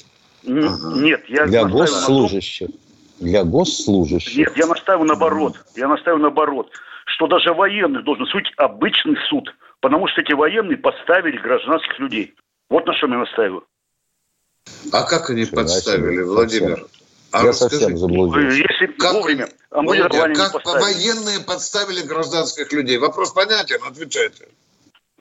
Нет, 0.45 1.23
я 1.27 1.45
для 1.45 1.65
госслужащих. 1.65 2.69
Для 3.19 3.43
госслужащих. 3.43 4.37
Нет, 4.37 4.57
я 4.57 4.67
настаиваю 4.67 5.07
наоборот. 5.07 5.57
Я 5.75 5.87
настаиваю 5.87 6.21
наоборот, 6.21 6.69
что 7.05 7.27
даже 7.27 7.53
военный 7.53 8.03
должен 8.03 8.25
судить 8.27 8.51
обычный 8.57 9.17
суд, 9.29 9.49
потому 9.79 10.07
что 10.07 10.21
эти 10.21 10.33
военные 10.33 10.77
подставили 10.77 11.37
гражданских 11.37 11.97
людей. 11.99 12.35
Вот 12.69 12.85
на 12.85 12.93
что 12.93 13.07
я 13.07 13.17
настаиваю. 13.17 13.63
А 14.91 15.03
как 15.03 15.29
они 15.29 15.45
Все, 15.45 15.55
подставили, 15.55 16.21
Владимир? 16.21 16.85
А 17.31 17.43
я 17.43 17.49
расскажи, 17.49 17.75
совсем 17.75 17.97
заблудился. 17.97 18.47
Если 18.47 18.87
как, 18.97 19.13
вовремя, 19.13 19.47
а 19.69 19.81
Володя, 19.81 20.09
как 20.33 20.65
военные 20.65 21.39
подставили 21.45 22.01
гражданских 22.01 22.71
людей? 22.71 22.97
Вопрос 22.97 23.31
понятен, 23.33 23.79
отвечайте. 23.85 24.47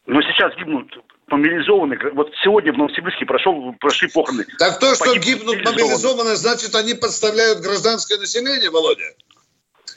Но 0.07 0.23
сейчас 0.23 0.55
гибнут 0.57 0.93
мобилизованных. 1.29 2.01
Вот 2.15 2.31
сегодня 2.43 2.73
в 2.73 2.79
Новосибирске 2.79 3.27
прошел, 3.27 3.75
прошли 3.81 4.09
похороны. 4.09 4.47
Так 4.59 4.79
то, 4.79 4.95
что 4.95 5.17
гибнут 5.17 5.65
мобилизованные, 5.65 6.37
значит, 6.37 6.75
они 6.75 6.95
подставляют 6.95 7.61
гражданское 7.61 8.19
население, 8.19 8.71
Володя? 8.71 9.05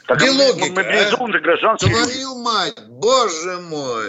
Так 0.08 0.20
Где 0.20 0.32
логика, 0.32 0.72
мобилизованных 0.72 1.42
а? 1.42 1.44
гражданских 1.44 1.90
Твою 1.92 2.36
мать, 2.36 2.80
боже 2.88 3.60
мой. 3.70 4.06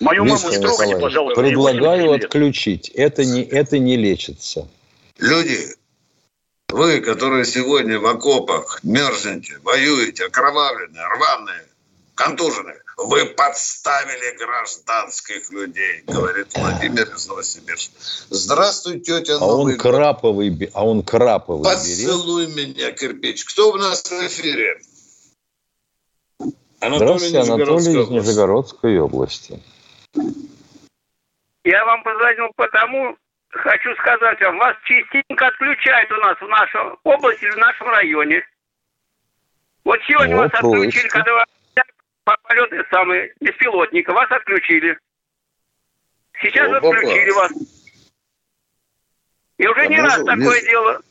Мою 0.00 0.24
маму 0.24 0.48
не 0.50 0.58
трогайте, 0.58 0.96
пожалуйста. 0.96 1.40
Предлагаю 1.40 2.12
отключить. 2.12 2.88
Это 2.90 3.24
не, 3.24 3.42
это 3.42 3.78
не 3.78 3.96
лечится. 3.96 4.68
Люди, 5.18 5.58
вы, 6.68 7.00
которые 7.00 7.44
сегодня 7.44 7.98
в 7.98 8.06
окопах 8.06 8.80
мерзнете, 8.84 9.58
воюете, 9.62 10.26
окровавленные, 10.26 11.04
рваные, 11.16 11.66
контуженные, 12.18 12.82
вы 12.96 13.26
подставили 13.26 14.36
гражданских 14.36 15.50
людей, 15.52 16.02
говорит 16.04 16.48
Владимир 16.52 17.04
из 17.14 17.28
Новосибирска. 17.28 17.94
Здравствуй, 18.30 18.98
тетя 18.98 19.36
А 19.36 19.38
Новый 19.38 19.74
он 19.74 19.78
краповый, 19.78 20.70
а 20.74 20.84
он 20.84 21.04
краповый 21.04 21.62
Поцелуй 21.62 22.46
берет. 22.46 22.76
меня, 22.76 22.90
кирпич. 22.90 23.44
Кто 23.44 23.70
у 23.70 23.76
нас 23.76 24.02
в 24.02 24.26
эфире? 24.26 24.80
Анатолий 26.80 26.96
Здравствуйте, 26.96 27.38
Анатолий 27.38 28.02
из 28.02 28.08
Нижегородской 28.08 28.98
области. 28.98 29.62
Я 31.64 31.84
вам 31.84 32.02
позвонил 32.02 32.50
потому, 32.56 33.16
хочу 33.50 33.94
сказать 33.94 34.40
вам, 34.40 34.58
вас 34.58 34.76
частенько 34.84 35.46
отключают 35.46 36.10
у 36.10 36.16
нас 36.16 36.36
в 36.40 36.48
нашей 36.48 36.80
области, 37.04 37.44
в 37.44 37.56
нашем 37.58 37.88
районе. 37.88 38.42
Вот 39.84 39.98
сегодня 40.08 40.36
вот, 40.36 40.52
вас 40.52 40.64
отключили, 40.64 41.08
когда 41.08 41.32
вы 41.32 41.44
полеты 42.42 42.84
самые 42.90 43.32
беспилотника. 43.40 44.12
Вас 44.12 44.30
отключили. 44.30 44.98
Сейчас 46.40 46.70
О, 46.70 46.76
отключили 46.76 47.30
вас. 47.30 47.52
И 49.58 49.66
уже 49.66 49.80
а 49.80 49.86
не 49.86 50.00
раз 50.00 50.24
такое 50.24 50.60
не... 50.60 50.68
дело 50.68 51.02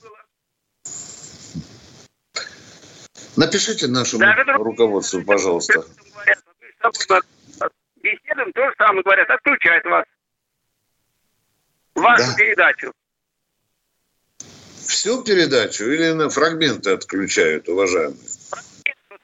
Напишите 3.38 3.88
нашему 3.88 4.22
Даже 4.22 4.44
руководству, 4.54 5.24
пожалуйста. 5.24 5.86
Беседуем, 7.98 8.52
то 8.54 8.66
же 8.66 8.74
самое 8.78 9.04
говорят, 9.04 9.30
отключают 9.30 9.86
вас. 9.86 10.06
Вашу 11.94 12.32
да. 12.32 12.36
передачу. 12.36 12.92
Всю 14.88 15.24
передачу 15.24 15.84
или 15.84 16.12
на 16.12 16.30
фрагменты 16.30 16.92
отключают, 16.92 17.70
уважаемые? 17.70 18.18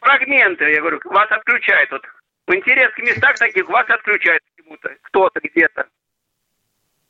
Фрагменты, 0.03 0.65
я 0.65 0.81
говорю, 0.81 0.99
вас 1.05 1.31
отключают. 1.31 1.91
Вот 1.91 2.01
в 2.47 2.53
интересных 2.53 2.99
местах 2.99 3.37
таких 3.37 3.67
вас 3.69 3.89
отключают 3.89 4.43
почему-то, 4.55 4.89
кто-то 5.03 5.39
где-то. 5.41 5.85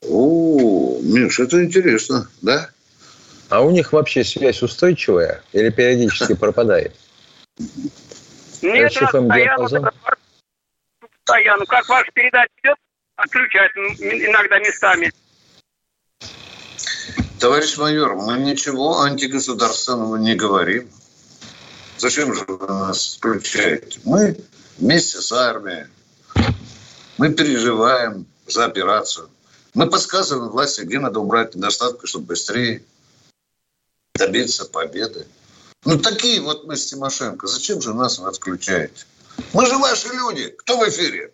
О, 0.09 0.99
Миш, 1.01 1.39
это 1.39 1.63
интересно, 1.63 2.27
да? 2.41 2.69
А 3.49 3.61
у 3.61 3.71
них 3.71 3.93
вообще 3.93 4.23
связь 4.23 4.61
устойчивая 4.61 5.43
или 5.53 5.69
периодически 5.69 6.35
пропадает? 6.39 6.95
Нет, 8.61 8.93
постоянно, 8.93 9.91
постоянно. 10.99 11.65
Как 11.65 11.87
ваша 11.89 12.11
передача 12.13 12.51
идет, 12.63 12.77
отключают 13.15 13.71
иногда 13.75 14.59
местами. 14.59 15.11
Товарищ 17.39 17.77
майор, 17.77 18.15
мы 18.15 18.37
ничего 18.39 19.01
антигосударственного 19.01 20.15
не 20.15 20.35
говорим. 20.35 20.89
Зачем 22.03 22.35
же 22.35 22.43
вы 22.45 22.67
нас 22.67 23.15
включаете? 23.15 23.97
Мы 24.03 24.35
вместе 24.77 25.21
с 25.21 25.31
армией. 25.31 25.85
Мы 27.17 27.31
переживаем 27.31 28.25
за 28.45 28.65
операцию. 28.65 29.29
Мы 29.73 29.89
подсказываем 29.89 30.49
власти, 30.49 30.81
где 30.81 30.99
надо 30.99 31.21
убрать 31.21 31.55
недостатки, 31.55 32.05
чтобы 32.05 32.25
быстрее 32.25 32.83
добиться 34.15 34.65
победы. 34.65 35.25
Ну, 35.85 35.97
такие 35.97 36.41
вот 36.41 36.65
мы 36.65 36.75
с 36.75 36.87
Тимошенко. 36.87 37.47
Зачем 37.47 37.81
же 37.81 37.93
нас 37.93 38.19
вы 38.19 38.27
отключаете? 38.27 39.05
Мы 39.53 39.65
же 39.65 39.77
ваши 39.77 40.09
люди. 40.09 40.53
Кто 40.57 40.79
в 40.79 40.89
эфире? 40.89 41.31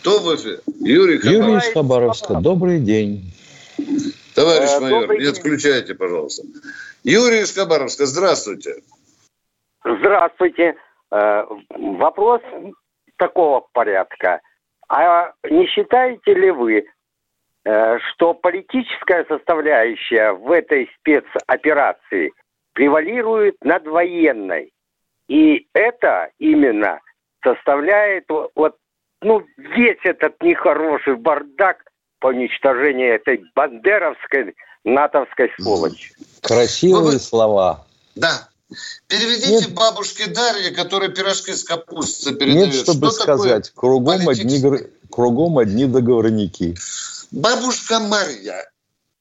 Кто 0.00 0.20
в 0.20 0.34
эфире? 0.34 0.60
Юрий 0.80 1.18
Хабаровск. 1.18 1.44
Юрий 1.44 1.58
из 1.58 1.74
Хабаровска. 1.74 2.34
Добрый 2.40 2.80
день. 2.80 3.34
Товарищ 4.34 4.70
э, 4.70 4.80
майор, 4.80 5.18
не 5.18 5.26
отключайте, 5.26 5.94
пожалуйста. 5.94 6.42
Юрий 7.02 7.42
из 7.42 7.52
Хабаровска, 7.52 8.06
здравствуйте. 8.06 8.76
Здравствуйте. 9.84 10.76
Э, 11.10 11.44
вопрос 11.70 12.40
такого 13.16 13.66
порядка. 13.72 14.40
А 14.88 15.32
не 15.48 15.66
считаете 15.66 16.34
ли 16.34 16.50
вы, 16.50 16.86
э, 17.64 17.98
что 17.98 18.34
политическая 18.34 19.24
составляющая 19.26 20.32
в 20.32 20.50
этой 20.50 20.90
спецоперации 20.98 22.32
превалирует 22.72 23.56
над 23.62 23.86
военной? 23.86 24.72
И 25.28 25.66
это 25.72 26.30
именно 26.38 27.00
составляет 27.42 28.24
вот 28.54 28.76
ну, 29.22 29.42
весь 29.56 30.00
этот 30.04 30.42
нехороший 30.42 31.16
бардак 31.16 31.84
по 32.20 32.28
уничтожению 32.28 33.14
этой 33.14 33.42
бандеровской 33.54 34.54
натовской 34.84 35.50
сволочи. 35.58 36.12
Красивые 36.42 37.14
ну, 37.14 37.18
слова. 37.18 37.86
Да. 38.14 38.48
Переведите 39.06 39.66
Нет. 39.66 39.74
бабушке 39.74 40.26
Дарье, 40.26 40.70
которая 40.70 41.10
пирожки 41.10 41.52
с 41.52 41.64
капустой 41.64 42.34
передает. 42.34 42.72
Нет, 42.72 42.82
чтобы 42.82 43.10
Что 43.10 43.22
сказать, 43.22 43.72
кругом 43.74 44.28
одни, 44.28 44.62
кругом 45.10 45.58
одни 45.58 45.86
договорники. 45.86 46.76
Бабушка 47.30 48.00
Марья, 48.00 48.70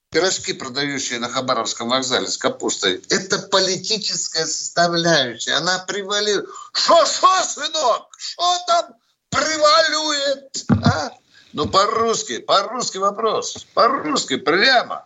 пирожки, 0.09 0.53
продающие 0.53 1.19
на 1.19 1.29
Хабаровском 1.29 1.89
вокзале 1.89 2.27
с 2.27 2.37
капустой, 2.37 3.01
это 3.09 3.39
политическая 3.39 4.45
составляющая. 4.45 5.53
Она 5.53 5.79
превалирует. 5.79 6.47
Что, 6.71 7.05
что, 7.05 7.43
сынок? 7.43 8.07
Что 8.17 8.57
там 8.67 8.85
превалирует? 9.29 10.65
А? 10.83 11.11
Ну, 11.53 11.67
по-русски, 11.67 12.39
по-русски 12.39 12.97
вопрос. 12.97 13.65
По-русски, 13.73 14.37
прямо. 14.37 15.05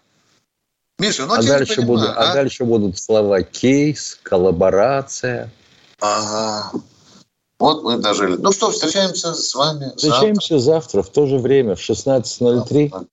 Миша, 1.00 1.28
ну 1.28 1.34
а 1.36 1.44
дальше, 1.44 1.76
понимаю, 1.76 1.88
будут, 1.88 2.10
а? 2.10 2.32
а 2.32 2.34
дальше 2.34 2.66
будут 2.66 2.98
слова 2.98 3.44
кейс, 3.44 4.20
коллаборация. 4.24 5.52
Ага. 6.00 6.72
Вот 7.60 7.84
мы 7.84 7.98
дожили. 7.98 8.36
Ну 8.38 8.52
что, 8.52 8.72
встречаемся 8.72 9.34
с 9.34 9.54
вами 9.54 9.92
Встречаемся 9.96 10.60
завтра, 10.60 11.02
завтра 11.02 11.04
в 11.04 11.10
то 11.10 11.28
же 11.28 11.38
время, 11.38 11.76
в 11.76 11.80
16.03. 11.80 13.08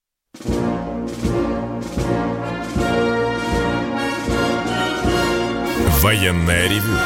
Военная 6.01 6.69
ревю. 6.69 6.99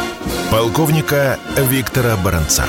Полковника 0.50 1.38
Виктора 1.56 2.16
Баранца. 2.16 2.64